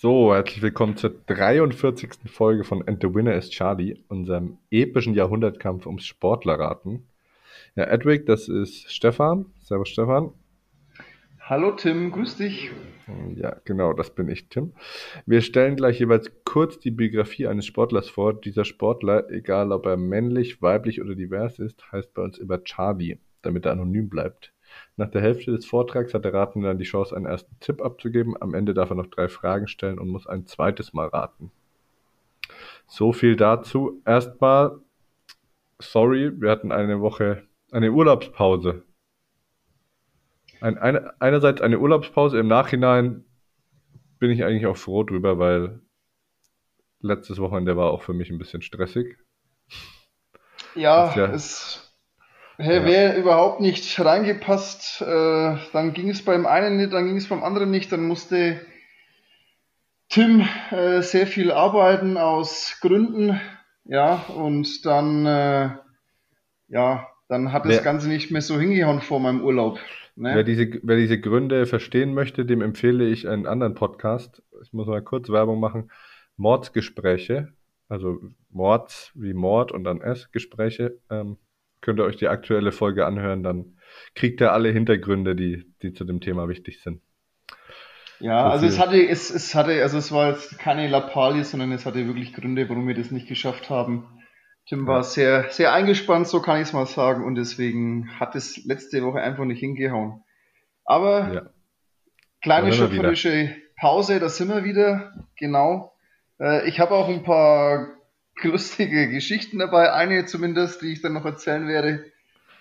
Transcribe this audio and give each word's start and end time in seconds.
So, 0.00 0.32
herzlich 0.32 0.62
willkommen 0.62 0.96
zur 0.96 1.10
43. 1.26 2.10
Folge 2.26 2.62
von 2.62 2.86
And 2.86 3.02
the 3.02 3.12
Winner 3.12 3.34
is 3.34 3.50
Charlie, 3.50 3.96
unserem 4.06 4.58
epischen 4.70 5.12
Jahrhundertkampf 5.12 5.86
ums 5.86 6.06
Sportlerraten. 6.06 7.08
Ja, 7.74 7.82
Edwig, 7.86 8.24
das 8.24 8.48
ist 8.48 8.92
Stefan. 8.92 9.46
Servus, 9.58 9.88
Stefan. 9.88 10.30
Hallo 11.40 11.72
Tim, 11.72 12.12
grüß 12.12 12.36
dich. 12.36 12.70
Ja, 13.34 13.56
genau, 13.64 13.92
das 13.92 14.14
bin 14.14 14.28
ich, 14.28 14.48
Tim. 14.48 14.72
Wir 15.26 15.40
stellen 15.40 15.74
gleich 15.74 15.98
jeweils 15.98 16.30
kurz 16.44 16.78
die 16.78 16.92
Biografie 16.92 17.48
eines 17.48 17.66
Sportlers 17.66 18.08
vor. 18.08 18.34
Dieser 18.34 18.64
Sportler, 18.64 19.28
egal 19.30 19.72
ob 19.72 19.84
er 19.84 19.96
männlich, 19.96 20.62
weiblich 20.62 21.00
oder 21.02 21.16
divers 21.16 21.58
ist, 21.58 21.90
heißt 21.90 22.14
bei 22.14 22.22
uns 22.22 22.38
immer 22.38 22.62
Charlie, 22.62 23.18
damit 23.42 23.66
er 23.66 23.72
anonym 23.72 24.08
bleibt. 24.08 24.52
Nach 24.96 25.10
der 25.10 25.20
Hälfte 25.20 25.52
des 25.52 25.66
Vortrags 25.66 26.14
hat 26.14 26.24
der 26.24 26.34
Ratende 26.34 26.68
dann 26.68 26.78
die 26.78 26.84
Chance, 26.84 27.16
einen 27.16 27.26
ersten 27.26 27.58
Tipp 27.60 27.80
abzugeben. 27.80 28.40
Am 28.40 28.54
Ende 28.54 28.74
darf 28.74 28.90
er 28.90 28.96
noch 28.96 29.06
drei 29.06 29.28
Fragen 29.28 29.68
stellen 29.68 29.98
und 29.98 30.08
muss 30.08 30.26
ein 30.26 30.46
zweites 30.46 30.92
Mal 30.92 31.08
raten. 31.08 31.50
So 32.86 33.12
viel 33.12 33.36
dazu. 33.36 34.02
Erstmal, 34.04 34.80
sorry, 35.78 36.32
wir 36.40 36.50
hatten 36.50 36.72
eine 36.72 37.00
Woche, 37.00 37.46
eine 37.70 37.92
Urlaubspause. 37.92 38.82
Ein, 40.60 40.78
eine, 40.78 41.20
einerseits 41.20 41.60
eine 41.60 41.78
Urlaubspause, 41.78 42.38
im 42.38 42.48
Nachhinein 42.48 43.24
bin 44.18 44.30
ich 44.30 44.44
eigentlich 44.44 44.66
auch 44.66 44.76
froh 44.76 45.04
drüber, 45.04 45.38
weil 45.38 45.80
letztes 47.00 47.38
Wochenende 47.38 47.76
war 47.76 47.90
auch 47.90 48.02
für 48.02 48.14
mich 48.14 48.30
ein 48.30 48.38
bisschen 48.38 48.62
stressig. 48.62 49.16
Ja, 50.74 51.14
ja 51.14 51.26
es 51.26 51.87
Hey, 52.60 52.78
ja. 52.78 52.84
Wäre 52.84 53.16
überhaupt 53.16 53.60
nicht 53.60 53.98
reingepasst, 54.00 55.00
äh, 55.02 55.56
dann 55.72 55.92
ging 55.92 56.10
es 56.10 56.24
beim 56.24 56.44
einen 56.44 56.76
nicht, 56.76 56.92
dann 56.92 57.06
ging 57.06 57.16
es 57.16 57.28
beim 57.28 57.44
anderen 57.44 57.70
nicht, 57.70 57.92
dann 57.92 58.06
musste 58.06 58.60
Tim 60.08 60.44
äh, 60.70 61.02
sehr 61.02 61.28
viel 61.28 61.52
arbeiten 61.52 62.16
aus 62.16 62.78
Gründen, 62.80 63.40
ja, 63.84 64.24
und 64.34 64.84
dann, 64.84 65.24
äh, 65.24 65.70
ja, 66.66 67.06
dann 67.28 67.52
hat 67.52 67.64
wer, 67.64 67.76
das 67.76 67.84
Ganze 67.84 68.08
nicht 68.08 68.32
mehr 68.32 68.42
so 68.42 68.58
hingehauen 68.58 69.02
vor 69.02 69.20
meinem 69.20 69.42
Urlaub. 69.42 69.78
Ne? 70.16 70.34
Wer, 70.34 70.42
diese, 70.42 70.80
wer 70.82 70.96
diese 70.96 71.20
Gründe 71.20 71.64
verstehen 71.66 72.12
möchte, 72.12 72.44
dem 72.44 72.60
empfehle 72.60 73.06
ich 73.06 73.28
einen 73.28 73.46
anderen 73.46 73.74
Podcast. 73.74 74.42
Ich 74.62 74.72
muss 74.72 74.88
mal 74.88 75.00
kurz 75.00 75.28
Werbung 75.28 75.60
machen. 75.60 75.92
Mordsgespräche, 76.36 77.52
also 77.88 78.18
Mords 78.50 79.12
wie 79.14 79.32
Mord 79.32 79.70
und 79.70 79.84
dann 79.84 80.00
S, 80.00 80.32
Gespräche. 80.32 80.98
Ähm, 81.08 81.36
könnt 81.80 82.00
ihr 82.00 82.04
euch 82.04 82.16
die 82.16 82.28
aktuelle 82.28 82.72
Folge 82.72 83.06
anhören, 83.06 83.42
dann 83.42 83.76
kriegt 84.14 84.40
ihr 84.40 84.52
alle 84.52 84.70
Hintergründe, 84.70 85.34
die, 85.34 85.64
die 85.82 85.92
zu 85.92 86.04
dem 86.04 86.20
Thema 86.20 86.48
wichtig 86.48 86.80
sind. 86.82 87.00
Ja, 88.20 88.44
so 88.44 88.50
also 88.50 88.66
viel. 88.66 88.74
es 88.74 88.78
hatte, 88.80 89.08
es, 89.08 89.30
es 89.30 89.54
hatte, 89.54 89.82
also 89.82 89.98
es 89.98 90.10
war 90.10 90.30
jetzt 90.32 90.58
keine 90.58 90.88
Lappalie, 90.88 91.44
sondern 91.44 91.72
es 91.72 91.86
hatte 91.86 92.06
wirklich 92.06 92.34
Gründe, 92.34 92.68
warum 92.68 92.88
wir 92.88 92.94
das 92.94 93.10
nicht 93.10 93.28
geschafft 93.28 93.70
haben. 93.70 94.06
Tim 94.68 94.86
war 94.86 95.02
sehr, 95.02 95.48
sehr 95.50 95.72
eingespannt, 95.72 96.28
so 96.28 96.42
kann 96.42 96.56
ich 96.56 96.68
es 96.68 96.72
mal 96.74 96.84
sagen, 96.84 97.24
und 97.24 97.36
deswegen 97.36 98.10
hat 98.20 98.34
es 98.34 98.62
letzte 98.66 99.02
Woche 99.02 99.20
einfach 99.20 99.44
nicht 99.44 99.60
hingehauen. 99.60 100.22
Aber 100.84 101.32
ja. 101.32 101.50
kleine 102.42 102.72
schöpferische 102.72 103.54
Pause, 103.78 104.20
da 104.20 104.28
sind 104.28 104.48
wir 104.48 104.64
wieder, 104.64 105.12
genau. 105.38 105.94
Äh, 106.38 106.68
ich 106.68 106.80
habe 106.80 106.94
auch 106.94 107.08
ein 107.08 107.22
paar 107.22 107.97
lustige 108.42 109.08
Geschichten 109.08 109.58
dabei. 109.58 109.92
Eine 109.92 110.26
zumindest, 110.26 110.82
die 110.82 110.92
ich 110.92 111.02
dann 111.02 111.12
noch 111.12 111.24
erzählen 111.24 111.66
werde. 111.68 112.04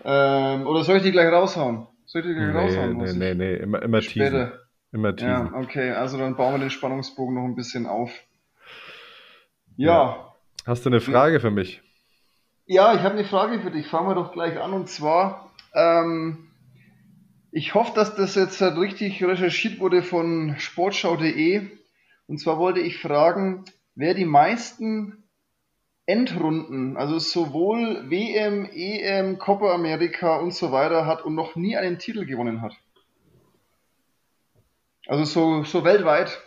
Ähm, 0.04 0.68
oder 0.68 0.84
soll 0.84 0.98
ich 0.98 1.04
die 1.04 1.12
gleich 1.12 1.32
raushauen? 1.32 1.88
Soll 2.06 2.22
ich 2.22 2.28
die 2.28 2.34
gleich 2.34 2.54
nee, 2.54 2.60
raushauen? 2.60 2.98
Nee, 2.98 3.14
nee, 3.14 3.34
nee, 3.34 3.56
immer, 3.56 3.82
immer 3.82 4.02
teasen. 4.02 4.52
Immer 4.92 5.16
teasen. 5.16 5.30
Ja, 5.30 5.54
okay, 5.54 5.92
also 5.92 6.18
dann 6.18 6.36
bauen 6.36 6.54
wir 6.54 6.60
den 6.60 6.70
Spannungsbogen 6.70 7.36
noch 7.36 7.44
ein 7.44 7.56
bisschen 7.56 7.86
auf. 7.86 8.12
Ja. 9.76 9.88
ja. 9.88 10.34
Hast 10.66 10.86
du 10.86 10.90
eine 10.90 11.02
Frage 11.02 11.40
für 11.40 11.52
mich? 11.52 11.82
Ja, 12.66 12.94
ich 12.94 13.02
habe 13.02 13.16
eine 13.16 13.24
Frage 13.24 13.62
für 13.62 13.72
dich. 13.72 13.88
Fangen 13.88 14.10
wir 14.10 14.16
doch 14.16 14.34
gleich 14.34 14.60
an. 14.60 14.74
Und 14.74 14.90
zwar, 14.90 15.54
ähm, 15.74 16.50
ich 17.52 17.74
hoffe, 17.74 17.94
dass 17.96 18.16
das 18.16 18.36
jetzt 18.36 18.60
halt 18.60 18.78
richtig 18.78 19.24
recherchiert 19.24 19.80
wurde 19.80 20.04
von 20.04 20.56
sportschau.de. 20.58 21.70
Und 22.28 22.40
zwar 22.40 22.58
wollte 22.58 22.82
ich 22.82 22.98
fragen, 22.98 23.64
wer 23.96 24.14
die 24.14 24.26
meisten 24.26 25.24
Endrunden, 26.08 26.96
also 26.96 27.20
sowohl 27.20 28.10
WM, 28.10 28.66
EM, 28.74 29.38
Copa 29.38 29.74
America 29.74 30.38
und 30.38 30.54
so 30.54 30.72
weiter 30.72 31.06
hat 31.06 31.24
und 31.26 31.36
noch 31.36 31.58
nie 31.58 31.76
einen 31.76 32.00
Titel 32.00 32.26
gewonnen 32.26 32.62
hat. 32.62 32.74
Also 35.06 35.26
so, 35.26 35.64
so 35.64 35.84
weltweit. 35.84 36.42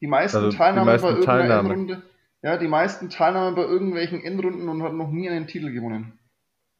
Die 0.00 0.08
meisten 0.08 0.38
also 0.38 0.56
Teilnahmen 0.56 0.86
die 0.86 0.92
meisten 0.92 1.06
bei 1.06 1.10
irgendeiner 1.12 1.38
Teilnahme. 1.38 1.68
Endrunde. 1.68 2.02
Ja, 2.42 2.56
die 2.56 2.68
meisten 2.68 3.10
Teilnahmen 3.10 3.54
bei 3.54 3.62
irgendwelchen 3.62 4.24
Endrunden 4.24 4.68
und 4.68 4.82
hat 4.82 4.94
noch 4.94 5.10
nie 5.10 5.28
einen 5.28 5.46
Titel 5.46 5.70
gewonnen. 5.72 6.18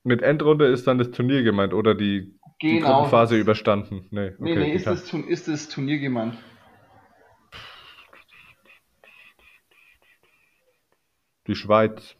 Mit 0.02 0.22
Endrunde 0.22 0.66
ist 0.66 0.86
dann 0.86 0.98
das 0.98 1.12
Turnier 1.12 1.42
gemeint 1.42 1.74
oder 1.74 1.94
die, 1.94 2.38
genau. 2.58 2.74
die 2.74 2.80
Gruppenphase 2.80 3.36
überstanden? 3.36 4.06
Nee, 4.10 4.28
okay, 4.28 4.36
nee, 4.38 4.56
nee 4.56 4.72
ist, 4.72 4.86
das, 4.86 5.12
ist 5.12 5.46
das 5.46 5.68
Turnier 5.68 5.98
gemeint. 5.98 6.38
Die 11.46 11.54
Schweiz. 11.54 12.14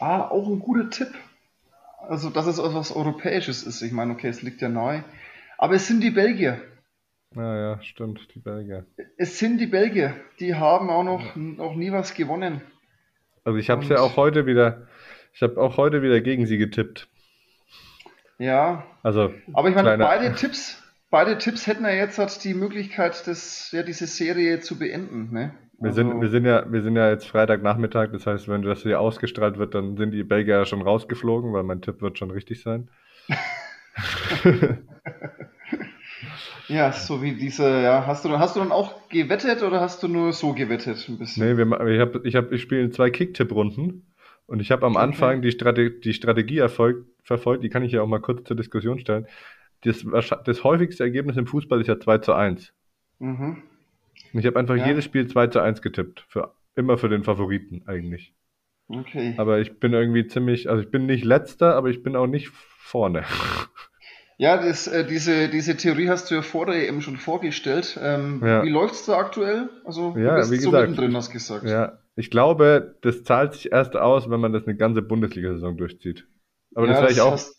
Ah, 0.00 0.28
auch 0.28 0.48
ein 0.48 0.58
guter 0.58 0.90
Tipp. 0.90 1.14
Also, 2.08 2.30
dass 2.30 2.46
es 2.46 2.58
etwas 2.58 2.94
Europäisches 2.94 3.62
ist. 3.62 3.82
Ich 3.82 3.92
meine, 3.92 4.12
okay, 4.12 4.28
es 4.28 4.42
liegt 4.42 4.60
ja 4.60 4.68
neu. 4.68 5.00
Aber 5.56 5.74
es 5.74 5.86
sind 5.86 6.00
die 6.02 6.10
Belgier. 6.10 6.60
Ja, 7.34 7.56
ja, 7.56 7.82
stimmt, 7.82 8.28
die 8.34 8.38
Belgier. 8.38 8.86
Es 9.16 9.38
sind 9.38 9.58
die 9.58 9.66
Belgier. 9.66 10.14
Die 10.40 10.54
haben 10.54 10.90
auch 10.90 11.02
noch, 11.02 11.34
noch 11.36 11.74
nie 11.74 11.90
was 11.90 12.14
gewonnen. 12.14 12.60
Also 13.44 13.58
ich 13.58 13.70
habe 13.70 13.82
es 13.82 13.88
ja 13.88 13.98
auch 13.98 14.16
heute 14.16 14.46
wieder, 14.46 14.86
ich 15.32 15.42
habe 15.42 15.60
auch 15.60 15.76
heute 15.76 16.02
wieder 16.02 16.20
gegen 16.20 16.46
sie 16.46 16.58
getippt. 16.58 17.08
Ja. 18.38 18.86
Also. 19.02 19.32
Aber 19.52 19.68
ich 19.68 19.74
meine, 19.74 19.98
beide 19.98 20.34
Tipps, 20.34 20.82
beide 21.10 21.38
Tipps 21.38 21.66
hätten 21.66 21.84
ja 21.84 21.90
jetzt 21.90 22.18
halt 22.18 22.42
die 22.44 22.54
Möglichkeit, 22.54 23.26
das, 23.26 23.70
ja, 23.72 23.82
diese 23.82 24.06
Serie 24.06 24.60
zu 24.60 24.78
beenden, 24.78 25.32
ne? 25.32 25.54
Wir, 25.78 25.88
also, 25.88 25.96
sind, 25.96 26.20
wir, 26.20 26.28
sind 26.28 26.44
ja, 26.44 26.70
wir 26.70 26.82
sind 26.82 26.96
ja 26.96 27.10
jetzt 27.10 27.26
Freitagnachmittag, 27.26 28.12
das 28.12 28.26
heißt, 28.26 28.48
wenn 28.48 28.62
das 28.62 28.82
hier 28.82 29.00
ausgestrahlt 29.00 29.58
wird, 29.58 29.74
dann 29.74 29.96
sind 29.96 30.12
die 30.12 30.22
Belgier 30.22 30.58
ja 30.58 30.64
schon 30.64 30.82
rausgeflogen, 30.82 31.52
weil 31.52 31.64
mein 31.64 31.82
Tipp 31.82 32.00
wird 32.00 32.18
schon 32.18 32.30
richtig 32.30 32.62
sein. 32.62 32.88
ja, 36.68 36.92
so 36.92 37.22
wie 37.22 37.32
diese, 37.34 37.82
ja, 37.82 38.06
hast 38.06 38.24
du, 38.24 38.30
hast 38.38 38.56
du 38.56 38.60
dann 38.60 38.72
auch 38.72 39.08
gewettet 39.08 39.62
oder 39.62 39.80
hast 39.80 40.02
du 40.02 40.08
nur 40.08 40.32
so 40.32 40.52
gewettet 40.52 41.06
ein 41.08 41.18
bisschen? 41.18 41.46
Nee, 41.46 41.56
wir, 41.56 41.86
ich, 41.88 42.00
hab, 42.00 42.24
ich, 42.24 42.36
hab, 42.36 42.52
ich 42.52 42.62
spiele 42.62 42.82
in 42.82 42.92
zwei 42.92 43.10
Kicktipp-Runden 43.10 44.06
und 44.46 44.60
ich 44.60 44.70
habe 44.70 44.86
am 44.86 44.94
okay. 44.96 45.04
Anfang 45.04 45.42
die, 45.42 45.50
Strate 45.50 45.90
die 45.90 46.14
Strategie 46.14 46.58
erfolgt, 46.58 47.06
verfolgt, 47.22 47.64
die 47.64 47.68
kann 47.68 47.82
ich 47.82 47.92
ja 47.92 48.02
auch 48.02 48.06
mal 48.06 48.20
kurz 48.20 48.46
zur 48.46 48.56
Diskussion 48.56 48.98
stellen. 48.98 49.26
Das, 49.82 50.04
das 50.44 50.64
häufigste 50.64 51.02
Ergebnis 51.02 51.36
im 51.36 51.46
Fußball 51.46 51.80
ist 51.80 51.88
ja 51.88 51.98
2 51.98 52.18
zu 52.18 52.32
1. 52.32 52.72
Mhm. 53.18 53.62
Ich 54.40 54.46
habe 54.46 54.58
einfach 54.58 54.76
ja. 54.76 54.86
jedes 54.86 55.04
Spiel 55.04 55.26
2 55.26 55.46
zu 55.48 55.60
1 55.60 55.82
getippt. 55.82 56.24
Für, 56.28 56.54
immer 56.74 56.98
für 56.98 57.08
den 57.08 57.24
Favoriten 57.24 57.82
eigentlich. 57.86 58.34
Okay. 58.88 59.34
Aber 59.38 59.60
ich 59.60 59.78
bin 59.78 59.92
irgendwie 59.92 60.26
ziemlich, 60.26 60.68
also 60.68 60.82
ich 60.82 60.90
bin 60.90 61.06
nicht 61.06 61.24
letzter, 61.24 61.74
aber 61.74 61.88
ich 61.88 62.02
bin 62.02 62.16
auch 62.16 62.26
nicht 62.26 62.48
vorne. 62.48 63.24
Ja, 64.36 64.56
das, 64.56 64.88
äh, 64.88 65.06
diese, 65.06 65.48
diese 65.48 65.76
Theorie 65.76 66.08
hast 66.08 66.28
du 66.30 66.34
ja 66.34 66.42
vor 66.42 66.66
der 66.66 66.88
EM 66.88 67.00
schon 67.00 67.16
vorgestellt. 67.16 67.98
Ähm, 68.02 68.42
ja. 68.44 68.64
Wie 68.64 68.68
läuft 68.68 68.94
es 68.94 69.06
da 69.06 69.16
aktuell? 69.16 69.70
Also, 69.84 70.16
ja, 70.16 70.30
du 70.30 70.36
bist 70.40 70.50
wie 70.50 70.56
so 70.56 70.70
gesagt, 70.70 70.90
mittendrin, 70.90 71.16
hast 71.16 71.30
gesagt. 71.30 71.64
Ja, 71.64 71.98
ich 72.16 72.30
glaube, 72.30 72.96
das 73.02 73.22
zahlt 73.22 73.54
sich 73.54 73.70
erst 73.70 73.94
aus, 73.94 74.28
wenn 74.28 74.40
man 74.40 74.52
das 74.52 74.66
eine 74.66 74.76
ganze 74.76 75.02
Bundesliga-Saison 75.02 75.76
durchzieht. 75.76 76.26
Aber 76.74 76.86
ja, 76.86 76.94
das 76.94 77.02
werde 77.02 77.12
ich 77.12 77.20
auch, 77.20 77.32
hast... 77.32 77.56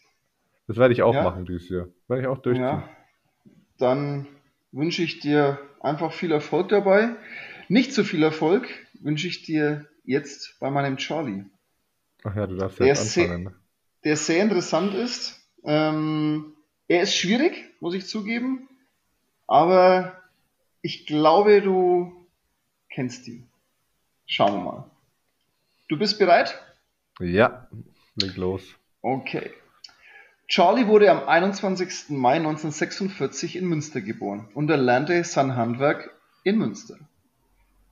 das 0.67 0.75
werde 0.75 0.93
ich 0.93 1.01
auch 1.01 1.13
ja. 1.13 1.23
machen 1.23 1.45
dieses 1.45 1.69
Jahr. 1.69 1.87
Werde 2.09 2.23
ich 2.23 2.27
auch 2.27 2.39
durchziehen. 2.39 2.65
Ja. 2.65 2.89
Dann 3.77 4.27
wünsche 4.73 5.01
ich 5.01 5.21
dir 5.21 5.59
einfach 5.85 6.11
viel 6.11 6.31
Erfolg 6.31 6.69
dabei. 6.69 7.15
Nicht 7.69 7.93
so 7.93 8.03
viel 8.03 8.23
Erfolg 8.23 8.67
wünsche 8.99 9.27
ich 9.27 9.43
dir 9.43 9.87
jetzt 10.03 10.59
bei 10.59 10.69
meinem 10.69 10.97
Charlie. 10.97 11.45
Ach 12.23 12.35
ja, 12.35 12.47
du 12.47 12.55
darfst 12.55 12.79
der 12.79 12.87
jetzt 12.87 13.17
anfangen. 13.17 13.43
Sehr, 13.43 13.53
der 14.03 14.17
sehr 14.17 14.43
interessant 14.43 14.93
ist. 14.93 15.39
Ähm, 15.63 16.53
er 16.87 17.01
ist 17.01 17.15
schwierig, 17.15 17.53
muss 17.79 17.95
ich 17.95 18.07
zugeben. 18.07 18.67
Aber 19.47 20.21
ich 20.81 21.05
glaube, 21.05 21.61
du 21.61 22.27
kennst 22.89 23.27
ihn. 23.27 23.47
Schauen 24.25 24.53
wir 24.53 24.63
mal. 24.63 24.91
Du 25.87 25.97
bist 25.97 26.17
bereit? 26.17 26.59
Ja, 27.19 27.69
leg 28.15 28.35
los. 28.37 28.63
Okay. 29.01 29.51
Charlie 30.47 30.87
wurde 30.87 31.09
am 31.09 31.27
21. 31.27 32.09
Mai 32.09 32.35
1946 32.35 33.55
in 33.55 33.67
Münster 33.67 34.01
geboren 34.01 34.47
und 34.53 34.69
erlernte 34.69 35.23
sein 35.23 35.55
Handwerk 35.55 36.11
in 36.43 36.57
Münster. 36.57 36.97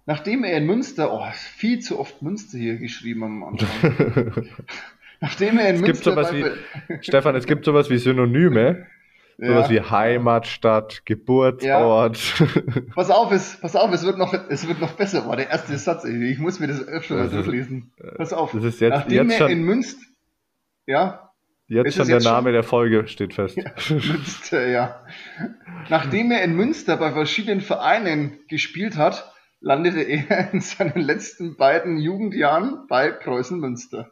Nachdem 0.06 0.44
er 0.44 0.58
in 0.58 0.66
Münster, 0.66 1.14
oh, 1.14 1.26
viel 1.34 1.80
zu 1.80 2.00
oft 2.00 2.22
Münster 2.22 2.58
hier 2.58 2.78
geschrieben 2.78 3.24
am 3.24 3.44
Anfang. 3.44 4.46
Nachdem 5.22 5.58
er 5.58 5.70
in 5.70 5.76
es 5.76 5.82
Münster. 5.82 5.94
Gibt 5.94 6.04
sowas 6.04 6.34
wie, 6.34 6.46
Stefan, 7.02 7.36
es 7.36 7.46
gibt 7.46 7.66
sowas 7.66 7.90
wie 7.90 7.98
Synonyme. 7.98 8.86
Sowas 9.40 9.70
wie 9.70 9.82
Heimatstadt, 9.82 11.06
Geburtsort. 11.06 12.18
Ja. 12.40 12.46
Pass 12.96 13.10
auf, 13.10 13.32
es, 13.32 13.58
pass 13.60 13.76
auf, 13.76 13.92
es 13.92 14.06
wird 14.06 14.20
noch, 14.20 14.32
es 14.48 14.68
wird 14.68 14.80
noch 14.80 14.92
besser. 14.92 15.28
War 15.28 15.36
der 15.36 15.50
erste 15.50 15.76
Satz. 15.78 16.06
Ich 16.06 16.38
muss 16.38 16.60
mir 16.60 16.68
das 16.68 16.88
öfter 16.88 17.16
mal 17.16 17.30
durchlesen. 17.30 17.92
Pass 18.16 18.32
auf. 18.32 18.52
Das 18.52 18.64
ist 18.64 18.80
jetzt, 18.80 18.92
Nachdem 18.92 19.30
jetzt 19.30 19.42
er 19.42 19.50
in 19.50 19.64
Münster, 19.64 20.06
ja, 20.86 21.23
jetzt 21.74 21.88
ist 21.88 21.96
schon 21.96 22.08
der 22.08 22.18
jetzt 22.18 22.26
Name 22.26 22.52
der 22.52 22.64
Folge 22.64 23.08
steht 23.08 23.34
fest. 23.34 23.58
Ja, 23.58 23.72
Münster, 23.90 24.68
ja. 24.68 25.06
Nachdem 25.90 26.32
er 26.32 26.44
in 26.44 26.56
Münster 26.56 26.98
bei 26.98 27.12
verschiedenen 27.12 27.62
Vereinen 27.62 28.40
gespielt 28.48 28.98
hat, 28.98 29.32
landete 29.60 30.02
er 30.02 30.54
in 30.54 30.62
seinen 30.62 31.02
letzten 31.02 31.58
beiden 31.58 31.98
Jugendjahren 31.98 32.88
bei 32.88 33.12
Preußen 33.12 33.60
Münster. 33.60 34.12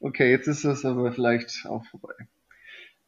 Okay, 0.00 0.30
jetzt 0.30 0.46
ist 0.46 0.64
das 0.64 0.84
aber 0.84 1.12
vielleicht 1.12 1.66
auch 1.66 1.84
vorbei. 1.86 2.14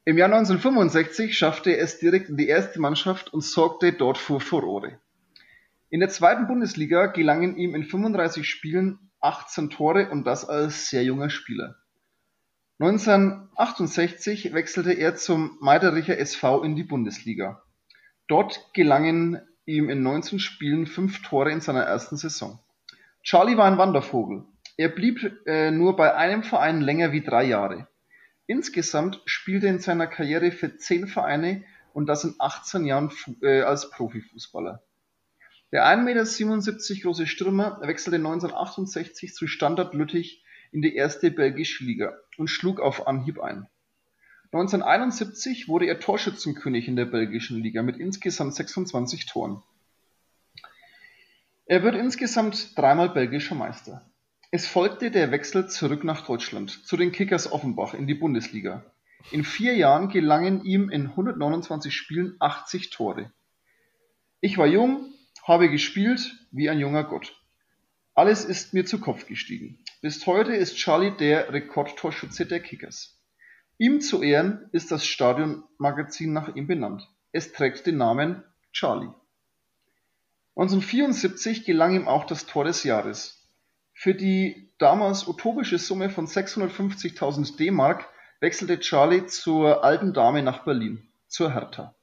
Im 0.05 0.19
Jahr 0.19 0.29
1965 0.29 1.39
schaffte 1.39 1.71
er 1.71 1.85
es 1.85 1.99
direkt 1.99 2.29
in 2.29 2.37
die 2.37 2.49
erste 2.49 2.81
Mannschaft 2.81 3.33
und 3.33 3.43
sorgte 3.43 3.93
dort 3.93 4.19
für 4.19 4.41
Furore. 4.41 4.99
In 5.91 6.01
der 6.01 6.09
zweiten 6.09 6.47
Bundesliga 6.47 7.07
gelangen 7.07 7.57
ihm 7.57 7.75
in 7.75 7.85
35 7.85 8.49
Spielen 8.49 8.99
18 9.21 9.71
Tore 9.71 10.11
und 10.11 10.27
das 10.27 10.45
als 10.45 10.89
sehr 10.89 11.05
junger 11.05 11.31
Spieler. 11.31 11.77
1968 12.79 14.55
wechselte 14.55 14.93
er 14.93 15.15
zum 15.15 15.59
Meidericher 15.61 16.19
SV 16.19 16.63
in 16.63 16.75
die 16.75 16.85
Bundesliga. 16.85 17.63
Dort 18.29 18.73
gelangen 18.73 19.41
ihm 19.67 19.91
in 19.91 20.03
19 20.03 20.39
Spielen 20.39 20.87
5 20.87 21.23
Tore 21.23 21.53
in 21.53 21.61
seiner 21.61 21.83
ersten 21.83 22.17
Saison. 22.17 22.59
Charlie 23.23 23.57
war 23.57 23.67
ein 23.67 23.79
Wandervogel. 23.79 24.45
Er 24.77 24.89
blieb 24.89 25.47
äh, 25.47 25.71
nur 25.71 25.97
bei 25.97 26.15
einem 26.15 26.43
Verein 26.43 26.81
länger 26.81 27.13
wie 27.13 27.23
drei 27.23 27.45
Jahre. 27.45 27.89
Insgesamt 28.47 29.21
spielte 29.27 29.67
er 29.67 29.75
in 29.75 29.79
seiner 29.79 30.07
Karriere 30.07 30.51
für 30.51 30.77
10 30.77 31.07
Vereine 31.07 31.65
und 31.93 32.07
das 32.07 32.25
in 32.25 32.35
18 32.39 32.85
Jahren 32.87 33.13
äh, 33.43 33.61
als 33.61 33.91
Profifußballer. 33.91 34.83
Der 35.73 35.87
1,77 35.87 36.95
Meter 36.95 37.03
große 37.03 37.27
Stürmer 37.27 37.79
wechselte 37.83 38.17
1968 38.17 39.35
zu 39.35 39.47
Standard 39.47 39.95
Lüttich 39.95 40.45
in 40.73 40.83
die 40.83 40.97
erste 40.97 41.31
belgische 41.31 41.85
Liga 41.85 42.19
und 42.39 42.49
schlug 42.49 42.81
auf 42.81 43.07
Anhieb 43.07 43.41
ein. 43.41 43.67
1971 44.53 45.69
wurde 45.69 45.87
er 45.87 45.99
Torschützenkönig 45.99 46.87
in 46.87 46.97
der 46.97 47.07
belgischen 47.07 47.63
Liga 47.63 47.83
mit 47.83 47.97
insgesamt 47.97 48.55
26 48.55 49.27
Toren. 49.27 49.63
Er 51.65 51.83
wird 51.83 51.95
insgesamt 51.95 52.77
dreimal 52.77 53.09
belgischer 53.09 53.55
Meister. 53.55 54.07
Es 54.51 54.67
folgte 54.67 55.11
der 55.11 55.31
Wechsel 55.31 55.71
zurück 55.71 56.05
nach 56.05 56.27
Deutschland, 56.27 56.85
zu 56.87 56.99
den 56.99 57.13
Kickers 57.13 57.51
Offenbach 57.51 57.95
in 57.95 58.07
die 58.07 58.15
Bundesliga. 58.15 58.85
In 59.31 59.45
vier 59.45 59.75
Jahren 59.77 60.11
gelangen 60.11 60.65
ihm 60.65 60.91
in 60.91 61.07
129 61.07 61.95
Spielen 61.95 62.37
80 62.39 62.91
Tore. 62.91 63.33
Ich 64.43 64.59
war 64.59 64.67
jung, 64.67 65.15
habe 65.45 65.71
gespielt 65.71 66.47
wie 66.51 66.69
ein 66.69 66.79
junger 66.79 67.05
Gott. 67.05 67.41
Alles 68.15 68.45
ist 68.45 68.75
mir 68.75 68.85
zu 68.85 69.01
Kopf 69.01 69.27
gestiegen. 69.27 69.82
Bis 70.03 70.27
heute 70.27 70.53
ist 70.53 70.75
Charlie 70.75 71.17
der 71.17 71.53
Rekordtorschütze 71.53 72.45
der 72.45 72.59
Kickers. 72.59 73.23
Ihm 73.79 74.01
zu 74.01 74.21
Ehren 74.21 74.69
ist 74.73 74.91
das 74.91 75.07
Stadionmagazin 75.07 76.33
nach 76.33 76.57
ihm 76.57 76.67
benannt. 76.67 77.09
Es 77.31 77.53
trägt 77.53 77.87
den 77.87 77.99
Namen 77.99 78.43
Charlie. 78.73 79.13
1974 80.57 81.65
gelang 81.65 81.95
ihm 81.95 82.09
auch 82.09 82.25
das 82.25 82.47
Tor 82.47 82.65
des 82.65 82.83
Jahres. 82.83 83.49
Für 83.95 84.13
die 84.13 84.73
damals 84.79 85.29
utopische 85.29 85.79
Summe 85.79 86.11
von 86.11 86.27
650.000 86.27 87.57
D-Mark 87.57 88.09
wechselte 88.41 88.81
Charlie 88.81 89.27
zur 89.27 89.85
alten 89.85 90.13
Dame 90.13 90.43
nach 90.43 90.65
Berlin, 90.65 91.13
zur 91.29 91.55
Hertha. 91.55 91.95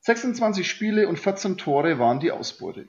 26 0.00 0.68
Spiele 0.68 1.06
und 1.06 1.20
14 1.20 1.58
Tore 1.58 2.00
waren 2.00 2.18
die 2.18 2.32
Ausbeute. 2.32 2.88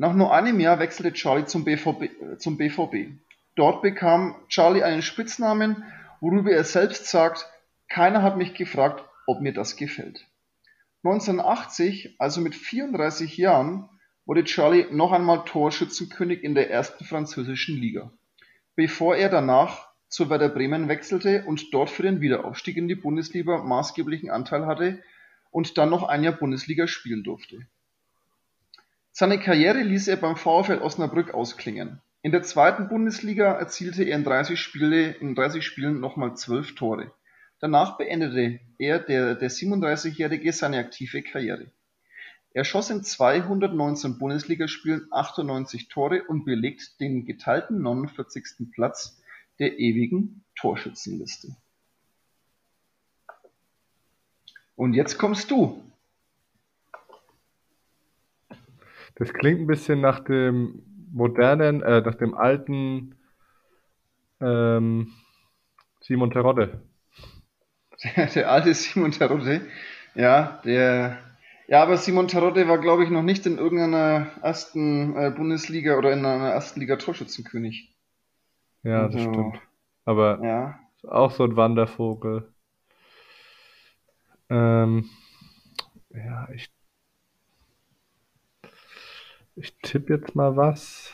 Nach 0.00 0.14
nur 0.14 0.32
einem 0.32 0.60
Jahr 0.60 0.78
wechselte 0.78 1.12
Charlie 1.12 1.44
zum 1.44 1.66
BVB, 1.66 2.38
zum 2.38 2.56
BVB. 2.56 3.20
Dort 3.54 3.82
bekam 3.82 4.34
Charlie 4.48 4.82
einen 4.82 5.02
Spitznamen, 5.02 5.84
worüber 6.22 6.52
er 6.52 6.64
selbst 6.64 7.08
sagt, 7.08 7.46
keiner 7.86 8.22
hat 8.22 8.38
mich 8.38 8.54
gefragt, 8.54 9.04
ob 9.26 9.42
mir 9.42 9.52
das 9.52 9.76
gefällt. 9.76 10.26
1980, 11.04 12.16
also 12.18 12.40
mit 12.40 12.54
34 12.54 13.36
Jahren, 13.36 13.90
wurde 14.24 14.44
Charlie 14.44 14.86
noch 14.90 15.12
einmal 15.12 15.44
Torschützenkönig 15.44 16.42
in 16.44 16.54
der 16.54 16.70
ersten 16.70 17.04
französischen 17.04 17.76
Liga, 17.76 18.10
bevor 18.76 19.16
er 19.16 19.28
danach 19.28 19.90
zu 20.08 20.30
Werder 20.30 20.48
Bremen 20.48 20.88
wechselte 20.88 21.44
und 21.44 21.74
dort 21.74 21.90
für 21.90 22.04
den 22.04 22.22
Wiederaufstieg 22.22 22.78
in 22.78 22.88
die 22.88 22.94
Bundesliga 22.94 23.58
maßgeblichen 23.58 24.30
Anteil 24.30 24.64
hatte 24.64 25.02
und 25.50 25.76
dann 25.76 25.90
noch 25.90 26.04
ein 26.04 26.24
Jahr 26.24 26.32
Bundesliga 26.32 26.86
spielen 26.86 27.22
durfte. 27.22 27.66
Seine 29.12 29.38
Karriere 29.38 29.82
ließ 29.82 30.08
er 30.08 30.16
beim 30.16 30.36
VfL 30.36 30.78
Osnabrück 30.78 31.34
ausklingen. 31.34 32.00
In 32.22 32.32
der 32.32 32.42
zweiten 32.42 32.88
Bundesliga 32.88 33.52
erzielte 33.52 34.04
er 34.04 34.16
in 34.16 34.24
30, 34.24 34.60
Spiele, 34.60 35.10
in 35.12 35.34
30 35.34 35.64
Spielen 35.64 36.00
nochmal 36.00 36.36
12 36.36 36.74
Tore. 36.74 37.12
Danach 37.60 37.98
beendete 37.98 38.60
er, 38.78 38.98
der, 38.98 39.34
der 39.34 39.50
37-Jährige, 39.50 40.52
seine 40.52 40.78
aktive 40.78 41.22
Karriere. 41.22 41.70
Er 42.52 42.64
schoss 42.64 42.90
in 42.90 43.02
219 43.02 44.18
Bundesligaspielen 44.18 45.06
98 45.10 45.88
Tore 45.88 46.24
und 46.24 46.44
belegt 46.44 47.00
den 47.00 47.24
geteilten 47.24 47.80
49. 47.80 48.70
Platz 48.72 49.20
der 49.58 49.78
ewigen 49.78 50.44
Torschützenliste. 50.56 51.56
Und 54.74 54.94
jetzt 54.94 55.18
kommst 55.18 55.50
du. 55.50 55.89
Das 59.20 59.32
klingt 59.32 59.60
ein 59.60 59.68
bisschen 59.68 60.00
nach 60.00 60.18
dem 60.24 60.82
modernen, 61.12 61.80
äh, 61.82 62.00
nach 62.00 62.16
dem 62.16 62.34
alten 62.34 63.14
ähm, 64.40 65.12
Simon 66.02 66.30
Terodde. 66.32 66.82
Der 68.34 68.50
alte 68.50 68.74
Simon 68.74 69.12
Terodde, 69.12 69.62
ja, 70.14 70.60
der, 70.64 71.18
ja, 71.68 71.82
aber 71.82 71.96
Simon 71.96 72.28
Terodde 72.28 72.68
war, 72.68 72.78
glaube 72.78 73.04
ich, 73.04 73.10
noch 73.10 73.22
nicht 73.22 73.46
in 73.46 73.58
irgendeiner 73.58 74.30
ersten 74.42 75.16
äh, 75.16 75.30
Bundesliga 75.30 75.96
oder 75.96 76.12
in 76.12 76.24
einer 76.24 76.50
ersten 76.50 76.80
Liga 76.80 76.96
Torschützenkönig. 76.96 77.94
Ja, 78.82 79.08
das 79.08 79.20
Also, 79.20 79.22
stimmt. 79.22 79.58
Aber 80.04 80.42
Ja, 80.42 80.80
auch 81.08 81.30
so 81.32 81.44
ein 81.44 81.56
Wandervogel. 81.56 82.54
Ähm, 84.50 85.08
ja, 86.10 86.48
ich, 86.54 86.70
ich 89.56 89.76
tippe 89.82 90.14
jetzt 90.14 90.34
mal 90.34 90.56
was. 90.56 91.12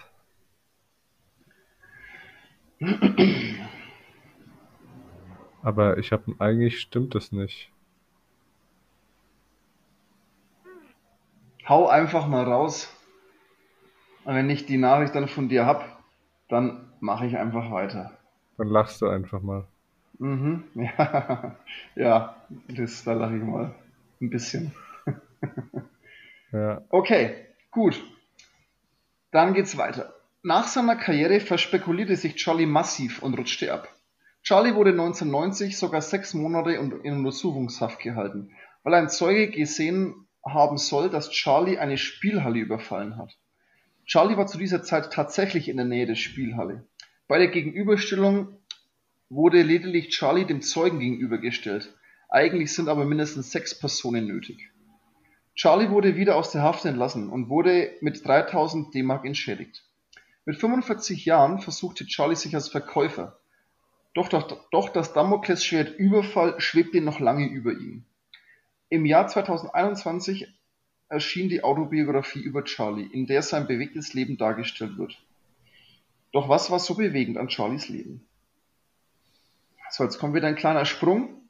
Aber 5.62 5.98
ich 5.98 6.12
habe 6.12 6.34
eigentlich 6.38 6.80
stimmt 6.80 7.14
das 7.14 7.32
nicht. 7.32 7.70
hau 11.68 11.88
einfach 11.88 12.26
mal 12.26 12.44
raus. 12.44 12.92
Und 14.24 14.34
wenn 14.34 14.50
ich 14.50 14.66
die 14.66 14.78
Nachricht 14.78 15.14
dann 15.14 15.28
von 15.28 15.48
dir 15.48 15.66
hab, 15.66 16.02
dann 16.48 16.92
mache 17.00 17.26
ich 17.26 17.36
einfach 17.36 17.70
weiter. 17.70 18.18
Dann 18.58 18.68
lachst 18.68 19.02
du 19.02 19.08
einfach 19.08 19.42
mal. 19.42 19.66
Mhm, 20.18 20.64
ja, 20.74 21.56
ja, 21.94 22.36
das, 22.68 23.04
da 23.04 23.12
lache 23.12 23.36
ich 23.36 23.42
mal 23.42 23.74
ein 24.20 24.30
bisschen. 24.30 24.72
Ja, 26.52 26.80
Okay, 26.90 27.46
gut. 27.70 28.02
Dann 29.36 29.52
geht's 29.52 29.76
weiter. 29.76 30.14
Nach 30.42 30.66
seiner 30.66 30.96
Karriere 30.96 31.40
verspekulierte 31.40 32.16
sich 32.16 32.36
Charlie 32.36 32.64
massiv 32.64 33.22
und 33.22 33.38
rutschte 33.38 33.70
ab. 33.70 33.86
Charlie 34.42 34.74
wurde 34.74 34.92
1990 34.92 35.76
sogar 35.76 36.00
sechs 36.00 36.32
Monate 36.32 36.72
in 36.72 37.18
Untersuchungshaft 37.18 38.00
gehalten, 38.00 38.52
weil 38.82 38.94
ein 38.94 39.10
Zeuge 39.10 39.50
gesehen 39.50 40.26
haben 40.42 40.78
soll, 40.78 41.10
dass 41.10 41.28
Charlie 41.28 41.76
eine 41.76 41.98
Spielhalle 41.98 42.60
überfallen 42.60 43.18
hat. 43.18 43.36
Charlie 44.06 44.38
war 44.38 44.46
zu 44.46 44.56
dieser 44.56 44.82
Zeit 44.82 45.12
tatsächlich 45.12 45.68
in 45.68 45.76
der 45.76 45.84
Nähe 45.84 46.06
der 46.06 46.14
Spielhalle. 46.14 46.86
Bei 47.28 47.36
der 47.36 47.48
Gegenüberstellung 47.48 48.56
wurde 49.28 49.60
lediglich 49.60 50.08
Charlie 50.08 50.46
dem 50.46 50.62
Zeugen 50.62 50.98
gegenübergestellt. 50.98 51.94
Eigentlich 52.30 52.72
sind 52.72 52.88
aber 52.88 53.04
mindestens 53.04 53.50
sechs 53.50 53.78
Personen 53.78 54.26
nötig. 54.26 54.70
Charlie 55.56 55.90
wurde 55.90 56.16
wieder 56.16 56.36
aus 56.36 56.52
der 56.52 56.62
Haft 56.62 56.84
entlassen 56.84 57.30
und 57.30 57.48
wurde 57.48 57.94
mit 58.02 58.24
3000 58.24 58.94
D-Mark 58.94 59.24
entschädigt. 59.24 59.84
Mit 60.44 60.58
45 60.58 61.24
Jahren 61.24 61.58
versuchte 61.58 62.06
Charlie 62.06 62.36
sich 62.36 62.54
als 62.54 62.68
Verkäufer. 62.68 63.38
Doch, 64.14 64.28
doch, 64.28 64.68
doch 64.70 64.90
das 64.90 65.14
Damoklesschwert 65.14 65.98
Überfall 65.98 66.60
schwebte 66.60 67.00
noch 67.00 67.20
lange 67.20 67.48
über 67.48 67.72
ihm. 67.72 68.04
Im 68.90 69.06
Jahr 69.06 69.28
2021 69.28 70.46
erschien 71.08 71.48
die 71.48 71.64
Autobiografie 71.64 72.40
über 72.40 72.64
Charlie, 72.64 73.06
in 73.06 73.26
der 73.26 73.42
sein 73.42 73.66
bewegtes 73.66 74.12
Leben 74.12 74.36
dargestellt 74.36 74.98
wird. 74.98 75.18
Doch 76.32 76.50
was 76.50 76.70
war 76.70 76.78
so 76.78 76.94
bewegend 76.96 77.38
an 77.38 77.48
Charlies 77.48 77.88
Leben? 77.88 78.26
So, 79.90 80.04
jetzt 80.04 80.18
kommt 80.18 80.34
wieder 80.34 80.48
ein 80.48 80.56
kleiner 80.56 80.84
Sprung. 80.84 81.45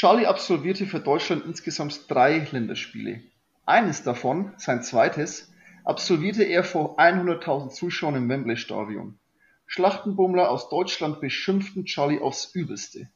Charlie 0.00 0.24
absolvierte 0.24 0.86
für 0.86 0.98
Deutschland 0.98 1.44
insgesamt 1.44 2.10
drei 2.10 2.48
Länderspiele. 2.50 3.20
Eines 3.66 4.02
davon, 4.02 4.54
sein 4.56 4.82
zweites, 4.82 5.52
absolvierte 5.84 6.42
er 6.42 6.64
vor 6.64 6.98
100.000 6.98 7.68
Zuschauern 7.68 8.14
im 8.14 8.26
Wembley 8.30 8.56
Stadion. 8.56 9.18
Schlachtenbummler 9.66 10.50
aus 10.50 10.70
Deutschland 10.70 11.20
beschimpften 11.20 11.84
Charlie 11.84 12.18
aufs 12.18 12.54
Übelste. 12.54 13.10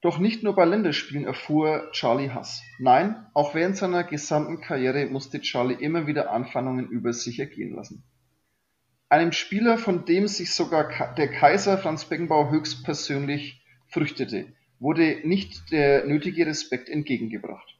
Doch 0.00 0.18
nicht 0.18 0.42
nur 0.42 0.56
bei 0.56 0.64
Länderspielen 0.64 1.24
erfuhr 1.24 1.88
Charlie 1.92 2.30
Hass. 2.30 2.60
Nein, 2.80 3.28
auch 3.32 3.54
während 3.54 3.76
seiner 3.76 4.02
gesamten 4.02 4.60
Karriere 4.60 5.06
musste 5.06 5.40
Charlie 5.40 5.76
immer 5.78 6.08
wieder 6.08 6.32
Anfeindungen 6.32 6.88
über 6.88 7.12
sich 7.12 7.38
ergehen 7.38 7.76
lassen. 7.76 8.02
Einem 9.08 9.30
Spieler, 9.30 9.78
von 9.78 10.04
dem 10.06 10.26
sich 10.26 10.52
sogar 10.52 11.14
der 11.14 11.28
Kaiser 11.28 11.78
Franz 11.78 12.04
Beckenbauer 12.04 12.50
höchstpersönlich 12.50 13.62
fürchtete, 13.86 14.57
wurde 14.80 15.20
nicht 15.24 15.70
der 15.72 16.04
nötige 16.04 16.46
Respekt 16.46 16.88
entgegengebracht. 16.88 17.76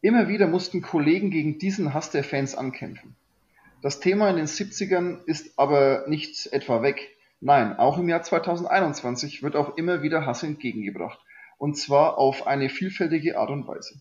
Immer 0.00 0.28
wieder 0.28 0.46
mussten 0.46 0.82
Kollegen 0.82 1.30
gegen 1.30 1.58
diesen 1.58 1.94
Hass 1.94 2.10
der 2.10 2.24
Fans 2.24 2.54
ankämpfen. 2.54 3.16
Das 3.82 4.00
Thema 4.00 4.30
in 4.30 4.36
den 4.36 4.46
70ern 4.46 5.24
ist 5.26 5.58
aber 5.58 6.04
nicht 6.08 6.46
etwa 6.52 6.82
weg, 6.82 7.14
Nein, 7.46 7.76
auch 7.76 7.98
im 7.98 8.08
Jahr 8.08 8.22
2021 8.22 9.42
wird 9.42 9.54
auch 9.54 9.76
immer 9.76 10.00
wieder 10.00 10.24
Hass 10.24 10.42
entgegengebracht, 10.42 11.18
und 11.58 11.76
zwar 11.76 12.16
auf 12.16 12.46
eine 12.46 12.70
vielfältige 12.70 13.38
Art 13.38 13.50
und 13.50 13.68
Weise. 13.68 14.00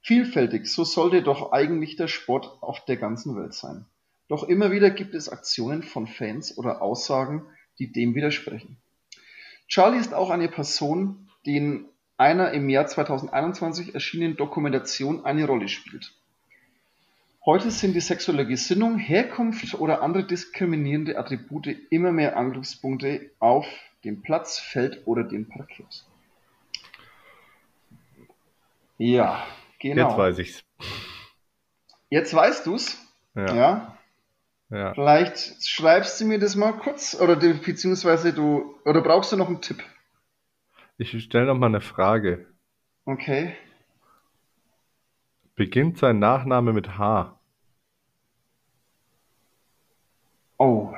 Vielfältig, 0.00 0.66
so 0.66 0.82
sollte 0.82 1.22
doch 1.22 1.52
eigentlich 1.52 1.96
der 1.96 2.08
Sport 2.08 2.62
auf 2.62 2.82
der 2.86 2.96
ganzen 2.96 3.36
Welt 3.36 3.52
sein. 3.52 3.84
Doch 4.28 4.44
immer 4.44 4.70
wieder 4.70 4.88
gibt 4.88 5.14
es 5.14 5.28
Aktionen 5.28 5.82
von 5.82 6.06
Fans 6.06 6.56
oder 6.56 6.80
Aussagen, 6.80 7.44
die 7.78 7.92
dem 7.92 8.14
widersprechen. 8.14 8.78
Charlie 9.68 9.98
ist 9.98 10.14
auch 10.14 10.30
eine 10.30 10.48
Person, 10.48 11.28
die 11.46 11.56
in 11.56 11.84
einer 12.16 12.52
im 12.52 12.68
Jahr 12.68 12.86
2021 12.86 13.94
erschienenen 13.94 14.36
Dokumentation 14.36 15.24
eine 15.24 15.46
Rolle 15.46 15.68
spielt. 15.68 16.12
Heute 17.44 17.72
sind 17.72 17.94
die 17.94 18.00
sexuelle 18.00 18.46
Gesinnung, 18.46 18.98
Herkunft 18.98 19.74
oder 19.74 20.00
andere 20.00 20.24
diskriminierende 20.24 21.18
Attribute 21.18 21.76
immer 21.90 22.12
mehr 22.12 22.36
Angriffspunkte 22.36 23.30
auf 23.40 23.66
dem 24.04 24.22
Platz, 24.22 24.60
Feld 24.60 25.02
oder 25.06 25.24
dem 25.24 25.48
Parkett. 25.48 26.04
Ja, 28.98 29.44
genau. 29.80 30.08
Jetzt 30.08 30.18
weiß 30.18 30.38
ich's. 30.38 30.64
Jetzt 32.10 32.34
weißt 32.34 32.66
du's. 32.66 32.98
Ja. 33.34 33.54
ja. 33.54 33.98
ja. 34.70 34.94
Vielleicht 34.94 35.66
schreibst 35.66 36.20
du 36.20 36.26
mir 36.26 36.38
das 36.38 36.54
mal 36.54 36.72
kurz 36.72 37.16
oder 37.20 37.34
beziehungsweise 37.34 38.32
du 38.32 38.78
oder 38.84 39.00
brauchst 39.00 39.32
du 39.32 39.36
noch 39.36 39.48
einen 39.48 39.60
Tipp? 39.60 39.82
Ich 41.02 41.24
stelle 41.24 41.46
noch 41.46 41.58
mal 41.58 41.66
eine 41.66 41.80
Frage. 41.80 42.46
Okay. 43.06 43.56
Beginnt 45.56 45.98
sein 45.98 46.20
Nachname 46.20 46.72
mit 46.72 46.96
H? 46.96 47.40
Oh, 50.58 50.94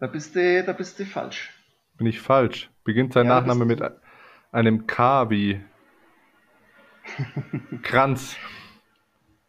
da 0.00 0.08
bist 0.08 0.34
du, 0.34 0.64
da 0.64 0.72
bist 0.72 0.98
du 0.98 1.04
falsch. 1.04 1.54
Bin 1.98 2.08
ich 2.08 2.20
falsch? 2.20 2.68
Beginnt 2.82 3.12
sein 3.12 3.26
ja, 3.26 3.36
Nachname 3.36 3.64
mit 3.64 3.80
einem 4.50 4.88
K 4.88 5.30
wie 5.30 5.60
Kranz. 7.82 8.36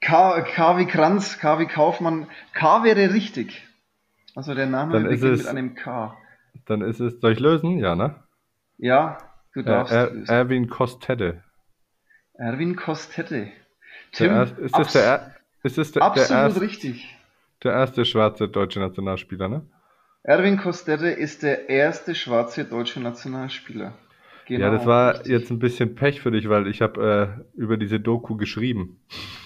K, 0.01 0.41
K 0.41 0.77
wie 0.77 0.85
Kranz, 0.85 1.39
K 1.39 1.57
wie 1.57 1.65
Kaufmann. 1.65 2.27
K 2.53 2.83
wäre 2.83 3.11
richtig. 3.11 3.67
Also 4.35 4.53
der 4.53 4.67
Name 4.67 4.93
dann 4.93 5.03
beginnt 5.05 5.23
es, 5.23 5.39
mit 5.39 5.47
einem 5.47 5.73
K. 5.73 6.15
Dann 6.65 6.81
ist 6.81 6.99
es, 6.99 7.19
soll 7.21 7.31
ich 7.31 7.39
lösen? 7.39 7.79
Ja, 7.79 7.95
ne? 7.95 8.23
Ja, 8.77 9.32
du 9.53 9.63
darfst. 9.63 9.93
Er, 9.93 10.11
er, 10.11 10.29
Erwin 10.29 10.69
Kostette. 10.69 11.43
Erwin 12.33 12.75
Kostette. 12.75 13.51
Tim, 14.11 14.29
der, 14.29 14.57
ist 14.59 14.77
das 14.77 14.93
der, 14.93 15.35
ist 15.63 15.77
das 15.77 15.91
der, 15.91 16.03
absolut 16.03 16.29
der 16.29 16.37
erste, 16.37 16.61
richtig. 16.61 17.17
Der 17.63 17.71
erste 17.73 18.05
schwarze 18.05 18.47
deutsche 18.47 18.79
Nationalspieler, 18.79 19.47
ne? 19.47 19.65
Erwin 20.23 20.57
Kostette 20.57 21.07
ist 21.07 21.43
der 21.43 21.69
erste 21.69 22.15
schwarze 22.15 22.65
deutsche 22.65 23.01
Nationalspieler. 23.01 23.93
Genau, 24.45 24.65
ja, 24.65 24.71
das 24.71 24.85
war 24.85 25.13
richtig. 25.13 25.31
jetzt 25.31 25.51
ein 25.51 25.59
bisschen 25.59 25.95
Pech 25.95 26.21
für 26.21 26.31
dich, 26.31 26.49
weil 26.49 26.67
ich 26.67 26.81
habe 26.81 27.43
äh, 27.55 27.59
über 27.59 27.77
diese 27.77 27.99
Doku 27.99 28.35
geschrieben. 28.35 28.99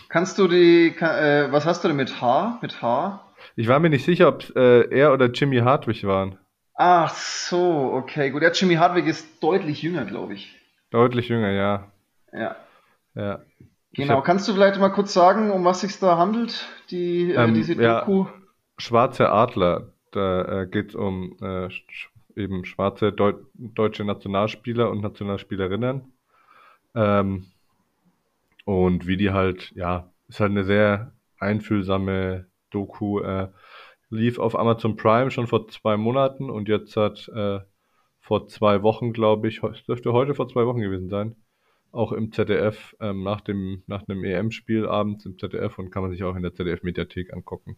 Kannst 0.09 0.37
du 0.39 0.47
die, 0.47 0.91
kann, 0.91 1.15
äh, 1.17 1.51
was 1.51 1.65
hast 1.65 1.83
du 1.83 1.87
denn 1.87 1.97
mit 1.97 2.21
H? 2.21 2.59
Mit 2.61 2.81
H? 2.81 3.23
Ich 3.55 3.67
war 3.67 3.79
mir 3.79 3.89
nicht 3.89 4.05
sicher, 4.05 4.27
ob 4.27 4.55
äh, 4.55 4.89
er 4.89 5.13
oder 5.13 5.27
Jimmy 5.27 5.57
Hartwig 5.57 6.05
waren. 6.05 6.37
Ach 6.79 7.09
so, 7.09 7.91
okay, 7.93 8.29
gut. 8.29 8.43
Ja, 8.43 8.51
Jimmy 8.51 8.75
Hartwig 8.75 9.07
ist 9.07 9.41
deutlich 9.41 9.81
jünger, 9.81 10.05
glaube 10.05 10.35
ich. 10.35 10.55
Deutlich 10.91 11.27
jünger, 11.27 11.49
ja. 11.49 11.91
Ja. 12.31 12.55
Ja. 13.15 13.41
Genau, 13.93 14.17
hab, 14.17 14.25
kannst 14.25 14.47
du 14.47 14.53
vielleicht 14.53 14.79
mal 14.79 14.89
kurz 14.89 15.11
sagen, 15.11 15.49
um 15.49 15.65
was 15.65 15.81
sich 15.81 15.97
da 15.99 16.17
handelt, 16.17 16.67
die, 16.91 17.31
äh, 17.31 17.43
ähm, 17.43 17.55
diese 17.55 17.75
Doku? 17.75 18.25
Ja, 18.25 18.33
Schwarze 18.77 19.31
Adler, 19.31 19.91
da 20.11 20.61
äh, 20.61 20.67
geht 20.67 20.89
es 20.89 20.95
um 20.95 21.35
äh, 21.41 21.69
eben 22.35 22.63
schwarze 22.63 23.11
Deu 23.11 23.33
deutsche 23.55 24.05
Nationalspieler 24.05 24.91
und 24.91 25.01
Nationalspielerinnen. 25.01 26.13
Ähm, 26.93 27.47
und 28.65 29.07
wie 29.07 29.17
die 29.17 29.31
halt, 29.31 29.71
ja, 29.75 30.11
ist 30.27 30.39
halt 30.39 30.51
eine 30.51 30.63
sehr 30.63 31.11
einfühlsame 31.39 32.45
Doku. 32.69 33.21
Äh, 33.21 33.47
lief 34.09 34.39
auf 34.39 34.57
Amazon 34.57 34.95
Prime 34.95 35.31
schon 35.31 35.47
vor 35.47 35.67
zwei 35.67 35.97
Monaten 35.97 36.49
und 36.49 36.67
jetzt 36.67 36.95
hat 36.95 37.29
äh, 37.29 37.59
vor 38.19 38.47
zwei 38.47 38.81
Wochen, 38.83 39.13
glaube 39.13 39.47
ich, 39.47 39.61
dürfte 39.87 40.13
heute 40.13 40.35
vor 40.35 40.47
zwei 40.47 40.65
Wochen 40.65 40.81
gewesen 40.81 41.09
sein, 41.09 41.35
auch 41.91 42.11
im 42.11 42.31
ZDF 42.31 42.95
ähm, 42.99 43.23
nach 43.23 43.41
dem 43.41 43.83
nach 43.87 44.07
einem 44.07 44.23
EM-Spiel 44.23 44.85
abends 44.85 45.25
im 45.25 45.37
ZDF 45.37 45.79
und 45.79 45.91
kann 45.91 46.03
man 46.03 46.11
sich 46.11 46.23
auch 46.23 46.35
in 46.35 46.43
der 46.43 46.53
ZDF-Mediathek 46.53 47.33
angucken. 47.33 47.77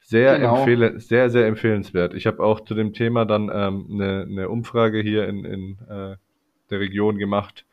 Sehr 0.00 0.38
genau. 0.38 0.58
empfehle, 0.58 0.98
sehr 1.00 1.30
sehr 1.30 1.46
empfehlenswert. 1.46 2.14
Ich 2.14 2.26
habe 2.26 2.42
auch 2.42 2.60
zu 2.60 2.74
dem 2.74 2.92
Thema 2.92 3.24
dann 3.24 3.50
ähm, 3.52 3.86
eine, 3.90 4.22
eine 4.22 4.48
Umfrage 4.48 5.00
hier 5.00 5.28
in, 5.28 5.44
in 5.44 5.78
äh, 5.88 6.16
der 6.70 6.80
Region 6.80 7.18
gemacht, 7.18 7.64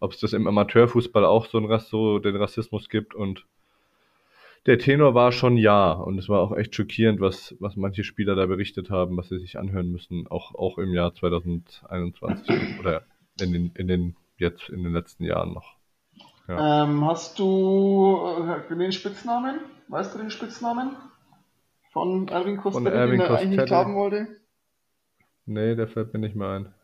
ob 0.00 0.12
es 0.12 0.20
das 0.20 0.34
im 0.34 0.46
Amateurfußball 0.46 1.24
auch 1.24 1.46
so, 1.46 1.58
ein, 1.58 1.78
so 1.80 2.18
den 2.18 2.36
Rassismus 2.36 2.88
gibt 2.88 3.14
und 3.14 3.46
der 4.66 4.78
Tenor 4.78 5.14
war 5.14 5.32
schon 5.32 5.56
ja 5.56 5.92
und 5.92 6.18
es 6.18 6.28
war 6.28 6.40
auch 6.40 6.56
echt 6.56 6.74
schockierend, 6.74 7.20
was, 7.20 7.56
was 7.60 7.76
manche 7.76 8.04
Spieler 8.04 8.34
da 8.34 8.46
berichtet 8.46 8.90
haben, 8.90 9.16
was 9.16 9.28
sie 9.28 9.38
sich 9.38 9.58
anhören 9.58 9.90
müssen, 9.90 10.26
auch, 10.28 10.54
auch 10.54 10.78
im 10.78 10.92
Jahr 10.92 11.14
2021 11.14 12.48
oder 12.80 13.02
in 13.40 13.52
den, 13.52 13.72
in 13.74 13.88
den 13.88 14.16
jetzt 14.36 14.68
in 14.68 14.82
den 14.82 14.92
letzten 14.92 15.24
Jahren 15.24 15.52
noch. 15.52 15.76
Ja. 16.48 16.84
Ähm, 16.84 17.06
hast 17.06 17.38
du 17.38 18.18
äh, 18.68 18.76
den 18.76 18.92
Spitznamen? 18.92 19.60
Weißt 19.88 20.14
du 20.14 20.18
den 20.18 20.30
Spitznamen? 20.30 20.96
Von 21.92 22.28
Erwin 22.28 22.56
Kostette, 22.56 22.90
den 22.90 23.20
er 23.20 23.30
eigentlich 23.30 23.60
nicht 23.60 23.72
haben 23.72 23.96
wollte? 23.96 24.28
Nee, 25.46 25.74
der 25.74 25.88
fällt 25.88 26.12
mir 26.12 26.20
nicht 26.20 26.36
mehr 26.36 26.48
ein. 26.48 26.74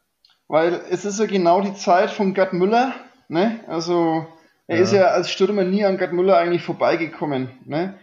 Weil 0.49 0.81
es 0.91 1.05
ist 1.05 1.19
ja 1.19 1.27
genau 1.27 1.61
die 1.61 1.75
Zeit 1.75 2.11
von 2.11 2.35
Gerd 2.35 2.53
Müller, 2.53 2.95
ne? 3.29 3.61
Also 3.67 4.27
er 4.67 4.77
ja. 4.77 4.83
ist 4.83 4.93
ja 4.93 5.05
als 5.07 5.31
Stürmer 5.31 5.65
nie 5.65 5.85
an 5.85 5.99
Gerd 5.99 6.13
Müller 6.13 6.39
eigentlich 6.39 6.63
vorbeigekommen, 6.63 7.51
ne? 7.65 7.99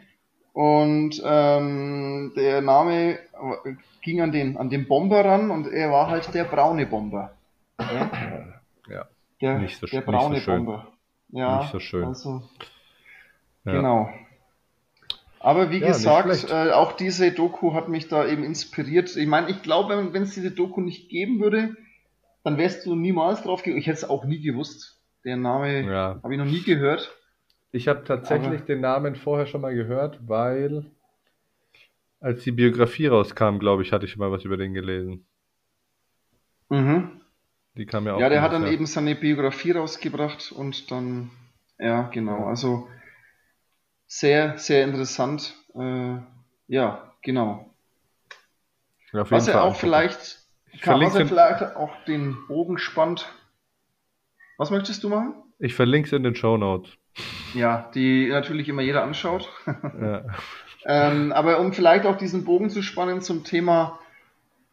Und 0.53 1.19
ähm, 1.25 2.31
der 2.35 2.61
Name 2.61 3.17
ging 4.01 4.21
an 4.21 4.31
den, 4.31 4.55
an 4.57 4.69
den 4.69 4.87
Bomber 4.87 5.25
ran 5.25 5.49
und 5.49 5.67
er 5.67 5.91
war 5.91 6.09
halt 6.09 6.31
der 6.33 6.43
braune 6.43 6.85
Bomber. 6.85 7.33
Ne? 7.79 8.53
Ja. 8.87 9.05
Der, 9.41 9.57
nicht 9.57 9.79
so, 9.79 9.87
der 9.87 10.01
braune 10.01 10.35
nicht 10.35 10.45
so 10.45 10.51
Bomber. 10.51 10.87
Ja, 11.29 11.61
nicht 11.61 11.71
so 11.71 11.79
schön. 11.79 12.05
Also, 12.05 12.43
ja. 13.65 13.71
Genau. 13.71 14.09
Aber 15.39 15.71
wie 15.71 15.79
ja, 15.79 15.87
gesagt, 15.87 16.49
äh, 16.51 16.71
auch 16.71 16.93
diese 16.93 17.31
Doku 17.31 17.73
hat 17.73 17.89
mich 17.89 18.07
da 18.07 18.25
eben 18.27 18.43
inspiriert. 18.43 19.15
Ich 19.15 19.27
meine, 19.27 19.49
ich 19.49 19.63
glaube, 19.63 20.13
wenn 20.13 20.23
es 20.23 20.35
diese 20.35 20.51
Doku 20.51 20.81
nicht 20.81 21.09
geben 21.09 21.41
würde, 21.41 21.75
dann 22.43 22.57
wärst 22.57 22.85
du 22.85 22.95
niemals 22.95 23.41
drauf 23.41 23.63
gekommen. 23.63 23.79
Ich 23.79 23.87
hätte 23.87 23.97
es 23.97 24.09
auch 24.09 24.23
nie 24.23 24.41
gewusst. 24.41 25.01
Der 25.23 25.37
Name 25.37 25.81
ja. 25.81 26.19
habe 26.21 26.33
ich 26.33 26.39
noch 26.39 26.45
nie 26.45 26.63
gehört. 26.63 27.15
Ich 27.71 27.87
habe 27.87 28.03
tatsächlich 28.03 28.59
Aber 28.59 28.65
den 28.65 28.81
Namen 28.81 29.15
vorher 29.15 29.47
schon 29.47 29.61
mal 29.61 29.73
gehört, 29.73 30.19
weil 30.27 30.85
als 32.19 32.43
die 32.43 32.51
Biografie 32.51 33.07
rauskam, 33.07 33.57
glaube 33.57 33.83
ich, 33.83 33.91
hatte 33.91 34.05
ich 34.05 34.15
mal 34.15 34.31
was 34.31 34.45
über 34.45 34.55
den 34.55 34.73
gelesen. 34.73 35.25
Mhm. 36.69 37.21
Die 37.75 37.85
kam 37.85 38.05
ja 38.05 38.13
auch. 38.13 38.19
Ja, 38.19 38.29
der 38.29 38.41
hat 38.41 38.53
dann 38.53 38.67
eben 38.67 38.85
seine 38.85 39.15
Biografie 39.15 39.71
rausgebracht 39.71 40.51
und 40.51 40.91
dann, 40.91 41.31
ja, 41.79 42.03
genau. 42.03 42.45
Also 42.45 42.87
sehr, 44.07 44.57
sehr 44.57 44.83
interessant. 44.85 45.55
Äh, 45.75 46.17
ja, 46.67 47.13
genau. 47.21 47.73
Ja, 49.11 49.29
was 49.29 49.47
er 49.47 49.63
auch 49.63 49.75
vielleicht, 49.75 50.39
kann, 50.81 51.01
was 51.01 51.15
er 51.15 51.25
vielleicht 51.25 51.75
auch 51.75 52.03
den 52.05 52.37
Bogen 52.47 52.77
spannt. 52.77 53.27
Was 54.63 54.71
möchtest 54.71 55.03
du 55.03 55.09
machen? 55.09 55.33
Ich 55.59 55.75
verlinke 55.75 56.07
es 56.07 56.13
in 56.13 56.23
den 56.23 56.35
Show 56.35 56.55
Notes. 56.55 56.89
Ja, 57.53 57.91
die 57.93 58.29
natürlich 58.29 58.69
immer 58.69 58.81
jeder 58.81 59.03
anschaut. 59.03 59.49
Ja. 59.67 60.23
ähm, 60.85 61.33
aber 61.33 61.59
um 61.59 61.73
vielleicht 61.73 62.05
auch 62.05 62.15
diesen 62.15 62.45
Bogen 62.45 62.69
zu 62.69 62.81
spannen 62.81 63.19
zum 63.19 63.43
Thema 63.43 63.99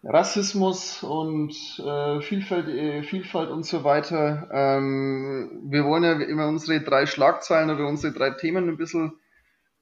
Rassismus 0.05 1.03
und 1.03 1.53
äh, 1.85 2.21
Vielfalt, 2.21 2.69
äh, 2.69 3.03
Vielfalt 3.03 3.51
und 3.51 3.67
so 3.67 3.83
weiter. 3.83 4.49
Ähm, 4.53 5.61
wir 5.65 5.85
wollen 5.85 6.05
ja 6.05 6.13
immer 6.21 6.47
unsere 6.47 6.81
drei 6.85 7.07
Schlagzeilen 7.07 7.71
oder 7.71 7.89
unsere 7.89 8.13
drei 8.13 8.31
Themen 8.31 8.69
ein 8.69 8.77
bisschen 8.77 9.15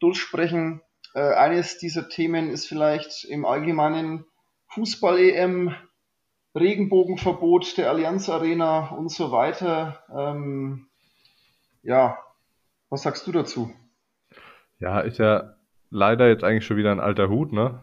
durchsprechen. 0.00 0.80
Äh, 1.12 1.34
eines 1.34 1.76
dieser 1.76 2.08
Themen 2.08 2.48
ist 2.48 2.66
vielleicht 2.66 3.26
im 3.26 3.44
Allgemeinen 3.44 4.24
Fußball-EM, 4.68 5.74
Regenbogenverbot 6.60 7.76
der 7.76 7.90
Allianz 7.90 8.28
Arena 8.28 8.88
und 8.88 9.10
so 9.10 9.32
weiter. 9.32 10.02
Ähm, 10.14 10.86
ja, 11.82 12.18
was 12.90 13.02
sagst 13.02 13.26
du 13.26 13.32
dazu? 13.32 13.72
Ja, 14.78 15.00
ist 15.00 15.18
ja 15.18 15.54
leider 15.90 16.28
jetzt 16.28 16.44
eigentlich 16.44 16.66
schon 16.66 16.76
wieder 16.76 16.92
ein 16.92 17.00
alter 17.00 17.28
Hut, 17.28 17.52
ne? 17.52 17.82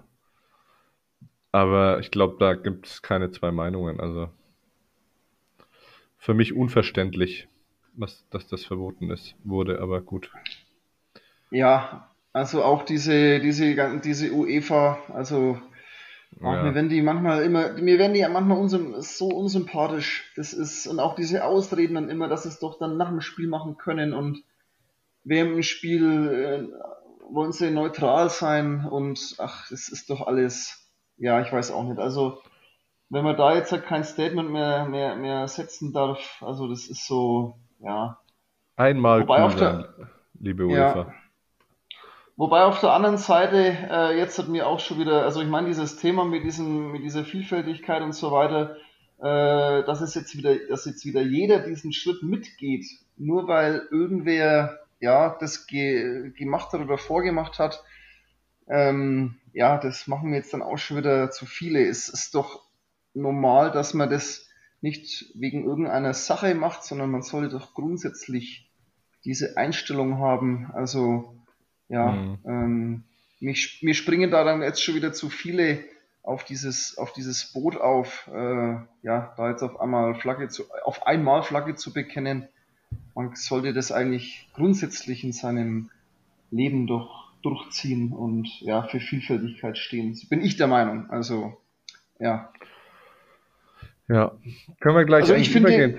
Aber 1.52 2.00
ich 2.00 2.12
glaube, 2.12 2.36
da 2.40 2.54
gibt 2.54 2.88
es 2.88 3.02
keine 3.02 3.32
zwei 3.32 3.52
Meinungen. 3.52 4.00
Also 4.00 4.30
für 6.18 6.34
mich 6.34 6.56
unverständlich, 6.56 7.48
was, 7.94 8.28
dass 8.30 8.48
das 8.48 8.66
verboten 8.66 9.10
ist, 9.12 9.36
wurde, 9.44 9.80
aber 9.80 10.02
gut. 10.02 10.32
Ja, 11.52 12.10
also 12.34 12.64
auch 12.64 12.84
diese, 12.84 13.40
diese, 13.40 14.00
diese 14.02 14.32
UEFA, 14.34 14.98
also 15.14 15.62
ja. 16.42 16.64
mir 16.64 16.76
werden 16.76 16.90
die 16.90 17.02
manchmal 17.02 17.44
immer, 17.44 17.74
mir 17.74 17.98
werden 17.98 18.14
die 18.14 18.20
ja 18.20 18.30
manchmal 18.30 18.58
unsym, 18.58 18.96
so 19.00 19.28
unsympathisch. 19.28 20.32
Das 20.36 20.54
ist, 20.54 20.88
und 20.88 21.00
auch 21.00 21.16
diese 21.16 21.46
Ausreden 21.46 21.96
dann 21.96 22.10
immer, 22.10 22.28
dass 22.28 22.44
sie 22.44 22.50
es 22.50 22.60
doch 22.60 22.78
dann 22.78 22.98
nach 22.98 23.10
dem 23.10 23.22
Spiel 23.22 23.48
machen 23.48 23.78
können 23.78 24.14
und 24.14 24.44
während 25.24 25.56
dem 25.56 25.64
Spiel 25.64 26.70
äh, 26.72 27.34
wollen 27.34 27.52
sie 27.52 27.72
neutral 27.72 28.30
sein 28.30 28.86
und 28.86 29.36
ach, 29.40 29.68
das 29.70 29.90
ist 29.90 30.10
doch 30.10 30.28
alles 30.28 30.86
ja, 31.18 31.42
ich 31.42 31.52
weiß 31.52 31.72
auch 31.72 31.84
nicht. 31.84 32.00
Also, 32.00 32.42
wenn 33.10 33.24
man 33.24 33.38
da 33.38 33.56
jetzt 33.56 33.72
halt 33.72 33.86
kein 33.86 34.04
Statement 34.04 34.52
mehr, 34.52 34.86
mehr, 34.86 35.16
mehr 35.16 35.48
setzen 35.48 35.94
darf, 35.94 36.42
also 36.42 36.68
das 36.68 36.88
ist 36.88 37.08
so, 37.08 37.58
ja. 37.80 38.20
Einmal 38.76 39.22
Wobei 39.22 39.46
cool 39.46 39.56
der, 39.56 40.10
liebe 40.40 40.66
UEFA. 40.66 41.00
Ja. 41.00 41.14
Wobei 42.38 42.64
auf 42.64 42.82
der 42.82 42.92
anderen 42.92 43.18
Seite, 43.18 43.58
äh, 43.90 44.18
jetzt 44.18 44.38
hat 44.38 44.50
mir 44.50 44.68
auch 44.68 44.80
schon 44.80 45.00
wieder, 45.00 45.24
also 45.24 45.42
ich 45.42 45.48
meine, 45.48 45.68
dieses 45.68 45.96
Thema 45.96 46.26
mit 46.26 46.44
diesem, 46.44 46.92
mit 46.92 47.04
dieser 47.04 47.24
Vielfältigkeit 47.24 48.02
und 48.02 48.14
so 48.14 48.32
weiter, 48.32 48.76
äh, 49.20 49.86
dass 49.86 50.02
es 50.02 50.16
jetzt 50.16 50.36
wieder, 50.36 50.56
dass 50.68 50.86
jetzt 50.86 51.06
wieder 51.06 51.22
jeder 51.22 51.60
diesen 51.60 51.94
Schritt 51.94 52.24
mitgeht, 52.24 52.86
nur 53.16 53.48
weil 53.48 53.88
irgendwer 53.90 54.80
ja 55.00 55.38
das 55.40 55.68
ge 55.68 56.32
gemacht 56.32 56.74
hat 56.74 56.82
oder 56.82 56.98
vorgemacht 56.98 57.58
hat, 57.58 57.82
ähm, 58.68 59.38
ja, 59.54 59.78
das 59.78 60.08
machen 60.08 60.32
wir 60.32 60.38
jetzt 60.38 60.54
dann 60.54 60.62
auch 60.62 60.78
schon 60.78 60.98
wieder 60.98 61.32
zu 61.32 61.46
viele. 61.46 61.88
Es 61.88 62.10
ist 62.10 62.36
doch 62.36 62.64
normal, 63.14 63.72
dass 63.72 63.94
man 63.94 64.10
das 64.10 64.50
nicht 64.82 65.32
wegen 65.36 65.64
irgendeiner 65.64 66.14
Sache 66.14 66.54
macht, 66.54 66.84
sondern 66.84 67.10
man 67.12 67.22
sollte 67.22 67.50
doch 67.50 67.74
grundsätzlich 67.74 68.70
diese 69.24 69.56
Einstellung 69.56 70.20
haben. 70.20 70.70
Also, 70.74 71.36
ja, 71.90 72.12
mhm. 72.12 72.38
ähm, 72.46 73.04
mich, 73.40 73.80
mir 73.82 73.94
springen 73.94 74.32
da 74.32 74.44
dann 74.44 74.62
jetzt 74.62 74.84
schon 74.84 74.96
wieder 74.96 75.14
zu 75.14 75.30
viele 75.30 75.84
auf 76.24 76.44
dieses, 76.44 76.98
auf 76.98 77.14
dieses 77.14 77.54
Boot 77.54 77.78
auf, 77.78 78.30
äh, 78.34 78.76
ja, 79.04 79.34
da 79.38 79.50
jetzt 79.50 79.62
auf 79.62 79.80
einmal 79.80 80.16
Flagge 80.16 80.48
zu, 80.50 80.64
auf 80.84 81.06
einmal 81.06 81.44
Flagge 81.44 81.76
zu 81.76 81.94
bekennen. 81.94 82.48
Man 83.14 83.36
sollte 83.36 83.74
das 83.74 83.92
eigentlich 83.92 84.50
grundsätzlich 84.54 85.24
in 85.24 85.34
seinem 85.34 85.92
Leben 86.52 86.88
doch 86.88 87.32
durchziehen 87.44 88.12
und 88.12 88.48
ja, 88.62 88.84
für 88.84 89.00
Vielfältigkeit 89.00 89.78
stehen. 89.78 90.20
Bin 90.30 90.42
ich 90.42 90.58
der 90.58 90.68
Meinung. 90.68 91.10
Also, 91.12 91.58
ja. 92.20 92.52
Ja, 94.08 94.32
können 94.80 94.96
wir 94.96 95.06
gleich 95.06 95.24
also 95.24 95.36
ich 95.36 95.52
finde, 95.52 95.70
übergehen 95.70 95.98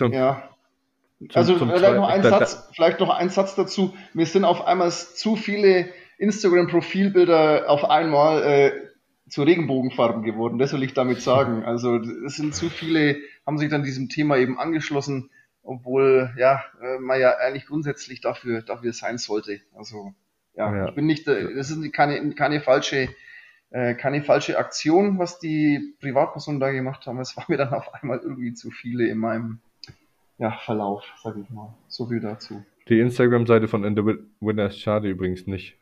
zum. 1.19 1.29
Also 1.35 1.59
zum 1.59 1.71
vielleicht, 1.71 1.95
noch 1.95 2.09
ein 2.09 2.23
Satz, 2.23 2.69
vielleicht 2.75 3.01
noch 3.01 3.11
ein 3.11 3.31
Satz 3.31 3.55
dazu. 3.55 3.95
Mir 4.13 4.27
sind 4.27 4.45
auf 4.45 4.67
einmal 4.67 4.91
zu 4.91 5.37
viele 5.37 5.89
Instagram-Profilbilder 6.19 7.69
auf 7.69 7.89
einmal 7.89 8.43
äh, 8.43 8.73
zu 9.29 9.43
Regenbogenfarben 9.43 10.23
geworden. 10.23 10.59
Das 10.59 10.73
will 10.73 10.83
ich 10.83 10.95
damit 10.95 11.21
sagen. 11.21 11.63
Also 11.67 11.97
es 11.97 12.37
sind 12.37 12.55
zu 12.55 12.69
viele, 12.69 13.17
haben 13.47 13.59
sich 13.59 13.71
dann 13.71 13.83
diesem 13.83 14.09
Thema 14.09 14.37
eben 14.37 14.59
angeschlossen, 14.59 15.31
obwohl 15.63 16.33
ja 16.39 16.63
äh, 16.81 16.99
man 16.99 17.21
ja 17.21 17.37
eigentlich 17.37 17.67
grundsätzlich 17.67 18.21
dafür 18.21 18.63
dafür 18.63 18.93
sein 18.93 19.19
sollte. 19.19 19.61
Also 19.75 20.15
ja, 20.55 20.75
ja. 20.75 20.89
ich 20.89 20.95
bin 20.95 21.07
nicht, 21.07 21.27
das 21.27 21.71
ist 21.71 21.93
keine, 21.93 22.35
keine 22.35 22.61
falsche, 22.61 23.09
äh, 23.71 23.95
keine 23.95 24.23
falsche 24.23 24.59
Aktion, 24.59 25.19
was 25.19 25.39
die 25.39 25.95
Privatpersonen 26.01 26.61
da 26.61 26.71
gemacht 26.71 27.07
haben. 27.07 27.21
Es 27.21 27.37
war 27.37 27.45
mir 27.49 27.59
dann 27.59 27.75
auf 27.75 27.93
einmal 27.95 28.21
irgendwie 28.21 28.55
zu 28.55 28.71
viele 28.71 29.07
in 29.07 29.19
meinem 29.19 29.61
ja, 30.39 30.53
Verlauf, 30.65 31.05
sag 31.23 31.37
ich 31.37 31.49
mal. 31.51 31.75
So 31.89 32.07
viel 32.07 32.21
dazu. 32.21 32.65
Die 32.89 33.01
Instagram-Seite 33.01 33.69
von 33.69 33.85
In 33.85 33.97
the 33.97 34.03
Winners 34.41 34.79
Schade 34.79 35.09
übrigens 35.09 35.47
nicht. 35.47 35.77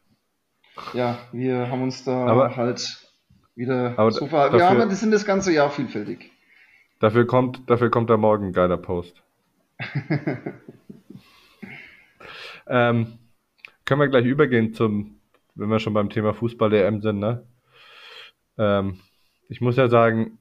Ja, 0.92 1.18
wir 1.32 1.70
haben 1.70 1.82
uns 1.82 2.04
da 2.04 2.26
aber, 2.26 2.56
halt 2.56 3.08
wieder 3.54 3.94
aber 3.96 4.10
so 4.10 4.26
ver 4.26 4.44
dafür, 4.46 4.58
Wir 4.58 4.68
haben, 4.68 4.88
das 4.88 5.00
sind 5.00 5.12
das 5.12 5.24
ganze 5.24 5.52
Jahr 5.52 5.70
vielfältig. 5.70 6.30
Dafür 7.00 7.26
kommt, 7.26 7.68
dafür 7.68 7.90
kommt 7.90 8.10
da 8.10 8.16
morgen 8.16 8.46
ein 8.46 8.52
geiler 8.52 8.76
Post. 8.76 9.22
ähm, 12.66 13.18
können 13.84 14.00
wir 14.00 14.08
gleich 14.08 14.24
übergehen 14.24 14.72
zum, 14.72 15.20
wenn 15.54 15.68
wir 15.68 15.78
schon 15.78 15.94
beim 15.94 16.10
Thema 16.10 16.32
Fußball-EM 16.32 17.02
sind, 17.02 17.18
ne? 17.18 17.46
Ähm, 18.56 19.00
ich 19.48 19.60
muss 19.60 19.76
ja 19.76 19.88
sagen, 19.88 20.38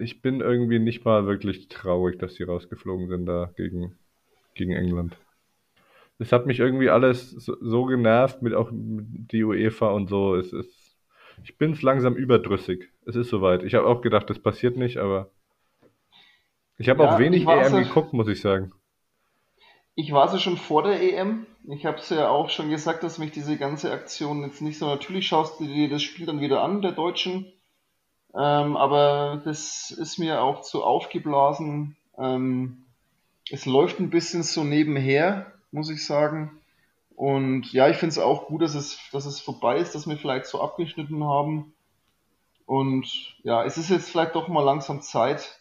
ich 0.00 0.22
bin 0.22 0.40
irgendwie 0.40 0.78
nicht 0.78 1.04
mal 1.04 1.26
wirklich 1.26 1.68
traurig, 1.68 2.18
dass 2.18 2.34
sie 2.34 2.44
rausgeflogen 2.44 3.08
sind 3.08 3.26
da 3.26 3.52
gegen, 3.56 3.96
gegen 4.54 4.72
England. 4.72 5.16
Es 6.18 6.32
hat 6.32 6.46
mich 6.46 6.60
irgendwie 6.60 6.90
alles 6.90 7.30
so, 7.30 7.56
so 7.60 7.84
genervt, 7.84 8.42
mit 8.42 8.54
auch 8.54 8.70
mit 8.70 9.32
die 9.32 9.42
UEFA 9.42 9.90
und 9.90 10.08
so. 10.08 10.34
Es 10.34 10.52
ist, 10.52 10.98
ich 11.42 11.56
bin 11.56 11.72
es 11.72 11.82
langsam 11.82 12.14
überdrüssig. 12.14 12.90
Es 13.06 13.16
ist 13.16 13.30
soweit. 13.30 13.62
Ich 13.62 13.74
habe 13.74 13.86
auch 13.86 14.02
gedacht, 14.02 14.28
das 14.28 14.38
passiert 14.38 14.76
nicht, 14.76 14.98
aber 14.98 15.30
ich 16.76 16.88
habe 16.88 17.02
ja, 17.02 17.14
auch 17.14 17.18
wenig 17.18 17.46
EM 17.46 17.84
geguckt, 17.84 18.12
muss 18.12 18.28
ich 18.28 18.40
sagen. 18.40 18.72
Ich 19.94 20.12
war 20.12 20.32
es 20.32 20.40
schon 20.40 20.56
vor 20.56 20.82
der 20.82 21.02
EM. 21.02 21.46
Ich 21.68 21.84
habe 21.84 21.98
es 21.98 22.08
ja 22.10 22.28
auch 22.28 22.48
schon 22.48 22.70
gesagt, 22.70 23.02
dass 23.02 23.18
mich 23.18 23.32
diese 23.32 23.56
ganze 23.56 23.92
Aktion 23.92 24.42
jetzt 24.42 24.62
nicht 24.62 24.78
so 24.78 24.86
natürlich 24.86 25.26
schaust 25.26 25.60
du 25.60 25.64
dir 25.64 25.88
das 25.88 26.02
Spiel 26.02 26.26
dann 26.26 26.40
wieder 26.40 26.62
an, 26.62 26.80
der 26.80 26.92
Deutschen. 26.92 27.52
Ähm, 28.34 28.76
aber 28.76 29.42
das 29.44 29.90
ist 29.90 30.18
mir 30.18 30.42
auch 30.42 30.62
zu 30.62 30.84
aufgeblasen. 30.84 31.96
Ähm, 32.18 32.84
es 33.50 33.66
läuft 33.66 33.98
ein 33.98 34.10
bisschen 34.10 34.42
so 34.42 34.64
nebenher, 34.64 35.52
muss 35.72 35.90
ich 35.90 36.06
sagen. 36.06 36.60
Und 37.16 37.72
ja, 37.72 37.88
ich 37.88 37.96
finde 37.96 38.12
es 38.12 38.18
auch 38.18 38.46
gut, 38.46 38.62
dass 38.62 38.74
es, 38.74 38.98
dass 39.12 39.26
es 39.26 39.40
vorbei 39.40 39.78
ist, 39.78 39.94
dass 39.94 40.08
wir 40.08 40.16
vielleicht 40.16 40.46
so 40.46 40.60
abgeschnitten 40.60 41.24
haben. 41.24 41.72
Und 42.66 43.34
ja, 43.42 43.64
es 43.64 43.76
ist 43.76 43.90
jetzt 43.90 44.10
vielleicht 44.10 44.34
doch 44.34 44.48
mal 44.48 44.62
langsam 44.64 45.02
Zeit, 45.02 45.58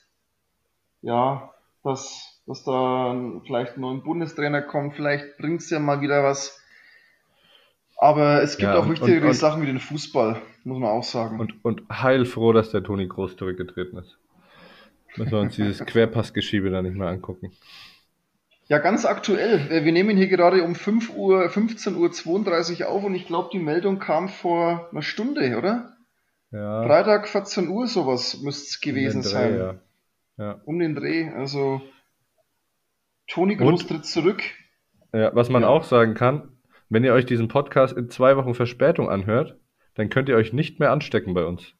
ja, 1.02 1.54
dass 1.84 2.40
dass 2.50 2.64
da 2.64 3.16
vielleicht 3.46 3.78
ein 3.78 3.82
neuer 3.82 4.02
Bundestrainer 4.02 4.64
kommt, 4.64 4.96
vielleicht 4.96 5.38
bringt 5.38 5.62
es 5.62 5.70
ja 5.70 5.78
mal 5.78 6.02
wieder 6.02 6.24
was. 6.24 6.59
Aber 8.02 8.42
es 8.42 8.58
gibt 8.58 8.72
ja, 8.72 8.80
auch 8.80 8.90
wichtigere 8.90 9.24
und, 9.24 9.28
und, 9.28 9.34
Sachen 9.34 9.62
wie 9.62 9.66
den 9.66 9.80
Fußball, 9.80 10.42
muss 10.64 10.80
man 10.80 10.90
auch 10.90 11.04
sagen. 11.04 11.40
Und, 11.40 11.66
und 11.66 11.84
heilfroh, 11.92 12.54
dass 12.54 12.72
der 12.72 12.82
Toni 12.82 13.08
Groß 13.08 13.36
zurückgetreten 13.36 14.00
ist. 14.00 14.18
Müssen 15.18 15.32
wir 15.32 15.40
uns 15.40 15.56
dieses 15.56 15.80
Querpassgeschiebe 15.86 16.70
da 16.70 16.82
nicht 16.82 16.96
mehr 16.96 17.10
angucken. 17.10 17.52
Ja, 18.68 18.78
ganz 18.78 19.06
aktuell. 19.06 19.84
Wir 19.84 19.92
nehmen 19.92 20.16
hier 20.16 20.28
gerade 20.28 20.64
um 20.64 20.76
5 20.76 21.16
Uhr, 21.16 21.48
15.32 21.48 22.82
Uhr 22.82 22.90
auf 22.90 23.04
und 23.04 23.16
ich 23.16 23.26
glaube, 23.26 23.50
die 23.52 23.60
Meldung 23.60 24.00
kam 24.00 24.30
vor 24.30 24.88
einer 24.92 25.02
Stunde, 25.02 25.58
oder? 25.58 25.98
Ja. 26.52 26.84
Freitag 26.84 27.28
14 27.28 27.68
Uhr 27.68 27.88
sowas 27.88 28.40
müsste 28.42 28.68
es 28.68 28.80
gewesen 28.80 29.24
Dreh, 29.24 29.28
sein. 29.28 29.58
Ja. 29.58 29.76
Ja. 30.38 30.62
Um 30.66 30.80
den 30.80 30.96
Dreh. 30.96 31.30
Also 31.30 31.82
Toni 33.28 33.56
Groß 33.56 33.88
tritt 33.88 34.06
zurück. 34.06 34.42
Ja, 35.12 35.36
was 35.36 35.50
man 35.50 35.64
ja. 35.64 35.68
auch 35.68 35.84
sagen 35.84 36.14
kann, 36.14 36.59
wenn 36.90 37.04
ihr 37.04 37.14
euch 37.14 37.26
diesen 37.26 37.48
Podcast 37.48 37.96
in 37.96 38.10
zwei 38.10 38.36
Wochen 38.36 38.56
Verspätung 38.56 39.10
anhört, 39.10 39.58
dann 39.96 40.10
könnt 40.10 40.30
ihr 40.30 40.36
euch 40.36 40.54
nicht 40.54 40.80
mehr 40.80 40.92
anstecken 40.92 41.34
bei 41.34 41.46
uns. 41.46 41.74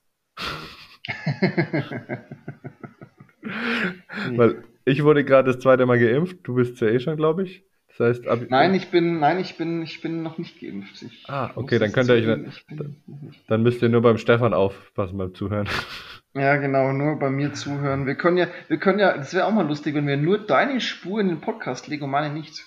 Weil 4.36 4.64
ich 4.86 5.04
wurde 5.04 5.26
gerade 5.26 5.52
das 5.52 5.62
zweite 5.62 5.86
Mal 5.86 6.00
geimpft, 6.00 6.38
du 6.44 6.56
bist 6.56 6.80
ja 6.82 6.88
eh 6.88 7.00
schon, 7.00 7.18
glaube 7.18 7.44
ich. 7.44 7.64
Das 7.88 8.00
heißt, 8.00 8.28
ab 8.28 8.40
nein, 8.50 8.74
ich 8.76 8.92
bin, 8.92 9.20
nein, 9.20 9.40
ich 9.40 9.58
bin, 9.58 9.82
ich 9.82 10.02
bin 10.02 10.24
noch 10.24 10.38
nicht 10.38 10.62
geimpft. 10.62 11.02
Ich 11.02 11.26
ah, 11.28 11.52
okay, 11.56 11.80
dann 11.80 11.92
könnt 11.92 12.10
ihr 12.10 12.16
euch, 12.16 12.26
dann, 12.70 12.96
dann 13.48 13.64
müsst 13.64 13.82
ihr 13.82 13.90
nur 13.90 14.02
beim 14.02 14.18
Stefan 14.18 14.54
aufpassen 14.54 15.18
beim 15.18 15.34
Zuhören. 15.34 15.68
Ja, 16.36 16.58
genau, 16.58 16.94
nur 16.94 17.18
bei 17.18 17.30
mir 17.30 17.54
zuhören. 17.54 18.06
Wir 18.06 18.16
können 18.16 18.38
ja, 18.38 18.48
wir 18.68 18.78
können 18.78 19.00
ja, 19.00 19.18
das 19.18 19.34
wäre 19.34 19.46
auch 19.46 19.52
mal 19.52 19.68
lustig, 19.68 19.96
wenn 19.96 20.08
wir 20.08 20.16
nur 20.16 20.38
deine 20.38 20.80
Spur 20.80 21.20
in 21.20 21.28
den 21.28 21.42
Podcast 21.42 21.88
legen 21.88 22.04
und 22.04 22.12
meine 22.12 22.34
nicht. 22.34 22.66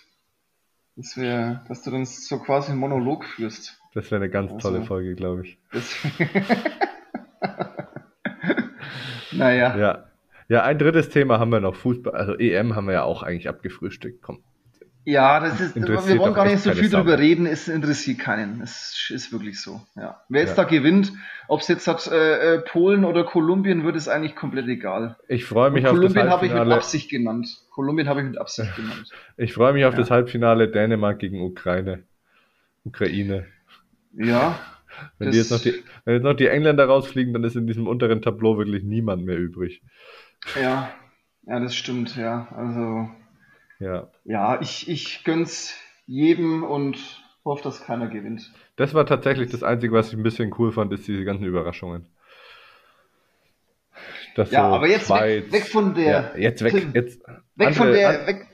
Das 0.96 1.16
wäre, 1.16 1.62
dass 1.68 1.82
du 1.82 1.90
dann 1.90 2.04
so 2.04 2.38
quasi 2.38 2.70
einen 2.70 2.80
Monolog 2.80 3.24
führst. 3.24 3.80
Das 3.94 4.10
wäre 4.10 4.22
eine 4.22 4.30
ganz 4.30 4.52
also, 4.52 4.70
tolle 4.70 4.84
Folge, 4.84 5.14
glaube 5.14 5.46
ich. 5.46 5.58
Naja. 9.32 9.76
Ja. 9.76 10.04
Ja, 10.48 10.64
ein 10.64 10.78
drittes 10.78 11.08
Thema 11.08 11.38
haben 11.38 11.50
wir 11.50 11.60
noch, 11.60 11.74
Fußball, 11.74 12.14
also 12.14 12.34
EM 12.34 12.76
haben 12.76 12.86
wir 12.86 12.94
ja 12.94 13.02
auch 13.04 13.22
eigentlich 13.22 13.48
abgefrühstückt. 13.48 14.22
Komm. 14.22 14.42
Ja, 15.04 15.40
das 15.40 15.60
ist, 15.60 15.74
wir 15.74 16.18
wollen 16.18 16.34
gar 16.34 16.44
nicht 16.44 16.60
so 16.60 16.70
viel 16.72 16.88
drüber 16.88 17.18
reden, 17.18 17.46
es 17.46 17.66
interessiert 17.66 18.20
keinen. 18.20 18.60
Es 18.60 19.10
ist 19.10 19.32
wirklich 19.32 19.60
so. 19.60 19.80
Ja. 19.96 20.22
Wer 20.28 20.42
jetzt 20.42 20.56
ja. 20.56 20.62
da 20.62 20.70
gewinnt, 20.70 21.12
ob 21.48 21.60
es 21.60 21.68
jetzt 21.68 21.88
hat, 21.88 22.06
äh, 22.06 22.54
äh, 22.54 22.58
Polen 22.60 23.04
oder 23.04 23.24
Kolumbien 23.24 23.84
wird, 23.84 23.96
ist 23.96 24.08
eigentlich 24.08 24.36
komplett 24.36 24.68
egal. 24.68 25.16
Ich 25.26 25.44
freue 25.44 25.70
mich 25.70 25.84
Und 25.84 25.90
auf 25.90 25.96
Kolumbien 25.96 26.26
das 26.26 26.32
Halbfinale. 26.32 26.40
Kolumbien 26.40 26.58
habe 26.58 26.62
ich 26.62 26.68
mit 26.68 26.78
Absicht 26.78 27.10
genannt. 27.10 27.48
Kolumbien 27.70 28.08
habe 28.08 28.20
ich 28.20 28.26
mit 28.26 28.38
Absicht 28.38 28.76
genannt. 28.76 29.10
Ich 29.36 29.52
freue 29.52 29.72
mich 29.72 29.84
auf 29.84 29.94
ja. 29.94 30.00
das 30.00 30.10
Halbfinale 30.10 30.68
Dänemark 30.68 31.18
gegen 31.18 31.40
Ukraine. 31.40 32.04
Ukraine. 32.84 33.46
Ja. 34.12 34.58
Wenn, 35.18 35.32
jetzt 35.32 35.50
noch 35.50 35.60
die, 35.60 35.82
wenn 36.04 36.14
jetzt 36.14 36.24
noch 36.24 36.34
die 36.34 36.46
Engländer 36.46 36.84
rausfliegen, 36.84 37.32
dann 37.32 37.42
ist 37.42 37.56
in 37.56 37.66
diesem 37.66 37.88
unteren 37.88 38.22
Tableau 38.22 38.56
wirklich 38.56 38.84
niemand 38.84 39.24
mehr 39.24 39.38
übrig. 39.38 39.82
Ja, 40.60 40.90
ja, 41.44 41.58
das 41.58 41.74
stimmt, 41.74 42.16
ja. 42.16 42.46
Also 42.54 43.08
ja, 43.82 44.08
ja 44.24 44.60
ich, 44.60 44.88
ich 44.88 45.24
gönn's 45.24 45.74
jedem 46.06 46.62
und 46.62 46.98
hoffe, 47.44 47.62
dass 47.64 47.84
keiner 47.84 48.08
gewinnt. 48.08 48.52
Das 48.76 48.94
war 48.94 49.06
tatsächlich 49.06 49.50
das 49.50 49.62
Einzige, 49.62 49.94
was 49.94 50.08
ich 50.08 50.14
ein 50.14 50.22
bisschen 50.22 50.54
cool 50.58 50.72
fand, 50.72 50.92
ist 50.92 51.06
diese 51.06 51.24
ganzen 51.24 51.44
Überraschungen. 51.44 52.06
Das 54.34 54.50
ja, 54.50 54.68
so 54.68 54.74
aber 54.76 54.88
jetzt 54.88 55.10
weg, 55.10 55.52
weg, 55.52 55.66
von 55.66 55.94
der. 55.94 56.32
Ja, 56.34 56.38
jetzt 56.38 56.64
weg, 56.64 56.88
jetzt. 56.94 57.20
Weg 57.54 57.66
andere, 57.68 57.74
von 57.74 57.92
der. 57.92 58.26
Weg, 58.26 58.46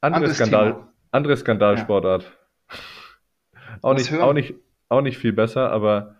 andere 0.00 0.34
Skandal, 0.34 0.88
andere 1.10 1.36
Skandalsportart. 1.36 2.22
Ja. 2.22 3.78
auch, 3.82 3.94
nicht, 3.94 4.12
auch, 4.14 4.32
nicht, 4.32 4.54
auch 4.88 5.00
nicht 5.00 5.18
viel 5.18 5.32
besser, 5.32 5.72
aber 5.72 6.16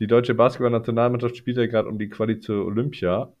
die 0.00 0.06
deutsche 0.06 0.34
Basketballnationalmannschaft 0.34 1.36
spielt 1.36 1.58
ja 1.58 1.66
gerade 1.66 1.88
um 1.88 1.98
die 1.98 2.08
Quali 2.08 2.40
zur 2.40 2.64
Olympia 2.64 3.32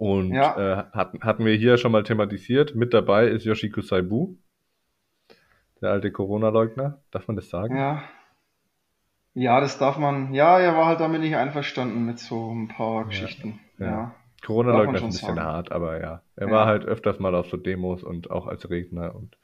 und 0.00 0.32
ja. 0.32 0.56
äh, 0.56 0.84
hatten, 0.92 1.20
hatten 1.20 1.44
wir 1.44 1.54
hier 1.56 1.76
schon 1.76 1.92
mal 1.92 2.02
thematisiert. 2.04 2.74
Mit 2.74 2.94
dabei 2.94 3.28
ist 3.28 3.44
Yoshiko 3.44 3.82
Saibu, 3.82 4.36
der 5.82 5.90
alte 5.90 6.10
Corona-Leugner. 6.10 7.02
Darf 7.10 7.28
man 7.28 7.36
das 7.36 7.50
sagen? 7.50 7.76
Ja. 7.76 8.02
Ja, 9.34 9.60
das 9.60 9.78
darf 9.78 9.98
man. 9.98 10.32
Ja, 10.32 10.58
er 10.58 10.74
war 10.74 10.86
halt 10.86 11.00
damit 11.00 11.20
nicht 11.20 11.36
einverstanden 11.36 12.06
mit 12.06 12.18
so 12.18 12.50
ein 12.50 12.68
paar 12.68 13.04
Geschichten. 13.04 13.60
Ja. 13.78 13.86
ja. 13.86 14.14
Corona-Leugner 14.42 14.94
ist 14.94 15.02
ein 15.02 15.10
bisschen 15.10 15.34
sagen. 15.34 15.42
hart, 15.42 15.70
aber 15.70 16.00
ja. 16.00 16.22
Er 16.34 16.46
ja. 16.46 16.52
war 16.52 16.64
halt 16.64 16.86
öfters 16.86 17.18
mal 17.18 17.34
auf 17.34 17.50
so 17.50 17.58
Demos 17.58 18.02
und 18.02 18.30
auch 18.30 18.46
als 18.46 18.70
Redner 18.70 19.14
und 19.14 19.36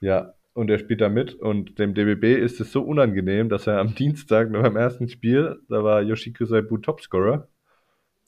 ja, 0.00 0.34
und 0.52 0.68
er 0.68 0.78
spielt 0.80 1.00
da 1.00 1.08
mit 1.08 1.32
und 1.32 1.78
dem 1.78 1.94
DBB 1.94 2.38
ist 2.38 2.60
es 2.60 2.72
so 2.72 2.82
unangenehm, 2.82 3.48
dass 3.48 3.66
er 3.66 3.78
am 3.78 3.94
Dienstag 3.94 4.52
beim 4.52 4.76
ersten 4.76 5.08
Spiel, 5.08 5.62
da 5.70 5.82
war 5.82 6.02
Yoshiko 6.02 6.44
Saibu 6.44 6.76
Topscorer 6.76 7.48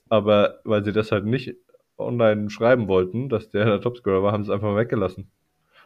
aber 0.08 0.60
weil 0.64 0.84
sie 0.84 0.92
das 0.92 1.12
halt 1.12 1.24
nicht 1.24 1.54
online 1.96 2.50
schreiben 2.50 2.88
wollten, 2.88 3.28
dass 3.28 3.50
der 3.50 3.64
der 3.64 3.80
Topscorer 3.80 4.22
war, 4.22 4.32
haben 4.32 4.44
sie 4.44 4.50
es 4.50 4.54
einfach 4.54 4.76
weggelassen. 4.76 5.30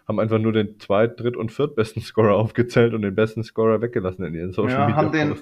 Haben 0.06 0.20
einfach 0.20 0.38
nur 0.38 0.52
den 0.52 0.80
zweit-, 0.80 1.20
dritt- 1.20 1.36
und 1.36 1.52
viertbesten 1.52 2.02
Scorer 2.02 2.34
aufgezählt 2.34 2.94
und 2.94 3.02
den 3.02 3.14
besten 3.14 3.42
Scorer 3.42 3.82
weggelassen 3.82 4.24
in 4.24 4.34
ihren 4.34 4.52
Social 4.52 4.78
ja, 4.78 4.86
Media. 4.86 4.96
Haben 4.96 5.12
den, 5.12 5.36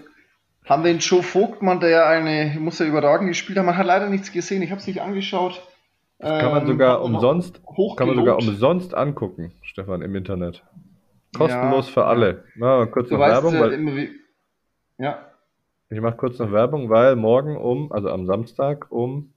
haben 0.64 0.82
den 0.82 0.98
Joe 0.98 1.22
Vogtmann, 1.22 1.80
der 1.80 2.08
eine, 2.08 2.56
muss 2.58 2.80
er 2.80 2.86
überragend 2.86 3.28
gespielt 3.28 3.58
haben, 3.58 3.66
man 3.66 3.76
hat 3.76 3.86
leider 3.86 4.08
nichts 4.08 4.32
gesehen, 4.32 4.62
ich 4.62 4.70
habe 4.70 4.80
es 4.80 4.86
nicht 4.86 5.00
angeschaut. 5.00 5.62
Das 6.18 6.40
kann 6.40 6.50
man 6.50 6.62
ähm, 6.62 6.68
sogar 6.68 7.02
umsonst, 7.02 7.60
kann 7.96 8.08
man 8.08 8.16
sogar 8.16 8.38
umsonst 8.38 8.94
angucken, 8.94 9.52
Stefan, 9.62 10.02
im 10.02 10.14
Internet. 10.16 10.64
Kostenlos 11.36 11.88
ja, 11.88 11.92
für 11.92 12.04
alle. 12.06 12.44
Na, 12.56 12.86
kurz 12.86 13.10
noch 13.10 13.18
Werbung, 13.18 13.60
weil, 13.60 14.08
ja. 14.98 15.26
Ich 15.88 16.00
mache 16.00 16.16
kurz 16.16 16.38
noch 16.38 16.50
Werbung, 16.50 16.90
weil 16.90 17.14
morgen 17.14 17.56
um, 17.56 17.92
also 17.92 18.10
am 18.10 18.26
Samstag 18.26 18.90
um, 18.90 19.34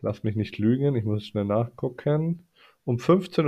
lass 0.00 0.22
mich 0.22 0.36
nicht 0.36 0.58
lügen, 0.58 0.96
ich 0.96 1.04
muss 1.04 1.26
schnell 1.26 1.44
nachgucken, 1.44 2.46
um 2.84 2.96
15.50 2.96 3.44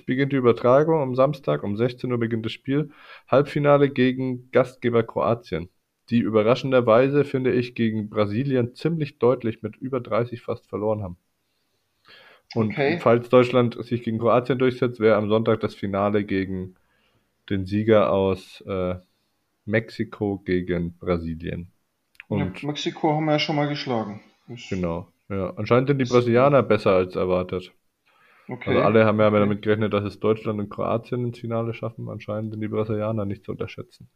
Uhr 0.00 0.06
beginnt 0.06 0.32
die 0.32 0.36
Übertragung, 0.36 1.00
am 1.00 1.16
Samstag 1.16 1.64
um 1.64 1.76
16 1.76 2.10
Uhr 2.10 2.18
beginnt 2.18 2.46
das 2.46 2.52
Spiel. 2.52 2.90
Halbfinale 3.26 3.90
gegen 3.90 4.50
Gastgeber 4.52 5.02
Kroatien, 5.02 5.68
die 6.08 6.20
überraschenderweise, 6.20 7.24
finde 7.24 7.52
ich, 7.52 7.74
gegen 7.74 8.08
Brasilien 8.08 8.74
ziemlich 8.74 9.18
deutlich 9.18 9.62
mit 9.62 9.76
über 9.76 10.00
30 10.00 10.40
fast 10.40 10.68
verloren 10.68 11.02
haben. 11.02 11.16
Und 12.54 12.70
okay. 12.70 12.98
falls 13.00 13.28
Deutschland 13.28 13.76
sich 13.84 14.04
gegen 14.04 14.18
Kroatien 14.18 14.58
durchsetzt, 14.58 15.00
wäre 15.00 15.16
am 15.16 15.28
Sonntag 15.28 15.60
das 15.60 15.74
Finale 15.74 16.24
gegen 16.24 16.76
den 17.50 17.66
Sieger 17.66 18.12
aus 18.12 18.60
äh, 18.62 18.94
Mexiko 19.66 20.38
gegen 20.38 20.96
Brasilien. 20.98 21.72
Und 22.28 22.62
ja, 22.62 22.68
Mexiko 22.68 23.14
haben 23.14 23.26
wir 23.26 23.32
ja 23.32 23.38
schon 23.38 23.56
mal 23.56 23.68
geschlagen. 23.68 24.22
Das 24.48 24.68
genau. 24.68 25.08
Ja, 25.28 25.50
anscheinend 25.56 25.88
sind 25.88 25.98
die 25.98 26.04
Brasilianer 26.04 26.62
besser 26.62 26.92
als 26.92 27.16
erwartet. 27.16 27.72
Okay. 28.48 28.70
Also 28.70 28.82
alle 28.82 29.04
haben 29.04 29.18
ja 29.18 29.28
damit 29.30 29.62
gerechnet, 29.62 29.92
dass 29.92 30.04
es 30.04 30.20
Deutschland 30.20 30.60
und 30.60 30.70
Kroatien 30.70 31.26
ins 31.26 31.40
Finale 31.40 31.74
schaffen. 31.74 32.08
Anscheinend 32.08 32.52
sind 32.52 32.60
die 32.60 32.68
Brasilianer 32.68 33.24
nicht 33.24 33.44
zu 33.44 33.52
unterschätzen. 33.52 34.08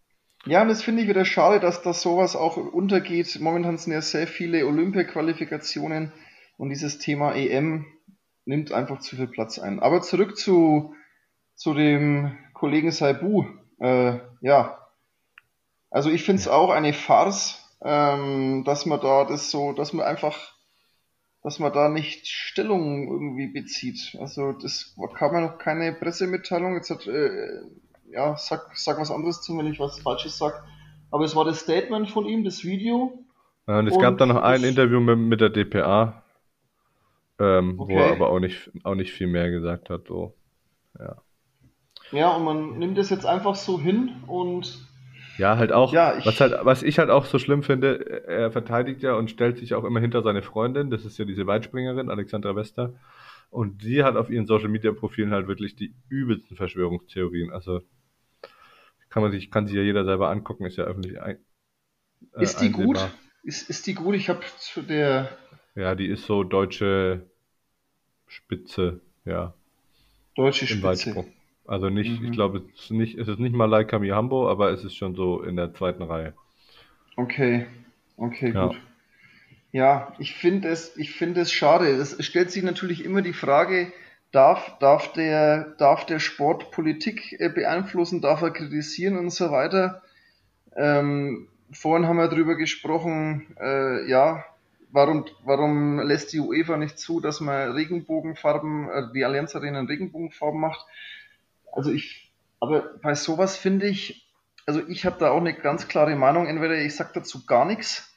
Ja, 0.46 0.62
und 0.62 0.68
das 0.68 0.82
finde 0.82 1.02
ich 1.02 1.08
wieder 1.08 1.24
schade, 1.24 1.60
dass 1.60 1.82
das 1.82 2.00
sowas 2.00 2.36
auch 2.36 2.56
untergeht. 2.56 3.38
Momentan 3.40 3.76
sind 3.76 3.92
ja 3.92 4.00
sehr 4.00 4.26
viele 4.26 4.66
Olympia-Qualifikationen 4.66 6.12
und 6.56 6.70
dieses 6.70 6.98
Thema 6.98 7.34
EM 7.34 7.86
nimmt 8.44 8.72
einfach 8.72 9.00
zu 9.00 9.16
viel 9.16 9.26
Platz 9.26 9.58
ein. 9.58 9.80
Aber 9.80 10.00
zurück 10.00 10.36
zu, 10.36 10.94
zu 11.54 11.74
dem 11.74 12.38
Kollegen 12.54 12.90
Saibu. 12.90 13.44
Äh, 13.80 14.18
ja, 14.40 14.78
also 15.90 16.10
ich 16.10 16.22
finde 16.22 16.40
es 16.40 16.48
auch 16.48 16.70
eine 16.70 16.92
Farce, 16.92 17.60
ähm, 17.82 18.62
dass 18.64 18.86
man 18.86 19.00
da 19.00 19.24
das 19.24 19.50
so, 19.50 19.72
dass 19.72 19.92
man 19.92 20.06
einfach, 20.06 20.36
dass 21.42 21.58
man 21.58 21.72
da 21.72 21.88
nicht 21.88 22.28
Stellung 22.28 23.08
irgendwie 23.08 23.48
bezieht. 23.48 24.16
Also 24.20 24.52
das 24.52 24.94
kam 25.14 25.34
ja 25.34 25.40
noch 25.40 25.58
keine 25.58 25.92
Pressemitteilung. 25.92 26.74
Jetzt 26.74 26.90
hat, 26.90 27.06
äh, 27.06 27.62
ja, 28.10 28.36
sag, 28.36 28.70
sag 28.76 29.00
was 29.00 29.10
anderes 29.10 29.42
zu, 29.42 29.56
wenn 29.58 29.66
ich 29.66 29.80
was 29.80 30.00
Falsches 30.00 30.38
sag. 30.38 30.64
Aber 31.10 31.24
es 31.24 31.34
war 31.34 31.44
das 31.44 31.60
Statement 31.60 32.08
von 32.10 32.26
ihm, 32.26 32.44
das 32.44 32.64
Video. 32.64 33.24
Ja, 33.66 33.80
und 33.80 33.88
es 33.88 33.94
und 33.94 34.02
gab 34.02 34.18
dann 34.18 34.28
noch 34.28 34.42
ein 34.42 34.62
Interview 34.62 35.00
mit, 35.00 35.18
mit 35.18 35.40
der 35.40 35.50
DPA, 35.50 36.22
ähm, 37.40 37.80
okay. 37.80 37.94
wo 37.94 37.98
er 37.98 38.12
aber 38.12 38.30
auch 38.30 38.38
nicht, 38.38 38.70
auch 38.84 38.94
nicht 38.94 39.12
viel 39.12 39.26
mehr 39.26 39.50
gesagt 39.50 39.90
hat. 39.90 40.06
So. 40.06 40.34
Ja. 40.98 41.16
ja, 42.12 42.36
und 42.36 42.44
man 42.44 42.78
nimmt 42.78 42.96
das 42.96 43.10
jetzt 43.10 43.26
einfach 43.26 43.56
so 43.56 43.80
hin 43.80 44.22
und 44.28 44.89
ja, 45.38 45.56
halt 45.56 45.72
auch, 45.72 45.92
ja, 45.92 46.18
ich, 46.18 46.26
was, 46.26 46.40
halt, 46.40 46.54
was 46.62 46.82
ich 46.82 46.98
halt 46.98 47.10
auch 47.10 47.24
so 47.24 47.38
schlimm 47.38 47.62
finde, 47.62 48.24
er 48.26 48.50
verteidigt 48.50 49.02
ja 49.02 49.14
und 49.14 49.30
stellt 49.30 49.58
sich 49.58 49.74
auch 49.74 49.84
immer 49.84 50.00
hinter 50.00 50.22
seine 50.22 50.42
Freundin, 50.42 50.90
das 50.90 51.04
ist 51.04 51.18
ja 51.18 51.24
diese 51.24 51.46
Weitspringerin, 51.46 52.10
Alexandra 52.10 52.54
Wester. 52.56 52.94
Und 53.50 53.82
sie 53.82 54.04
hat 54.04 54.16
auf 54.16 54.30
ihren 54.30 54.46
Social 54.46 54.68
Media 54.68 54.92
Profilen 54.92 55.32
halt 55.32 55.48
wirklich 55.48 55.74
die 55.74 55.92
übelsten 56.08 56.56
Verschwörungstheorien. 56.56 57.50
Also 57.50 57.80
kann 59.08 59.22
man 59.22 59.32
sich, 59.32 59.50
kann 59.50 59.66
sich 59.66 59.76
ja 59.76 59.82
jeder 59.82 60.04
selber 60.04 60.30
angucken, 60.30 60.66
ist 60.66 60.76
ja 60.76 60.84
öffentlich 60.84 61.20
ein, 61.20 61.38
äh, 62.36 62.42
Ist 62.42 62.60
die 62.60 62.66
einsehbar. 62.66 63.08
gut? 63.08 63.18
Ist, 63.42 63.68
ist 63.68 63.86
die 63.86 63.94
gut? 63.94 64.14
Ich 64.14 64.28
habe 64.28 64.40
zu 64.58 64.82
der. 64.82 65.36
Ja, 65.74 65.94
die 65.94 66.06
ist 66.06 66.26
so 66.26 66.44
deutsche 66.44 67.26
Spitze, 68.26 69.00
ja. 69.24 69.54
Deutsche 70.36 70.66
Spitze. 70.66 70.82
Weitsprung. 70.82 71.32
Also 71.70 71.88
nicht, 71.88 72.20
mhm. 72.20 72.26
ich 72.26 72.32
glaube, 72.32 72.64
es 72.74 72.86
ist 72.86 72.90
nicht, 72.90 73.16
es 73.16 73.28
ist 73.28 73.38
nicht 73.38 73.54
mal 73.54 73.66
Like 73.66 73.92
Hambo, 73.92 74.50
aber 74.50 74.72
es 74.72 74.82
ist 74.82 74.96
schon 74.96 75.14
so 75.14 75.40
in 75.40 75.54
der 75.54 75.72
zweiten 75.72 76.02
Reihe. 76.02 76.34
Okay, 77.14 77.66
okay, 78.16 78.50
ja. 78.52 78.66
gut. 78.66 78.76
Ja, 79.70 80.12
ich 80.18 80.34
finde 80.34 80.66
es, 80.66 80.96
ich 80.96 81.12
finde 81.12 81.42
es 81.42 81.52
schade. 81.52 81.86
Es 81.86 82.26
stellt 82.26 82.50
sich 82.50 82.64
natürlich 82.64 83.04
immer 83.04 83.22
die 83.22 83.32
Frage, 83.32 83.92
darf, 84.32 84.78
darf 84.80 85.12
der, 85.12 85.76
darf 85.78 86.04
der 86.06 86.18
Sport 86.18 86.72
Politik 86.72 87.36
äh, 87.38 87.48
beeinflussen, 87.48 88.20
darf 88.20 88.42
er 88.42 88.50
kritisieren 88.50 89.16
und 89.16 89.30
so 89.30 89.52
weiter. 89.52 90.02
Ähm, 90.74 91.46
vorhin 91.70 92.08
haben 92.08 92.16
wir 92.16 92.26
darüber 92.26 92.56
gesprochen, 92.56 93.46
äh, 93.60 94.10
ja, 94.10 94.44
warum, 94.90 95.24
warum 95.44 96.00
lässt 96.00 96.32
die 96.32 96.40
UEFA 96.40 96.76
nicht 96.76 96.98
zu, 96.98 97.20
dass 97.20 97.40
man 97.40 97.70
Regenbogenfarben, 97.70 98.90
äh, 98.90 99.02
die 99.14 99.24
Allianz 99.24 99.54
Arena 99.54 99.82
Regenbogenfarben 99.82 100.60
macht? 100.60 100.84
Also 101.72 101.90
ich, 101.92 102.32
aber 102.60 102.98
bei 103.02 103.14
sowas 103.14 103.56
finde 103.56 103.86
ich, 103.86 104.28
also 104.66 104.86
ich 104.88 105.04
habe 105.04 105.18
da 105.18 105.30
auch 105.30 105.40
eine 105.40 105.54
ganz 105.54 105.88
klare 105.88 106.16
Meinung. 106.16 106.46
Entweder 106.46 106.80
ich 106.80 106.94
sage 106.94 107.10
dazu 107.14 107.46
gar 107.46 107.64
nichts, 107.64 108.10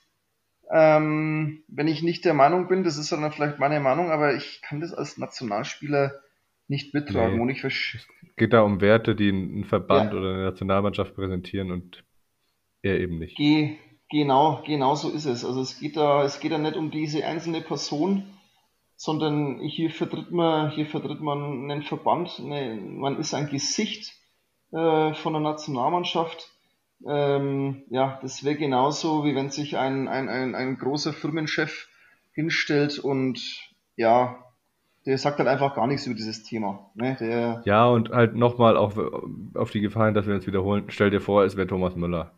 ähm, 0.71 1.63
wenn 1.67 1.87
ich 1.87 2.01
nicht 2.03 2.25
der 2.25 2.33
Meinung 2.33 2.67
bin, 2.67 2.83
das 2.83 2.97
ist 2.97 3.11
dann 3.11 3.31
vielleicht 3.31 3.59
meine 3.59 3.79
Meinung, 3.79 4.11
aber 4.11 4.33
ich 4.35 4.61
kann 4.61 4.79
das 4.79 4.93
als 4.93 5.17
Nationalspieler 5.17 6.21
nicht 6.67 6.93
mittragen. 6.93 7.35
Nee. 7.35 7.41
Und 7.41 7.49
ich 7.49 7.63
es 7.63 8.07
geht 8.37 8.53
da 8.53 8.61
um 8.61 8.81
Werte, 8.81 9.15
die 9.15 9.29
ein 9.29 9.65
Verband 9.65 10.13
ja. 10.13 10.19
oder 10.19 10.33
eine 10.33 10.43
Nationalmannschaft 10.43 11.15
präsentieren 11.15 11.71
und 11.71 12.03
er 12.81 12.99
eben 12.99 13.19
nicht. 13.19 13.37
Ge 13.37 13.77
genau, 14.09 14.63
genau 14.65 14.95
so 14.95 15.09
ist 15.09 15.25
es. 15.25 15.45
Also 15.45 15.61
es 15.61 15.79
geht 15.79 15.97
da, 15.97 16.23
es 16.23 16.39
geht 16.39 16.51
da 16.51 16.57
nicht 16.57 16.75
um 16.75 16.91
diese 16.91 17.25
einzelne 17.25 17.61
Person, 17.61 18.25
sondern 18.95 19.59
hier 19.59 19.89
vertritt 19.89 20.31
man, 20.31 20.71
hier 20.71 20.85
vertritt 20.85 21.21
man 21.21 21.69
einen 21.69 21.83
Verband, 21.83 22.39
eine, 22.39 22.75
man 22.75 23.17
ist 23.19 23.33
ein 23.33 23.49
Gesicht 23.49 24.13
äh, 24.71 25.13
von 25.13 25.33
der 25.33 25.41
Nationalmannschaft. 25.41 26.49
Ähm, 27.05 27.83
ja, 27.89 28.19
das 28.21 28.43
wäre 28.43 28.55
genauso, 28.55 29.25
wie 29.25 29.35
wenn 29.35 29.49
sich 29.49 29.77
ein, 29.77 30.07
ein, 30.07 30.29
ein, 30.29 30.55
ein 30.55 30.77
großer 30.77 31.11
Firmenchef 31.11 31.89
hinstellt 32.31 32.97
und 32.99 33.41
ja, 33.95 34.37
der 35.05 35.17
sagt 35.17 35.39
halt 35.39 35.49
einfach 35.49 35.75
gar 35.75 35.87
nichts 35.87 36.05
über 36.05 36.15
dieses 36.15 36.43
Thema. 36.43 36.89
Ne? 36.95 37.17
Der, 37.19 37.61
ja, 37.65 37.87
und 37.87 38.09
halt 38.09 38.35
nochmal 38.35 38.77
auf, 38.77 38.97
auf 39.53 39.71
die 39.71 39.81
Gefallen, 39.81 40.13
dass 40.13 40.27
wir 40.27 40.35
uns 40.35 40.47
wiederholen. 40.47 40.85
Stell 40.87 41.09
dir 41.09 41.19
vor, 41.19 41.43
es 41.43 41.57
wäre 41.57 41.67
Thomas 41.67 41.95
Müller. 41.95 42.31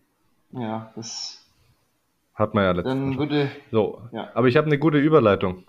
Ja, 0.52 0.92
das 0.96 1.46
hat 2.34 2.54
man 2.54 2.64
ja 2.64 2.72
letztens. 2.72 2.94
Dann 2.94 3.18
würde, 3.20 3.52
so, 3.72 4.02
ja. 4.12 4.30
aber 4.34 4.48
ich 4.48 4.58
habe 4.58 4.68
eine 4.68 4.80
gute 4.80 4.98
Überleitung. 4.98 5.64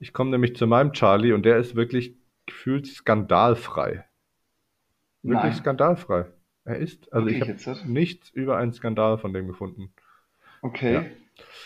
Ich 0.00 0.12
komme 0.12 0.30
nämlich 0.30 0.56
zu 0.56 0.66
meinem 0.66 0.92
Charlie 0.92 1.32
und 1.32 1.44
der 1.44 1.58
ist 1.58 1.76
wirklich 1.76 2.16
gefühlt 2.46 2.86
skandalfrei. 2.86 4.04
Wirklich 5.22 5.42
Nein. 5.42 5.54
skandalfrei. 5.54 6.24
Er 6.64 6.76
ist, 6.76 7.12
also 7.12 7.26
okay, 7.26 7.54
ich 7.56 7.66
habe 7.66 7.90
nichts 7.90 8.30
über 8.30 8.56
einen 8.56 8.72
Skandal 8.72 9.18
von 9.18 9.32
dem 9.32 9.46
gefunden. 9.46 9.92
Okay. 10.62 10.94
Ja, 10.94 11.04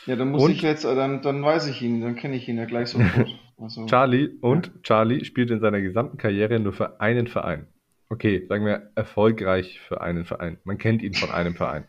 ja 0.06 0.16
dann 0.16 0.30
muss 0.30 0.42
und, 0.42 0.50
ich 0.50 0.62
jetzt, 0.62 0.84
dann, 0.84 1.22
dann 1.22 1.42
weiß 1.42 1.68
ich 1.68 1.80
ihn, 1.80 2.00
dann 2.00 2.16
kenne 2.16 2.36
ich 2.36 2.48
ihn 2.48 2.58
ja 2.58 2.66
gleich 2.66 2.90
sofort. 2.90 3.28
Also, 3.56 3.86
Charlie 3.86 4.30
und 4.40 4.66
ja. 4.66 4.72
Charlie 4.82 5.24
spielt 5.24 5.48
in 5.52 5.60
seiner 5.60 5.80
gesamten 5.80 6.18
Karriere 6.18 6.58
nur 6.58 6.72
für 6.72 7.00
einen 7.00 7.28
Verein. 7.28 7.68
Okay, 8.08 8.44
sagen 8.48 8.66
wir 8.66 8.90
erfolgreich 8.96 9.78
für 9.78 10.00
einen 10.00 10.24
Verein. 10.24 10.58
Man 10.64 10.76
kennt 10.76 11.02
ihn 11.02 11.14
von 11.14 11.30
einem 11.30 11.54
Verein. 11.54 11.84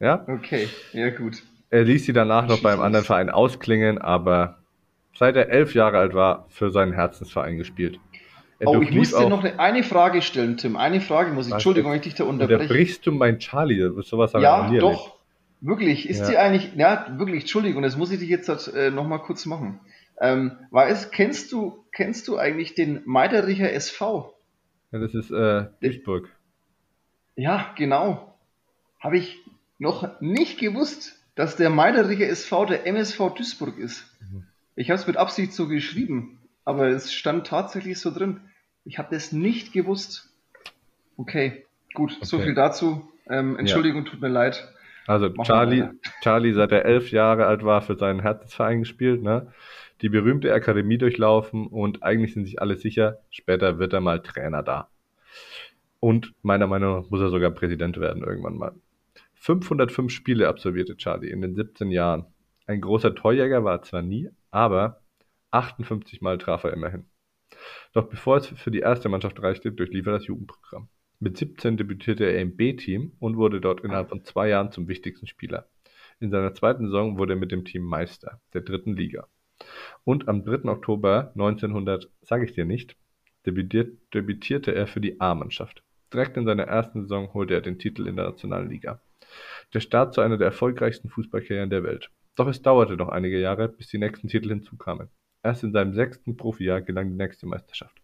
Ja? 0.00 0.26
Okay, 0.26 0.68
ja 0.92 1.10
gut. 1.10 1.44
Er 1.70 1.84
ließ 1.84 2.04
sie 2.04 2.12
danach 2.12 2.48
noch 2.48 2.62
beim 2.62 2.80
anderen 2.80 3.04
Verein 3.04 3.30
ausklingen, 3.30 3.98
aber 3.98 4.63
seit 5.14 5.36
er 5.36 5.48
elf 5.48 5.74
Jahre 5.74 5.98
alt 5.98 6.14
war, 6.14 6.46
für 6.48 6.70
seinen 6.70 6.92
Herzensverein 6.92 7.56
gespielt. 7.56 7.98
Er 8.58 8.68
oh, 8.68 8.80
ich 8.80 8.92
muss 8.92 9.10
dir 9.10 9.28
noch 9.28 9.42
eine, 9.42 9.58
eine, 9.58 9.82
Frage 9.82 10.22
stellen, 10.22 10.56
Tim. 10.56 10.76
Eine 10.76 11.00
Frage 11.00 11.32
muss 11.32 11.46
ich. 11.46 11.52
Entschuldigung, 11.52 11.90
wenn 11.90 11.98
ich 11.98 12.04
dich 12.04 12.14
da 12.14 12.24
unterbreche. 12.24 12.62
Unterbrichst 12.62 13.06
du 13.06 13.12
mein 13.12 13.38
Charlie? 13.38 13.90
Sowas 14.02 14.32
ja, 14.34 14.70
doch. 14.78 14.90
Nicht. 14.90 15.14
Wirklich. 15.60 16.08
Ist 16.08 16.20
ja. 16.20 16.30
die 16.30 16.36
eigentlich, 16.38 16.74
ja, 16.76 17.06
wirklich, 17.16 17.42
Entschuldigung, 17.42 17.82
das 17.82 17.96
muss 17.96 18.10
ich 18.10 18.20
dich 18.20 18.28
jetzt 18.28 18.48
äh, 18.68 18.90
nochmal 18.90 19.20
kurz 19.20 19.46
machen. 19.46 19.80
Ähm, 20.20 20.52
weiß, 20.70 21.10
kennst 21.10 21.52
du, 21.52 21.84
kennst 21.92 22.28
du 22.28 22.36
eigentlich 22.36 22.74
den 22.74 23.02
Meidericher 23.04 23.72
SV? 23.72 24.34
Ja, 24.92 24.98
das 25.00 25.14
ist 25.14 25.30
äh, 25.30 25.66
Duisburg. 25.80 26.28
Ja, 27.34 27.72
genau. 27.76 28.34
Habe 29.00 29.18
ich 29.18 29.38
noch 29.78 30.20
nicht 30.20 30.60
gewusst, 30.60 31.18
dass 31.34 31.56
der 31.56 31.70
Meidericher 31.70 32.28
SV 32.28 32.66
der 32.66 32.86
MSV 32.86 33.34
Duisburg 33.34 33.76
ist. 33.78 34.06
Mhm. 34.20 34.46
Ich 34.76 34.90
habe 34.90 35.00
es 35.00 35.06
mit 35.06 35.16
Absicht 35.16 35.52
so 35.52 35.68
geschrieben, 35.68 36.40
aber 36.64 36.88
es 36.88 37.12
stand 37.12 37.46
tatsächlich 37.46 37.98
so 37.98 38.10
drin. 38.10 38.40
Ich 38.84 38.98
habe 38.98 39.08
das 39.14 39.32
nicht 39.32 39.72
gewusst. 39.72 40.30
Okay, 41.16 41.64
gut, 41.94 42.12
okay. 42.16 42.24
so 42.24 42.38
viel 42.40 42.54
dazu. 42.54 43.08
Ähm, 43.28 43.56
Entschuldigung, 43.56 44.04
ja. 44.04 44.10
tut 44.10 44.20
mir 44.20 44.28
leid. 44.28 44.68
Also 45.06 45.28
Charlie, 45.42 45.88
Charlie, 46.22 46.52
seit 46.54 46.72
er 46.72 46.84
elf 46.84 47.10
Jahre 47.10 47.46
alt 47.46 47.64
war, 47.64 47.82
für 47.82 47.96
seinen 47.96 48.20
Herzensverein 48.20 48.80
gespielt, 48.80 49.22
ne? 49.22 49.52
Die 50.00 50.08
berühmte 50.08 50.52
Akademie 50.52 50.98
durchlaufen 50.98 51.66
und 51.66 52.02
eigentlich 52.02 52.34
sind 52.34 52.46
sich 52.46 52.60
alle 52.60 52.76
sicher, 52.76 53.18
später 53.30 53.78
wird 53.78 53.92
er 53.92 54.00
mal 54.00 54.20
Trainer 54.20 54.62
da. 54.62 54.88
Und 56.00 56.32
meiner 56.42 56.66
Meinung 56.66 57.00
nach 57.00 57.10
muss 57.10 57.20
er 57.20 57.30
sogar 57.30 57.50
Präsident 57.50 57.98
werden 57.98 58.24
irgendwann 58.24 58.56
mal. 58.56 58.72
505 59.34 60.10
Spiele 60.10 60.48
absolvierte 60.48 60.96
Charlie 60.96 61.30
in 61.30 61.42
den 61.42 61.54
17 61.54 61.90
Jahren. 61.90 62.26
Ein 62.66 62.80
großer 62.80 63.14
Torjäger 63.14 63.62
war 63.62 63.76
er 63.76 63.82
zwar 63.82 64.02
nie, 64.02 64.30
aber 64.54 65.02
58 65.50 66.20
Mal 66.20 66.38
traf 66.38 66.64
er 66.64 66.72
immerhin. 66.72 67.06
Doch 67.92 68.08
bevor 68.08 68.36
es 68.36 68.46
für 68.46 68.70
die 68.70 68.80
erste 68.80 69.08
Mannschaft 69.08 69.42
reichte, 69.42 69.72
durchlief 69.72 70.06
er 70.06 70.12
das 70.12 70.26
Jugendprogramm. 70.26 70.88
Mit 71.20 71.36
17 71.36 71.76
debütierte 71.76 72.24
er 72.24 72.40
im 72.40 72.56
B-Team 72.56 73.12
und 73.18 73.36
wurde 73.36 73.60
dort 73.60 73.82
innerhalb 73.82 74.08
von 74.08 74.24
zwei 74.24 74.48
Jahren 74.48 74.72
zum 74.72 74.88
wichtigsten 74.88 75.26
Spieler. 75.26 75.68
In 76.20 76.30
seiner 76.30 76.54
zweiten 76.54 76.86
Saison 76.86 77.18
wurde 77.18 77.34
er 77.34 77.38
mit 77.38 77.52
dem 77.52 77.64
Team 77.64 77.82
Meister 77.82 78.40
der 78.52 78.62
dritten 78.62 78.94
Liga. 78.94 79.26
Und 80.04 80.28
am 80.28 80.44
3. 80.44 80.68
Oktober 80.70 81.32
1900, 81.34 82.10
sage 82.22 82.44
ich 82.44 82.52
dir 82.52 82.64
nicht, 82.64 82.96
debütierte 83.46 84.74
er 84.74 84.86
für 84.86 85.00
die 85.00 85.20
A-Mannschaft. 85.20 85.82
Direkt 86.12 86.36
in 86.36 86.44
seiner 86.44 86.64
ersten 86.64 87.02
Saison 87.02 87.32
holte 87.34 87.54
er 87.54 87.60
den 87.60 87.78
Titel 87.78 88.06
in 88.06 88.16
der 88.16 88.26
Nationalliga. 88.26 89.00
Der 89.72 89.80
Start 89.80 90.14
zu 90.14 90.20
einer 90.20 90.38
der 90.38 90.46
erfolgreichsten 90.46 91.08
Fußballkarrieren 91.08 91.70
der 91.70 91.82
Welt. 91.82 92.10
Doch 92.36 92.48
es 92.48 92.62
dauerte 92.62 92.96
noch 92.96 93.08
einige 93.08 93.40
Jahre, 93.40 93.68
bis 93.68 93.88
die 93.88 93.98
nächsten 93.98 94.28
Titel 94.28 94.48
hinzukamen. 94.48 95.08
Erst 95.42 95.62
in 95.62 95.72
seinem 95.72 95.94
sechsten 95.94 96.36
Profijahr 96.36 96.80
gelang 96.80 97.10
die 97.10 97.16
nächste 97.16 97.46
Meisterschaft. 97.46 98.00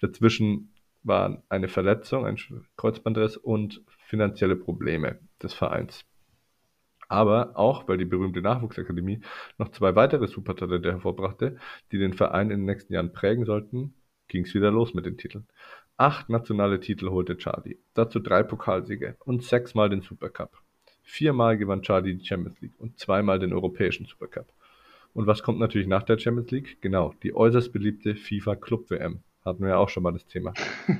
Dazwischen 0.00 0.72
waren 1.02 1.42
eine 1.48 1.68
Verletzung, 1.68 2.26
ein 2.26 2.38
Kreuzbandriss 2.76 3.36
und 3.36 3.82
finanzielle 4.06 4.56
Probleme 4.56 5.18
des 5.42 5.54
Vereins. 5.54 6.04
Aber 7.08 7.58
auch, 7.58 7.88
weil 7.88 7.98
die 7.98 8.04
berühmte 8.04 8.40
Nachwuchsakademie 8.40 9.20
noch 9.58 9.68
zwei 9.70 9.94
weitere 9.96 10.28
Supertalente 10.28 10.92
hervorbrachte, 10.92 11.56
die 11.90 11.98
den 11.98 12.14
Verein 12.14 12.50
in 12.50 12.60
den 12.60 12.66
nächsten 12.66 12.94
Jahren 12.94 13.12
prägen 13.12 13.44
sollten, 13.44 13.94
ging 14.28 14.44
es 14.44 14.54
wieder 14.54 14.70
los 14.70 14.94
mit 14.94 15.04
den 15.04 15.18
Titeln. 15.18 15.46
Acht 15.96 16.30
nationale 16.30 16.80
Titel 16.80 17.10
holte 17.10 17.36
Charlie, 17.36 17.78
dazu 17.92 18.18
drei 18.18 18.42
Pokalsiege 18.42 19.16
und 19.20 19.42
sechsmal 19.42 19.90
den 19.90 20.00
Supercup. 20.00 20.61
Viermal 21.02 21.56
gewann 21.58 21.82
Charlie 21.82 22.14
die 22.14 22.24
Champions 22.24 22.60
League 22.60 22.78
und 22.78 22.98
zweimal 22.98 23.38
den 23.38 23.52
europäischen 23.52 24.06
Supercup. 24.06 24.46
Und 25.14 25.26
was 25.26 25.42
kommt 25.42 25.58
natürlich 25.58 25.88
nach 25.88 26.02
der 26.02 26.18
Champions 26.18 26.50
League? 26.50 26.80
Genau, 26.80 27.14
die 27.22 27.34
äußerst 27.34 27.72
beliebte 27.72 28.16
FIFA 28.16 28.56
Club 28.56 28.90
WM. 28.90 29.20
Hatten 29.44 29.62
wir 29.62 29.70
ja 29.70 29.76
auch 29.76 29.88
schon 29.88 30.04
mal 30.04 30.12
das 30.12 30.26
Thema. 30.26 30.54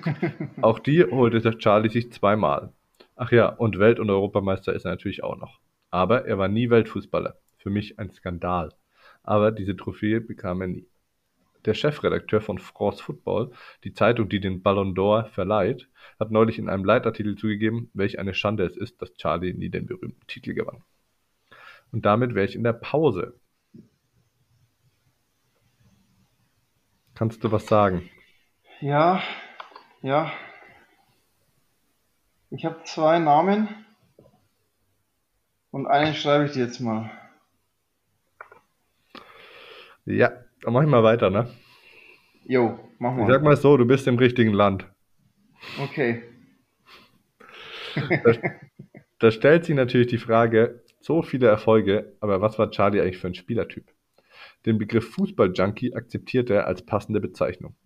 auch 0.61 0.79
die 0.81 1.05
holte 1.05 1.59
Charlie 1.59 1.89
sich 1.89 2.13
zweimal. 2.13 2.73
Ach 3.17 3.31
ja, 3.31 3.49
und 3.49 3.79
Welt- 3.79 4.01
und 4.01 4.11
Europameister 4.11 4.73
ist 4.73 4.85
er 4.85 4.91
natürlich 4.91 5.23
auch 5.23 5.37
noch. 5.37 5.61
Aber 5.91 6.27
er 6.27 6.39
war 6.39 6.49
nie 6.49 6.69
Weltfußballer. 6.69 7.37
Für 7.59 7.71
mich 7.71 7.99
ein 7.99 8.11
Skandal. 8.11 8.73
Aber 9.23 9.53
diese 9.53 9.77
Trophäe 9.77 10.21
bekam 10.21 10.61
er 10.61 10.69
nie. 10.69 10.87
Der 11.65 11.75
Chefredakteur 11.75 12.41
von 12.41 12.59
France 12.59 13.03
Football, 13.03 13.53
die 13.85 13.93
Zeitung, 13.93 14.29
die 14.29 14.41
den 14.41 14.63
Ballon 14.63 14.95
d'Or 14.95 15.27
verleiht, 15.27 15.89
hat 16.19 16.31
neulich 16.31 16.59
in 16.59 16.69
einem 16.69 16.85
Leitartikel 16.85 17.37
zugegeben, 17.37 17.91
welch 17.95 18.19
eine 18.19 18.35
Schande 18.35 18.65
es 18.65 18.77
ist, 18.77 19.01
dass 19.01 19.15
Charlie 19.15 19.55
nie 19.55 19.71
den 19.71 19.87
berühmten 19.87 20.27
Titel 20.27 20.55
gewann. 20.55 20.83
Und 21.93 22.05
damit 22.05 22.35
wäre 22.35 22.47
ich 22.47 22.57
in 22.57 22.65
der 22.65 22.73
Pause. 22.73 23.39
Kannst 27.15 27.45
du 27.45 27.53
was 27.53 27.67
sagen? 27.67 28.09
Ja, 28.81 29.23
ja. 30.01 30.33
Ich 32.51 32.65
habe 32.65 32.83
zwei 32.85 33.19
Namen 33.19 33.69
und 35.71 35.87
einen 35.87 36.15
schreibe 36.15 36.47
ich 36.47 36.53
dir 36.53 36.65
jetzt 36.65 36.81
mal. 36.81 37.11
Ja, 40.05 40.33
dann 40.63 40.73
mach 40.73 40.83
ich 40.83 40.89
mal 40.89 41.03
weiter, 41.03 41.31
ne? 41.31 41.49
Jo, 42.47 42.79
mach 42.99 43.15
mal. 43.15 43.23
Ich 43.23 43.33
sag 43.33 43.43
mal 43.43 43.57
so, 43.57 43.77
du 43.77 43.85
bist 43.85 44.07
im 44.07 44.19
richtigen 44.19 44.53
Land. 44.53 44.87
Okay. 45.81 46.23
da, 47.95 48.33
da 49.19 49.31
stellt 49.31 49.65
sich 49.65 49.77
natürlich 49.77 50.09
die 50.09 50.19
Frage, 50.19 50.83
so 51.01 51.23
viele 51.23 51.47
Erfolge, 51.49 52.17
aber 52.21 52.41
was 52.41 52.59
war 52.59 52.71
Charlie 52.71 53.01
eigentlich 53.01 53.19
für 53.19 53.27
ein 53.27 53.35
Spielertyp? 53.35 53.93
Den 54.67 54.79
Begriff 54.79 55.11
Fußball-Junkie 55.11 55.95
akzeptiert 55.95 56.51
er 56.51 56.67
als 56.67 56.87
passende 56.87 57.21
Bezeichnung 57.21 57.77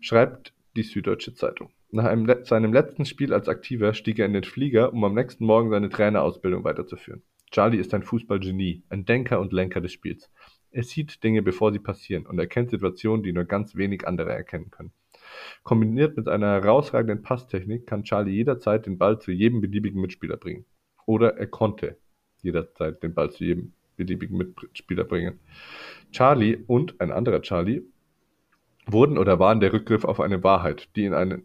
schreibt 0.00 0.52
die 0.76 0.82
Süddeutsche 0.82 1.34
Zeitung. 1.34 1.70
Nach 1.90 2.04
einem, 2.04 2.44
seinem 2.44 2.72
letzten 2.72 3.04
Spiel 3.04 3.34
als 3.34 3.48
Aktiver 3.48 3.92
stieg 3.94 4.18
er 4.18 4.26
in 4.26 4.32
den 4.32 4.44
Flieger, 4.44 4.92
um 4.92 5.04
am 5.04 5.14
nächsten 5.14 5.44
Morgen 5.44 5.70
seine 5.70 5.90
Trainerausbildung 5.90 6.64
weiterzuführen. 6.64 7.22
Charlie 7.50 7.78
ist 7.78 7.92
ein 7.92 8.02
Fußballgenie, 8.02 8.82
ein 8.88 9.04
Denker 9.04 9.38
und 9.38 9.52
Lenker 9.52 9.82
des 9.82 9.92
Spiels. 9.92 10.30
Er 10.72 10.82
sieht 10.82 11.22
Dinge, 11.22 11.42
bevor 11.42 11.72
sie 11.72 11.78
passieren 11.78 12.26
und 12.26 12.38
erkennt 12.38 12.70
Situationen, 12.70 13.22
die 13.22 13.32
nur 13.32 13.44
ganz 13.44 13.76
wenig 13.76 14.06
andere 14.06 14.32
erkennen 14.32 14.70
können. 14.70 14.92
Kombiniert 15.62 16.16
mit 16.16 16.28
einer 16.28 16.62
herausragenden 16.62 17.22
Passtechnik 17.22 17.86
kann 17.86 18.04
Charlie 18.04 18.32
jederzeit 18.32 18.86
den 18.86 18.98
Ball 18.98 19.20
zu 19.20 19.32
jedem 19.32 19.60
beliebigen 19.60 20.00
Mitspieler 20.00 20.36
bringen. 20.36 20.64
Oder 21.06 21.36
er 21.36 21.46
konnte 21.46 21.98
jederzeit 22.42 23.02
den 23.02 23.14
Ball 23.14 23.30
zu 23.30 23.44
jedem 23.44 23.74
beliebigen 23.96 24.36
Mitspieler 24.36 25.04
bringen. 25.04 25.40
Charlie 26.10 26.64
und 26.66 27.00
ein 27.00 27.12
anderer 27.12 27.42
Charlie 27.42 27.82
wurden 28.86 29.18
oder 29.18 29.38
waren 29.38 29.60
der 29.60 29.72
Rückgriff 29.72 30.04
auf 30.04 30.20
eine 30.20 30.42
Wahrheit, 30.42 30.88
die 30.96 31.04
in, 31.04 31.14
eine, 31.14 31.42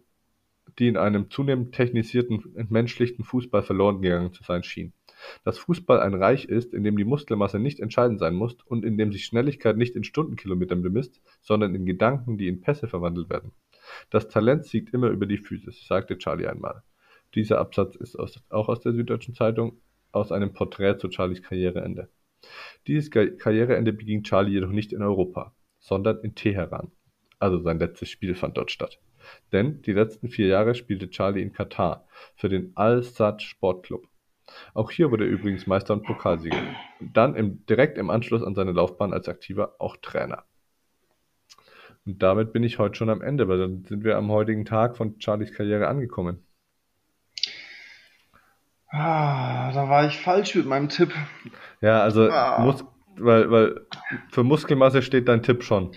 die 0.79 0.87
in 0.87 0.97
einem 0.97 1.29
zunehmend 1.29 1.75
technisierten, 1.75 2.55
entmenschlichten 2.55 3.25
Fußball 3.25 3.63
verloren 3.63 4.01
gegangen 4.01 4.33
zu 4.33 4.43
sein 4.43 4.63
schien. 4.63 4.93
Dass 5.43 5.57
Fußball 5.57 5.99
ein 5.99 6.13
Reich 6.13 6.45
ist, 6.45 6.73
in 6.73 6.83
dem 6.83 6.97
die 6.97 7.05
Muskelmasse 7.05 7.59
nicht 7.59 7.79
entscheidend 7.79 8.19
sein 8.19 8.35
muss 8.35 8.55
und 8.65 8.85
in 8.85 8.97
dem 8.97 9.11
sich 9.11 9.25
Schnelligkeit 9.25 9.77
nicht 9.77 9.95
in 9.95 10.03
Stundenkilometern 10.03 10.81
bemisst, 10.81 11.21
sondern 11.41 11.75
in 11.75 11.85
Gedanken, 11.85 12.37
die 12.37 12.47
in 12.47 12.61
Pässe 12.61 12.87
verwandelt 12.87 13.29
werden. 13.29 13.51
Das 14.09 14.27
Talent 14.27 14.65
siegt 14.65 14.93
immer 14.93 15.09
über 15.09 15.25
die 15.25 15.37
Physis, 15.37 15.85
sagte 15.87 16.17
Charlie 16.17 16.47
einmal. 16.47 16.83
Dieser 17.35 17.59
Absatz 17.59 17.95
ist 17.95 18.15
aus, 18.15 18.41
auch 18.49 18.69
aus 18.69 18.81
der 18.81 18.93
Süddeutschen 18.93 19.33
Zeitung 19.33 19.79
aus 20.11 20.31
einem 20.31 20.53
Porträt 20.53 20.97
zu 20.97 21.09
Charlies 21.09 21.43
Karriereende. 21.43 22.09
Dieses 22.87 23.11
Karriereende 23.11 23.93
beging 23.93 24.23
Charlie 24.23 24.53
jedoch 24.53 24.71
nicht 24.71 24.93
in 24.93 25.01
Europa, 25.01 25.53
sondern 25.79 26.19
in 26.21 26.35
Teheran. 26.35 26.91
Also 27.39 27.59
sein 27.59 27.79
letztes 27.79 28.09
Spiel 28.09 28.35
fand 28.35 28.57
dort 28.57 28.71
statt. 28.71 28.99
Denn 29.51 29.81
die 29.81 29.91
letzten 29.91 30.29
vier 30.29 30.47
Jahre 30.47 30.75
spielte 30.75 31.09
Charlie 31.09 31.41
in 31.41 31.51
Katar 31.51 32.07
für 32.35 32.49
den 32.49 32.71
Al-Sadd 32.75 33.41
Sportclub. 33.41 34.07
Auch 34.73 34.91
hier 34.91 35.11
wurde 35.11 35.25
er 35.25 35.31
übrigens 35.31 35.67
Meister 35.67 35.93
und 35.93 36.03
Pokalsieger. 36.03 36.57
dann 36.99 37.35
im, 37.35 37.65
direkt 37.65 37.97
im 37.97 38.09
Anschluss 38.09 38.43
an 38.43 38.55
seine 38.55 38.71
Laufbahn 38.71 39.13
als 39.13 39.27
Aktiver 39.27 39.75
auch 39.79 39.97
Trainer. 39.97 40.43
Und 42.05 42.23
damit 42.23 42.53
bin 42.53 42.63
ich 42.63 42.79
heute 42.79 42.95
schon 42.95 43.09
am 43.09 43.21
Ende, 43.21 43.47
weil 43.47 43.59
dann 43.59 43.83
sind 43.83 44.03
wir 44.03 44.17
am 44.17 44.31
heutigen 44.31 44.65
Tag 44.65 44.95
von 44.95 45.19
Charlies 45.19 45.53
Karriere 45.53 45.87
angekommen. 45.87 46.43
Ah, 48.89 49.71
da 49.73 49.89
war 49.89 50.07
ich 50.07 50.17
falsch 50.17 50.55
mit 50.55 50.65
meinem 50.65 50.87
Tipp. 50.87 51.13
Ja, 51.81 52.01
also 52.01 52.29
ah. 52.29 52.59
Mus 52.59 52.85
weil, 53.19 53.49
weil 53.51 53.81
für 54.29 54.43
Muskelmasse 54.43 55.01
steht 55.01 55.27
dein 55.27 55.43
Tipp 55.43 55.63
schon. 55.63 55.91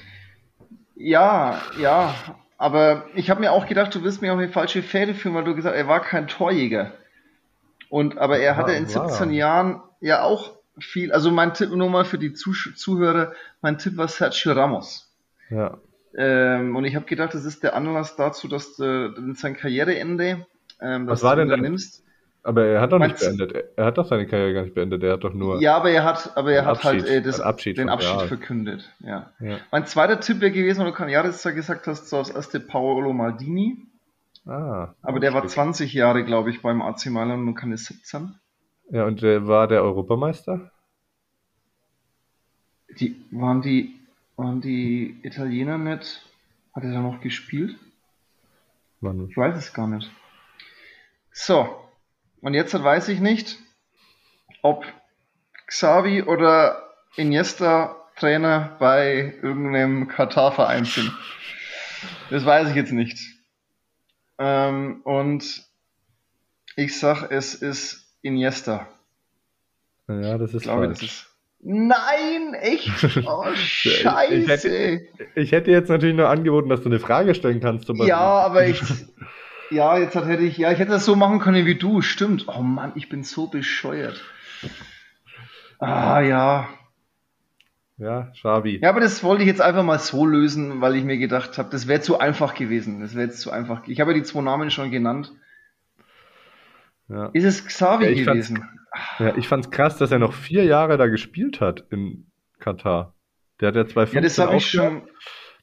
Ja, 0.96 1.60
ja, 1.78 2.14
aber 2.58 3.06
ich 3.14 3.30
habe 3.30 3.40
mir 3.40 3.52
auch 3.52 3.66
gedacht, 3.66 3.94
du 3.94 4.02
wirst 4.02 4.22
mir 4.22 4.32
auch 4.32 4.38
eine 4.38 4.48
falsche 4.48 4.82
Fäde 4.82 5.14
führen, 5.14 5.34
weil 5.34 5.44
du 5.44 5.54
gesagt 5.54 5.74
hast, 5.74 5.80
er 5.80 5.88
war 5.88 6.00
kein 6.00 6.28
Torjäger. 6.28 6.92
Und 7.90 8.18
aber 8.18 8.38
er 8.38 8.56
hatte 8.56 8.72
in 8.72 8.86
17 8.86 9.32
Jahren 9.32 9.82
ja 10.00 10.22
auch 10.22 10.52
viel, 10.78 11.12
also 11.12 11.30
mein 11.30 11.52
Tipp 11.52 11.70
nur 11.70 11.90
mal 11.90 12.04
für 12.04 12.18
die 12.18 12.32
Zuh 12.32 12.54
Zuhörer, 12.74 13.32
mein 13.60 13.76
Tipp 13.76 13.96
war 13.96 14.08
Sergio 14.08 14.52
Ramos. 14.52 15.12
Ja. 15.50 15.76
Ähm, 16.16 16.76
und 16.76 16.84
ich 16.84 16.96
habe 16.96 17.04
gedacht, 17.04 17.34
das 17.34 17.44
ist 17.44 17.62
der 17.62 17.74
Anlass 17.74 18.16
dazu, 18.16 18.48
dass 18.48 18.76
du 18.76 19.34
sein 19.34 19.56
Karriereende, 19.56 20.46
ähm, 20.80 21.06
Was 21.06 21.22
war 21.22 21.36
denn 21.36 21.48
da 21.48 21.56
nimmst. 21.56 22.04
Aber 22.42 22.64
er 22.64 22.80
hat 22.80 22.92
doch 22.92 22.98
nicht 22.98 23.18
beendet. 23.18 23.54
Er 23.76 23.84
hat 23.84 23.98
doch 23.98 24.06
seine 24.06 24.26
Karriere 24.26 24.54
gar 24.54 24.62
nicht 24.62 24.74
beendet. 24.74 25.02
Er 25.02 25.12
hat 25.12 25.24
doch 25.24 25.34
nur. 25.34 25.60
Ja, 25.60 25.76
aber 25.76 25.90
er 25.90 26.04
hat, 26.04 26.36
aber 26.36 26.52
er 26.52 26.64
hat 26.64 26.84
halt, 26.84 27.00
Abschied, 27.00 27.10
halt 27.10 27.24
äh, 27.24 27.26
das, 27.26 27.40
Abschied 27.40 27.76
den 27.76 27.90
Abschied 27.90 28.16
Real. 28.16 28.28
verkündet. 28.28 28.90
Ja. 29.00 29.32
ja. 29.40 29.58
Mein 29.70 29.84
zweiter 29.84 30.20
Tipp 30.20 30.40
wäre 30.40 30.50
gewesen, 30.50 30.84
weil 30.84 30.92
du 30.92 31.12
Jahreszahl 31.12 31.52
gesagt 31.52 31.86
hast, 31.86 32.08
so 32.08 32.16
als 32.16 32.30
erste 32.30 32.60
Paolo 32.60 33.12
Maldini. 33.12 33.86
Ah. 34.46 34.94
Aber 35.02 35.20
der 35.20 35.34
war 35.34 35.46
20 35.46 35.92
Jahre, 35.92 36.24
glaube 36.24 36.50
ich, 36.50 36.62
beim 36.62 36.82
AC 36.82 37.06
Mailand 37.06 37.46
und 37.46 37.54
keine 37.54 37.76
17. 37.76 38.34
Ja, 38.90 39.04
und 39.04 39.22
der 39.22 39.46
war 39.46 39.68
der 39.68 39.82
Europameister? 39.82 40.70
Die, 42.98 43.24
waren 43.30 43.62
die, 43.62 44.00
waren 44.36 44.60
die 44.60 45.20
Italiener 45.22 45.78
nicht? 45.78 46.26
Hat 46.74 46.84
er 46.84 46.92
da 46.92 47.00
noch 47.00 47.20
gespielt? 47.20 47.76
Wann? 49.00 49.28
Ich 49.28 49.36
weiß 49.36 49.56
es 49.56 49.72
gar 49.72 49.86
nicht. 49.86 50.10
So, 51.32 51.68
und 52.40 52.54
jetzt 52.54 52.74
weiß 52.74 53.08
ich 53.08 53.20
nicht, 53.20 53.58
ob 54.62 54.84
Xavi 55.66 56.22
oder 56.22 56.82
Iniesta 57.16 57.96
Trainer 58.16 58.76
bei 58.78 59.34
irgendeinem 59.42 60.08
Katar-Verein 60.08 60.84
sind. 60.84 61.12
Das 62.28 62.44
weiß 62.44 62.68
ich 62.68 62.74
jetzt 62.74 62.92
nicht. 62.92 63.18
Ähm, 64.40 65.02
und 65.04 65.62
ich 66.74 66.98
sag, 66.98 67.30
es 67.30 67.54
ist 67.54 68.16
Iniesta. 68.22 68.88
Ja, 70.08 70.38
das 70.38 70.54
ist 70.54 70.56
ich 70.56 70.62
glaube, 70.62 70.86
falsch. 70.86 71.00
Das 71.00 71.08
ist 71.10 71.26
Nein, 71.62 72.54
echt? 72.54 72.88
Oh, 73.26 73.44
scheiße. 73.54 74.34
Ich 74.34 74.48
hätte, 74.48 75.00
ich 75.34 75.52
hätte, 75.52 75.70
jetzt 75.70 75.90
natürlich 75.90 76.16
nur 76.16 76.30
angeboten, 76.30 76.70
dass 76.70 76.80
du 76.80 76.88
eine 76.88 76.98
Frage 76.98 77.34
stellen 77.34 77.60
kannst. 77.60 77.86
ja, 77.90 78.18
aber 78.18 78.66
ich, 78.66 78.80
ja, 79.70 79.98
jetzt 79.98 80.14
hätte 80.14 80.42
ich, 80.42 80.56
ja, 80.56 80.72
ich 80.72 80.78
hätte 80.78 80.92
das 80.92 81.04
so 81.04 81.16
machen 81.16 81.38
können 81.38 81.66
wie 81.66 81.74
du, 81.74 82.00
stimmt. 82.00 82.46
Oh 82.48 82.62
Mann, 82.62 82.92
ich 82.94 83.10
bin 83.10 83.24
so 83.24 83.46
bescheuert. 83.46 84.24
Ah, 85.78 86.20
ja. 86.20 86.68
Ja, 88.00 88.32
Schabi. 88.32 88.80
Ja, 88.80 88.88
aber 88.88 89.00
das 89.00 89.22
wollte 89.22 89.42
ich 89.42 89.48
jetzt 89.48 89.60
einfach 89.60 89.84
mal 89.84 89.98
so 89.98 90.24
lösen, 90.24 90.80
weil 90.80 90.96
ich 90.96 91.04
mir 91.04 91.18
gedacht 91.18 91.58
habe, 91.58 91.68
das 91.70 91.86
wäre 91.86 92.00
zu 92.00 92.18
einfach 92.18 92.54
gewesen. 92.54 93.00
Das 93.00 93.14
wäre 93.14 93.26
jetzt 93.26 93.40
zu 93.40 93.50
einfach. 93.50 93.86
Ich 93.88 94.00
habe 94.00 94.12
ja 94.12 94.18
die 94.18 94.24
zwei 94.24 94.40
Namen 94.40 94.70
schon 94.70 94.90
genannt. 94.90 95.32
Ja. 97.08 97.26
Ist 97.34 97.44
es 97.44 97.66
Xavi 97.66 98.06
ja, 98.06 98.32
gewesen? 98.32 98.64
Ja, 99.18 99.36
ich 99.36 99.46
fand's 99.46 99.70
krass, 99.70 99.98
dass 99.98 100.10
er 100.10 100.18
noch 100.18 100.32
vier 100.32 100.64
Jahre 100.64 100.96
da 100.96 101.08
gespielt 101.08 101.60
hat 101.60 101.84
in 101.90 102.30
Katar. 102.58 103.14
Der 103.60 103.68
hat 103.68 103.76
ja 103.76 103.86
2015 103.86 104.16
ja, 104.16 104.22
das 104.22 104.38
habe 104.38 104.56
ich 104.56 104.66
schon. 104.66 105.02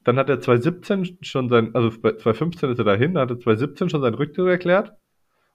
Dann 0.03 0.17
hat 0.17 0.29
er 0.29 0.39
2017 0.39 1.17
schon 1.21 1.49
sein, 1.49 1.73
also 1.73 1.89
2015 1.89 2.69
ist 2.69 2.77
er 2.77 2.85
dahin, 2.85 3.15
da 3.15 3.21
hat 3.21 3.31
er 3.31 3.39
2017 3.39 3.89
schon 3.89 4.01
seinen 4.01 4.13
Rücktritt 4.13 4.47
erklärt 4.47 4.93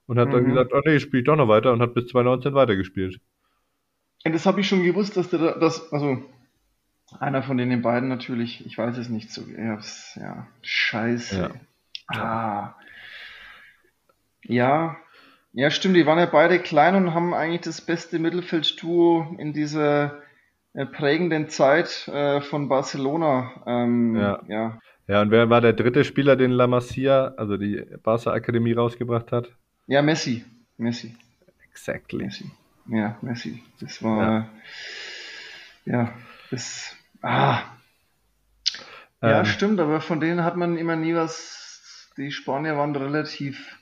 und 0.05 0.19
hat 0.19 0.27
mhm. 0.27 0.33
dann 0.33 0.45
gesagt, 0.45 0.73
oh 0.73 0.81
nee, 0.85 0.97
ich 0.97 1.03
spiele 1.03 1.23
doch 1.23 1.37
noch 1.37 1.47
weiter 1.47 1.71
und 1.71 1.81
hat 1.81 1.93
bis 1.93 2.07
2019 2.07 2.53
weitergespielt. 2.53 3.19
Ja, 4.25 4.31
das 4.31 4.45
habe 4.45 4.59
ich 4.59 4.67
schon 4.67 4.83
gewusst, 4.83 5.15
dass 5.17 5.29
der 5.29 5.39
da, 5.39 5.57
das, 5.57 5.91
also 5.91 6.21
einer 7.19 7.43
von 7.43 7.57
den 7.57 7.81
beiden 7.81 8.09
natürlich, 8.09 8.65
ich 8.65 8.77
weiß 8.77 8.97
es 8.97 9.09
nicht 9.09 9.31
so, 9.31 9.43
ja, 9.47 10.47
scheiße. 10.61 11.51
Ja. 12.13 12.19
Ah. 12.19 12.75
Ja, 14.45 14.97
ja, 15.55 15.69
stimmt, 15.69 15.95
die 15.95 16.05
waren 16.07 16.17
ja 16.17 16.25
beide 16.25 16.59
klein 16.59 16.95
und 16.95 17.13
haben 17.13 17.33
eigentlich 17.35 17.61
das 17.61 17.79
beste 17.79 18.17
Mittelfeldduo 18.17 19.35
in 19.37 19.53
dieser 19.53 20.21
äh, 20.73 20.87
prägenden 20.87 21.47
Zeit 21.47 22.07
äh, 22.07 22.41
von 22.41 22.67
Barcelona. 22.67 23.51
Ähm, 23.67 24.15
ja. 24.15 24.41
ja. 24.47 24.79
Ja, 25.07 25.21
und 25.21 25.29
wer 25.31 25.49
war 25.49 25.61
der 25.61 25.73
dritte 25.73 26.05
Spieler, 26.05 26.35
den 26.35 26.51
La 26.51 26.65
Masia, 26.65 27.33
also 27.37 27.57
die 27.57 27.83
Barca 28.01 28.31
Akademie 28.31 28.73
rausgebracht 28.73 29.31
hat? 29.31 29.49
Ja, 29.85 30.01
Messi. 30.01 30.43
Messi. 30.77 31.15
Exactly. 31.69 32.23
Messi. 32.23 32.49
Ja, 32.87 33.17
Messi. 33.21 33.61
Das 33.79 34.01
war, 34.01 34.49
ja, 35.85 35.93
ja 35.93 36.13
das, 36.49 36.95
ah. 37.23 37.63
Ja, 39.21 39.39
ähm, 39.39 39.45
stimmt, 39.45 39.79
aber 39.79 40.01
von 40.01 40.19
denen 40.19 40.43
hat 40.43 40.57
man 40.57 40.77
immer 40.77 40.95
nie 40.95 41.15
was, 41.15 42.11
die 42.17 42.31
Spanier 42.31 42.77
waren 42.77 42.95
relativ. 42.95 43.79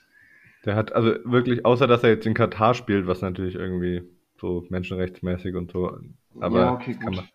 Der 0.65 0.75
hat 0.75 0.93
also 0.93 1.15
wirklich, 1.25 1.65
außer 1.65 1.88
dass 1.88 2.04
er 2.04 2.12
jetzt 2.12 2.27
in 2.27 2.36
Katar 2.36 2.75
spielt, 2.75 3.08
was 3.08 3.21
natürlich 3.21 3.56
irgendwie 3.56 4.04
so 4.39 4.65
menschenrechtsmäßig 4.69 5.56
und 5.56 5.71
so 5.71 5.99
aber 6.39 6.60
ja, 6.60 6.73
okay, 6.73 6.93
gut. 6.93 7.15
Man, 7.15 7.27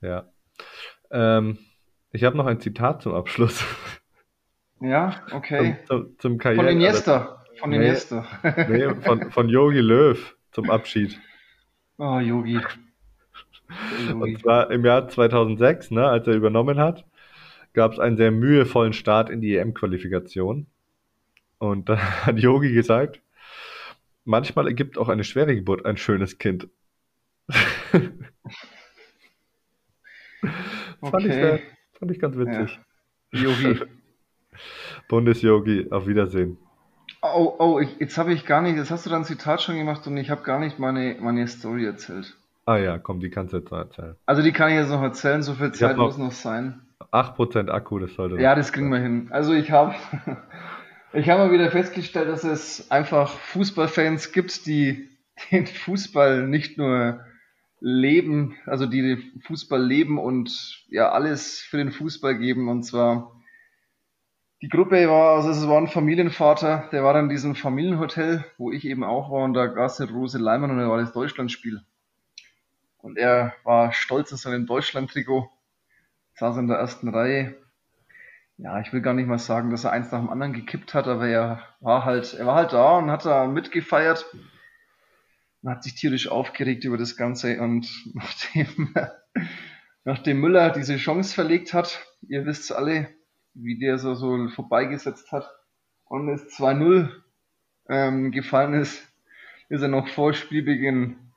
ja. 0.00 0.30
Ähm, 1.10 1.58
ich 2.12 2.24
habe 2.24 2.36
noch 2.36 2.46
ein 2.46 2.60
Zitat 2.60 3.02
zum 3.02 3.14
Abschluss. 3.14 3.64
Ja, 4.80 5.22
okay. 5.32 5.76
Zum, 5.86 6.04
zum, 6.06 6.18
zum 6.18 6.38
Karriere 6.38 6.64
von 6.64 6.72
Iniesta. 6.72 7.44
Von 7.58 7.70
nee, 7.70 7.76
Iniesta. 7.76 8.26
nee, 8.68 8.94
von, 9.02 9.30
von 9.32 9.48
Yogi 9.48 9.80
Löw 9.80 10.36
zum 10.52 10.70
Abschied. 10.70 11.18
Oh, 11.96 12.20
Yogi. 12.20 12.60
Und 14.14 14.40
zwar 14.40 14.70
im 14.70 14.84
Jahr 14.84 15.08
2006, 15.08 15.90
ne, 15.90 16.06
als 16.06 16.26
er 16.26 16.34
übernommen 16.34 16.78
hat, 16.78 17.04
gab 17.74 17.92
es 17.92 17.98
einen 17.98 18.16
sehr 18.16 18.30
mühevollen 18.30 18.92
Start 18.92 19.30
in 19.30 19.40
die 19.40 19.56
EM-Qualifikation. 19.56 20.66
Und 21.58 21.88
da 21.88 21.98
hat 22.26 22.38
Yogi 22.38 22.72
gesagt, 22.72 23.20
manchmal 24.24 24.66
ergibt 24.66 24.98
auch 24.98 25.08
eine 25.08 25.24
schwere 25.24 25.54
Geburt 25.54 25.84
ein 25.84 25.96
schönes 25.96 26.38
Kind. 26.38 26.68
okay. 27.48 28.10
fand, 31.10 31.26
ich 31.26 31.32
sehr, 31.32 31.60
fand 31.98 32.10
ich 32.10 32.18
ganz 32.18 32.36
witzig. 32.36 32.80
Ja. 33.32 33.40
Yogi. 33.40 33.80
Bundesyogi, 35.08 35.86
auf 35.90 36.06
Wiedersehen. 36.06 36.58
Oh, 37.22 37.54
oh, 37.58 37.80
ich, 37.80 37.98
jetzt 37.98 38.18
habe 38.18 38.32
ich 38.32 38.44
gar 38.44 38.60
nicht, 38.60 38.76
jetzt 38.76 38.90
hast 38.90 39.06
du 39.06 39.10
dann 39.10 39.22
ein 39.22 39.24
Zitat 39.24 39.62
schon 39.62 39.76
gemacht 39.76 40.06
und 40.06 40.16
ich 40.16 40.30
habe 40.30 40.42
gar 40.42 40.58
nicht 40.58 40.78
meine, 40.78 41.16
meine 41.20 41.46
Story 41.48 41.84
erzählt. 41.84 42.36
Ah 42.68 42.76
ja, 42.76 42.98
komm, 42.98 43.18
die 43.18 43.30
kannst 43.30 43.54
du 43.54 43.56
jetzt 43.56 43.70
noch 43.70 43.78
erzählen. 43.78 44.14
Also 44.26 44.42
die 44.42 44.52
kann 44.52 44.68
ich 44.68 44.74
jetzt 44.74 44.90
noch 44.90 45.00
erzählen, 45.00 45.42
so 45.42 45.54
viel 45.54 45.72
Zeit 45.72 45.96
muss 45.96 46.18
noch 46.18 46.32
sein. 46.32 46.82
8% 47.12 47.70
Akku, 47.70 47.98
das 47.98 48.12
sollte 48.12 48.38
Ja, 48.42 48.54
das 48.54 48.72
kriegen 48.72 48.90
wir 48.90 48.98
hin. 48.98 49.28
Also 49.30 49.54
ich 49.54 49.70
habe 49.70 49.94
ich 51.14 51.30
habe 51.30 51.46
mal 51.46 51.50
wieder 51.50 51.70
festgestellt, 51.70 52.28
dass 52.28 52.44
es 52.44 52.90
einfach 52.90 53.30
Fußballfans 53.30 54.32
gibt, 54.32 54.66
die 54.66 55.08
den 55.50 55.66
Fußball 55.66 56.46
nicht 56.46 56.76
nur 56.76 57.24
leben, 57.80 58.54
also 58.66 58.84
die 58.84 59.00
den 59.00 59.40
Fußball 59.46 59.82
leben 59.82 60.18
und 60.18 60.84
ja 60.90 61.10
alles 61.10 61.60
für 61.60 61.78
den 61.78 61.90
Fußball 61.90 62.36
geben. 62.36 62.68
Und 62.68 62.82
zwar 62.82 63.32
die 64.60 64.68
Gruppe 64.68 65.08
war, 65.08 65.36
also 65.36 65.48
es 65.48 65.66
war 65.66 65.80
ein 65.80 65.88
Familienvater, 65.88 66.86
der 66.92 67.02
war 67.02 67.18
in 67.18 67.30
diesem 67.30 67.54
Familienhotel, 67.54 68.44
wo 68.58 68.70
ich 68.70 68.84
eben 68.84 69.04
auch 69.04 69.30
war, 69.30 69.44
und 69.44 69.54
da 69.54 69.68
gab 69.68 69.86
es 69.86 69.98
eine 70.02 70.10
Rose 70.10 70.36
Leimann 70.36 70.70
und 70.70 70.76
da 70.76 70.86
war 70.90 70.98
das 70.98 71.14
Deutschlandspiel. 71.14 71.80
Und 72.98 73.16
er 73.16 73.54
war 73.64 73.92
stolz 73.92 74.32
auf 74.32 74.40
sein 74.40 74.66
Deutschland-Trikot, 74.66 75.50
saß 76.34 76.56
in 76.58 76.68
der 76.68 76.78
ersten 76.78 77.08
Reihe. 77.08 77.56
Ja, 78.56 78.80
ich 78.80 78.92
will 78.92 79.00
gar 79.00 79.14
nicht 79.14 79.28
mal 79.28 79.38
sagen, 79.38 79.70
dass 79.70 79.84
er 79.84 79.92
eins 79.92 80.10
nach 80.10 80.18
dem 80.18 80.30
anderen 80.30 80.52
gekippt 80.52 80.92
hat, 80.92 81.06
aber 81.06 81.28
er 81.28 81.62
war 81.80 82.04
halt, 82.04 82.34
er 82.34 82.46
war 82.46 82.56
halt 82.56 82.72
da 82.72 82.98
und 82.98 83.10
hat 83.10 83.24
da 83.24 83.46
mitgefeiert. 83.46 84.26
Man 85.62 85.76
hat 85.76 85.84
sich 85.84 85.94
tierisch 85.94 86.28
aufgeregt 86.28 86.84
über 86.84 86.96
das 86.96 87.16
Ganze 87.16 87.60
und 87.60 87.88
nachdem, 88.14 88.94
nachdem 90.04 90.40
Müller 90.40 90.70
diese 90.70 90.96
Chance 90.96 91.34
verlegt 91.34 91.72
hat, 91.72 92.04
ihr 92.28 92.46
wisst 92.46 92.72
alle, 92.72 93.08
wie 93.54 93.78
der 93.78 93.98
so, 93.98 94.14
so 94.14 94.48
vorbeigesetzt 94.48 95.30
hat 95.30 95.48
und 96.04 96.28
es 96.28 96.42
2-0 96.58 97.10
ähm, 97.88 98.32
gefallen 98.32 98.74
ist, 98.74 99.06
ist 99.68 99.82
er 99.82 99.88
noch 99.88 100.08
vor 100.08 100.32
Spielbeginn. 100.34 101.27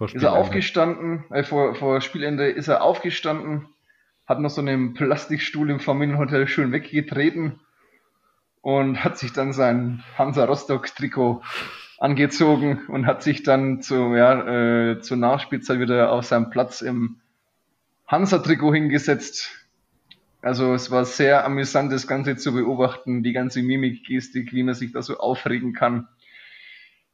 Ist 0.00 0.22
er 0.22 0.32
aufgestanden, 0.32 1.24
äh, 1.30 1.44
vor, 1.44 1.74
vor 1.74 2.00
Spielende 2.00 2.48
ist 2.48 2.68
er 2.68 2.82
aufgestanden, 2.82 3.68
hat 4.26 4.40
noch 4.40 4.50
so 4.50 4.60
einen 4.60 4.94
Plastikstuhl 4.94 5.70
im 5.70 5.80
Familienhotel 5.80 6.48
schön 6.48 6.72
weggetreten 6.72 7.60
und 8.60 9.04
hat 9.04 9.18
sich 9.18 9.32
dann 9.32 9.52
sein 9.52 10.02
Hansa 10.16 10.44
Rostock 10.44 10.86
Trikot 10.86 11.42
angezogen 11.98 12.86
und 12.88 13.06
hat 13.06 13.22
sich 13.22 13.42
dann 13.42 13.80
zu, 13.80 14.14
ja, 14.14 14.92
äh, 14.92 15.00
zur 15.00 15.16
Nachspielzeit 15.16 15.78
wieder 15.78 16.10
auf 16.10 16.24
seinem 16.24 16.50
Platz 16.50 16.80
im 16.80 17.20
Hansa-Trikot 18.08 18.74
hingesetzt. 18.74 19.50
Also 20.42 20.74
es 20.74 20.90
war 20.90 21.04
sehr 21.04 21.44
amüsant, 21.44 21.92
das 21.92 22.08
Ganze 22.08 22.36
zu 22.36 22.52
beobachten, 22.52 23.22
die 23.22 23.32
ganze 23.32 23.62
Mimik-Gestik, 23.62 24.52
wie 24.52 24.64
man 24.64 24.74
sich 24.74 24.92
da 24.92 25.00
so 25.00 25.18
aufregen 25.18 25.72
kann. 25.72 26.08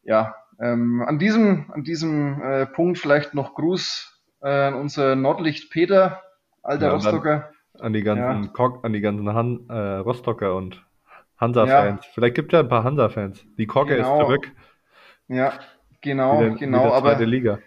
Ja, 0.02 0.34
ähm, 0.60 1.02
an 1.06 1.18
diesem, 1.18 1.70
an 1.72 1.84
diesem 1.84 2.42
äh, 2.42 2.66
Punkt 2.66 2.98
vielleicht 2.98 3.34
noch 3.34 3.54
Gruß 3.54 4.20
äh, 4.42 4.48
an 4.48 4.74
unser 4.74 5.16
Nordlicht 5.16 5.70
Peter, 5.70 6.22
alter 6.62 6.86
ja, 6.86 6.92
Rostocker. 6.92 7.50
An 7.78 7.92
die 7.92 8.02
ganzen, 8.02 8.50
ja. 8.56 8.78
an 8.82 8.92
die 8.92 9.00
ganzen 9.00 9.32
Han, 9.32 9.68
äh, 9.68 9.72
Rostocker 9.72 10.56
und 10.56 10.84
Hansa-Fans. 11.36 12.04
Ja. 12.04 12.10
Vielleicht 12.12 12.34
gibt 12.34 12.52
es 12.52 12.56
ja 12.56 12.64
ein 12.64 12.68
paar 12.68 12.82
Hansa-Fans. 12.82 13.44
Die 13.56 13.66
Kogge 13.66 13.96
genau. 13.96 14.18
ist 14.18 14.26
zurück. 14.26 14.52
Ja, 15.28 15.52
genau, 16.00 16.40
wieder, 16.40 16.56
genau. 16.56 16.86
Wieder 16.86 16.94
aber 16.94 17.26
Liga. 17.26 17.58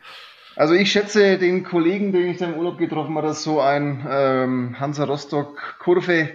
Also 0.58 0.74
ich 0.74 0.92
schätze 0.92 1.38
den 1.38 1.64
Kollegen, 1.64 2.12
den 2.12 2.28
ich 2.28 2.38
da 2.38 2.48
im 2.48 2.56
Urlaub 2.56 2.78
getroffen 2.78 3.16
habe, 3.16 3.28
dass 3.28 3.44
so 3.44 3.62
ein 3.62 4.06
ähm, 4.10 4.76
Hansa 4.78 5.06
Rostock 5.06 5.78
Kurve 5.80 6.30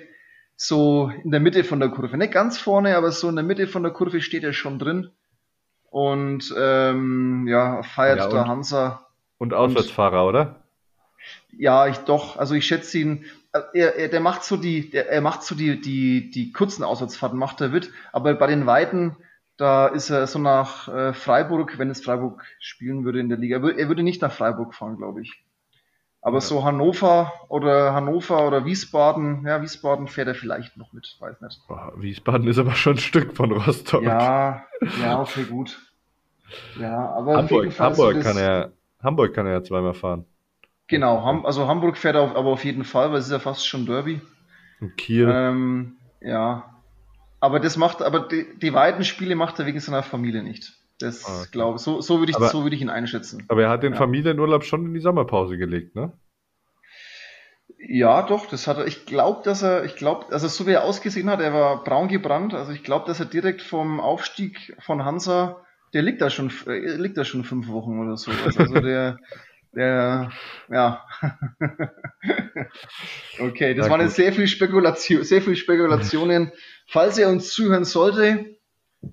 so 0.56 1.12
in 1.22 1.30
der 1.30 1.40
Mitte 1.40 1.64
von 1.64 1.80
der 1.80 1.90
Kurve, 1.90 2.16
nicht 2.16 2.32
ganz 2.32 2.56
vorne, 2.56 2.96
aber 2.96 3.12
so 3.12 3.28
in 3.28 3.36
der 3.36 3.44
Mitte 3.44 3.66
von 3.66 3.82
der 3.82 3.92
Kurve 3.92 4.22
steht 4.22 4.42
er 4.42 4.54
schon 4.54 4.78
drin 4.78 5.10
und 5.90 6.54
ähm, 6.56 7.46
ja 7.48 7.82
feiert 7.82 8.18
ja, 8.18 8.28
der 8.28 8.46
Hansa 8.46 9.06
und 9.38 9.54
Auswärtsfahrer, 9.54 10.22
und, 10.22 10.28
oder? 10.30 10.56
Ja, 11.56 11.86
ich 11.86 11.98
doch. 11.98 12.36
Also 12.38 12.54
ich 12.54 12.66
schätze 12.66 12.98
ihn. 12.98 13.24
Äh, 13.52 13.60
er, 13.74 13.96
er, 13.96 14.08
der 14.08 14.20
macht 14.20 14.44
so 14.44 14.56
die, 14.56 14.90
der, 14.90 15.10
er 15.10 15.20
macht 15.20 15.42
so 15.42 15.54
die, 15.54 15.80
die, 15.80 16.30
die 16.30 16.52
kurzen 16.52 16.84
Auswärtsfahrten, 16.84 17.38
macht 17.38 17.60
er 17.60 17.68
mit. 17.68 17.90
Aber 18.12 18.34
bei 18.34 18.46
den 18.46 18.66
weiten, 18.66 19.16
da 19.56 19.86
ist 19.86 20.10
er 20.10 20.26
so 20.26 20.38
nach 20.38 20.88
äh, 20.88 21.12
Freiburg, 21.12 21.78
wenn 21.78 21.90
es 21.90 22.04
Freiburg 22.04 22.44
spielen 22.58 23.04
würde 23.04 23.20
in 23.20 23.28
der 23.28 23.38
Liga. 23.38 23.56
Er 23.56 23.88
würde 23.88 24.02
nicht 24.02 24.22
nach 24.22 24.32
Freiburg 24.32 24.74
fahren, 24.74 24.96
glaube 24.96 25.22
ich. 25.22 25.42
Aber 26.26 26.38
ja. 26.38 26.40
so 26.40 26.64
Hannover 26.64 27.32
oder 27.46 27.94
Hannover 27.94 28.48
oder 28.48 28.64
Wiesbaden, 28.64 29.46
ja, 29.46 29.62
Wiesbaden 29.62 30.08
fährt 30.08 30.26
er 30.26 30.34
vielleicht 30.34 30.76
noch 30.76 30.92
mit, 30.92 31.16
weiß 31.20 31.40
nicht. 31.40 31.60
Oh, 31.68 31.76
Wiesbaden 31.98 32.48
ist 32.48 32.58
aber 32.58 32.74
schon 32.74 32.94
ein 32.94 32.98
Stück 32.98 33.36
von 33.36 33.52
Rostock. 33.52 34.02
Ja, 34.02 34.64
ja, 35.00 35.20
okay, 35.20 35.44
gut. 35.44 35.78
Ja, 36.80 37.10
aber 37.10 37.36
Hamburg, 37.36 37.78
Hamburg 37.78 38.20
kann 38.22 38.36
er, 38.38 38.72
Hamburg 39.00 39.34
kann 39.34 39.46
er 39.46 39.52
ja 39.52 39.62
zweimal 39.62 39.94
fahren. 39.94 40.24
Genau, 40.88 41.44
also 41.44 41.68
Hamburg 41.68 41.96
fährt 41.96 42.16
er 42.16 42.34
aber 42.34 42.50
auf 42.50 42.64
jeden 42.64 42.82
Fall, 42.82 43.12
weil 43.12 43.18
es 43.18 43.26
ist 43.26 43.30
ja 43.30 43.38
fast 43.38 43.64
schon 43.64 43.86
Derby. 43.86 44.20
Und 44.80 44.96
Kiel. 44.96 45.30
Ähm, 45.32 45.96
ja. 46.20 46.74
Aber 47.38 47.60
das 47.60 47.76
macht, 47.76 48.02
aber 48.02 48.18
die, 48.26 48.46
die 48.58 48.74
weiten 48.74 49.04
Spiele 49.04 49.36
macht 49.36 49.60
er 49.60 49.66
wegen 49.66 49.78
seiner 49.78 50.02
Familie 50.02 50.42
nicht. 50.42 50.72
Das 50.98 51.24
ah, 51.26 51.40
okay. 51.40 51.48
glaube 51.52 51.78
so, 51.78 52.00
so 52.00 52.20
würde 52.20 52.30
ich, 52.30 52.36
aber, 52.36 52.48
so 52.48 52.62
würde 52.62 52.74
ich 52.74 52.82
ihn 52.82 52.88
einschätzen. 52.88 53.44
Aber 53.48 53.62
er 53.62 53.70
hat 53.70 53.82
den 53.82 53.92
ja. 53.92 53.98
Familienurlaub 53.98 54.64
schon 54.64 54.86
in 54.86 54.94
die 54.94 55.00
Sommerpause 55.00 55.58
gelegt, 55.58 55.94
ne? 55.94 56.12
Ja, 57.78 58.22
doch, 58.22 58.46
das 58.46 58.66
hat 58.66 58.78
er. 58.78 58.86
Ich 58.86 59.06
glaube, 59.06 59.42
dass 59.44 59.62
er, 59.62 59.84
ich 59.84 59.96
glaube, 59.96 60.32
also 60.32 60.48
so 60.48 60.66
wie 60.66 60.72
er 60.72 60.84
ausgesehen 60.84 61.28
hat, 61.28 61.40
er 61.40 61.52
war 61.52 61.84
braun 61.84 62.08
gebrannt. 62.08 62.54
Also 62.54 62.72
ich 62.72 62.82
glaube, 62.82 63.06
dass 63.06 63.20
er 63.20 63.26
direkt 63.26 63.62
vom 63.62 64.00
Aufstieg 64.00 64.74
von 64.80 65.04
Hansa, 65.04 65.62
der 65.92 66.02
liegt 66.02 66.22
da 66.22 66.30
schon, 66.30 66.50
äh, 66.66 66.96
liegt 66.96 67.18
da 67.18 67.24
schon 67.24 67.44
fünf 67.44 67.68
Wochen 67.68 68.00
oder 68.00 68.16
so. 68.16 68.30
Also 68.44 68.80
der, 68.80 69.18
der, 69.74 70.32
ja. 70.70 71.04
okay, 73.40 73.74
das 73.74 73.90
waren 73.90 74.00
jetzt 74.00 74.16
sehr 74.16 74.32
viel 74.32 74.48
Spekulation, 74.48 75.22
sehr 75.22 75.42
viel 75.42 75.56
Spekulationen. 75.56 76.52
Falls 76.88 77.18
er 77.18 77.28
uns 77.28 77.52
zuhören 77.52 77.84
sollte, 77.84 78.55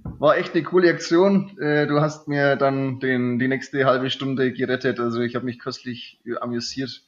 war 0.03 0.37
echt 0.37 0.53
eine 0.53 0.63
coole 0.63 0.89
Aktion. 0.89 1.57
Äh, 1.59 1.87
du 1.87 2.01
hast 2.01 2.27
mir 2.27 2.55
dann 2.55 2.99
den, 2.99 3.39
die 3.39 3.47
nächste 3.47 3.85
halbe 3.85 4.09
Stunde 4.09 4.53
gerettet. 4.53 4.99
Also 4.99 5.21
ich 5.21 5.35
habe 5.35 5.45
mich 5.45 5.59
köstlich 5.59 6.19
amüsiert. 6.39 7.03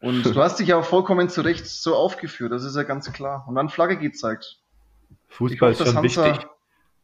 Und 0.00 0.22
du 0.34 0.42
hast 0.42 0.58
dich 0.58 0.68
ja 0.68 0.76
auch 0.76 0.84
vollkommen 0.84 1.28
zu 1.28 1.40
Recht 1.40 1.66
so 1.66 1.94
aufgeführt, 1.94 2.52
das 2.52 2.64
ist 2.64 2.76
ja 2.76 2.82
ganz 2.82 3.12
klar. 3.12 3.44
Und 3.48 3.54
dann 3.54 3.68
Flagge 3.68 3.96
gezeigt. 3.96 4.60
Fußball 5.28 5.72
hoffe, 5.72 5.82
ist 5.82 5.88
schon 5.88 5.96
Hansa, 5.98 6.24
wichtig. 6.26 6.48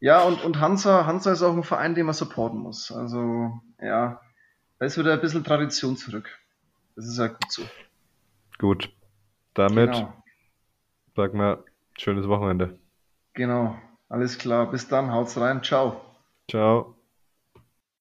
Ja, 0.01 0.23
und, 0.23 0.43
und 0.45 0.61
Hansa, 0.61 1.07
Hansa 1.07 1.33
ist 1.33 1.43
auch 1.43 1.57
ein 1.57 1.63
Verein, 1.63 1.95
den 1.95 2.07
man 2.07 2.15
supporten 2.15 2.61
muss. 2.61 2.93
Also, 2.93 3.61
ja, 3.81 4.21
da 4.79 4.87
ist 4.87 4.99
wieder 4.99 5.13
ein 5.13 5.21
bisschen 5.21 5.45
Tradition 5.45 5.97
zurück. 5.97 6.29
Das 6.97 7.07
ist 7.07 7.19
ja 7.19 7.29
gut 7.29 7.51
so. 7.51 7.63
Gut. 8.59 8.91
Damit 9.55 9.93
genau. 9.93 10.13
sagen 11.17 11.39
wir 11.39 11.65
schönes 11.97 12.29
Wochenende. 12.29 12.79
Genau. 13.35 13.77
Alles 14.15 14.39
klar. 14.39 14.71
Bis 14.71 14.87
dann. 14.87 15.11
Haut's 15.11 15.37
rein. 15.37 15.65
Ciao. 15.65 16.01
Ciao. 16.51 16.95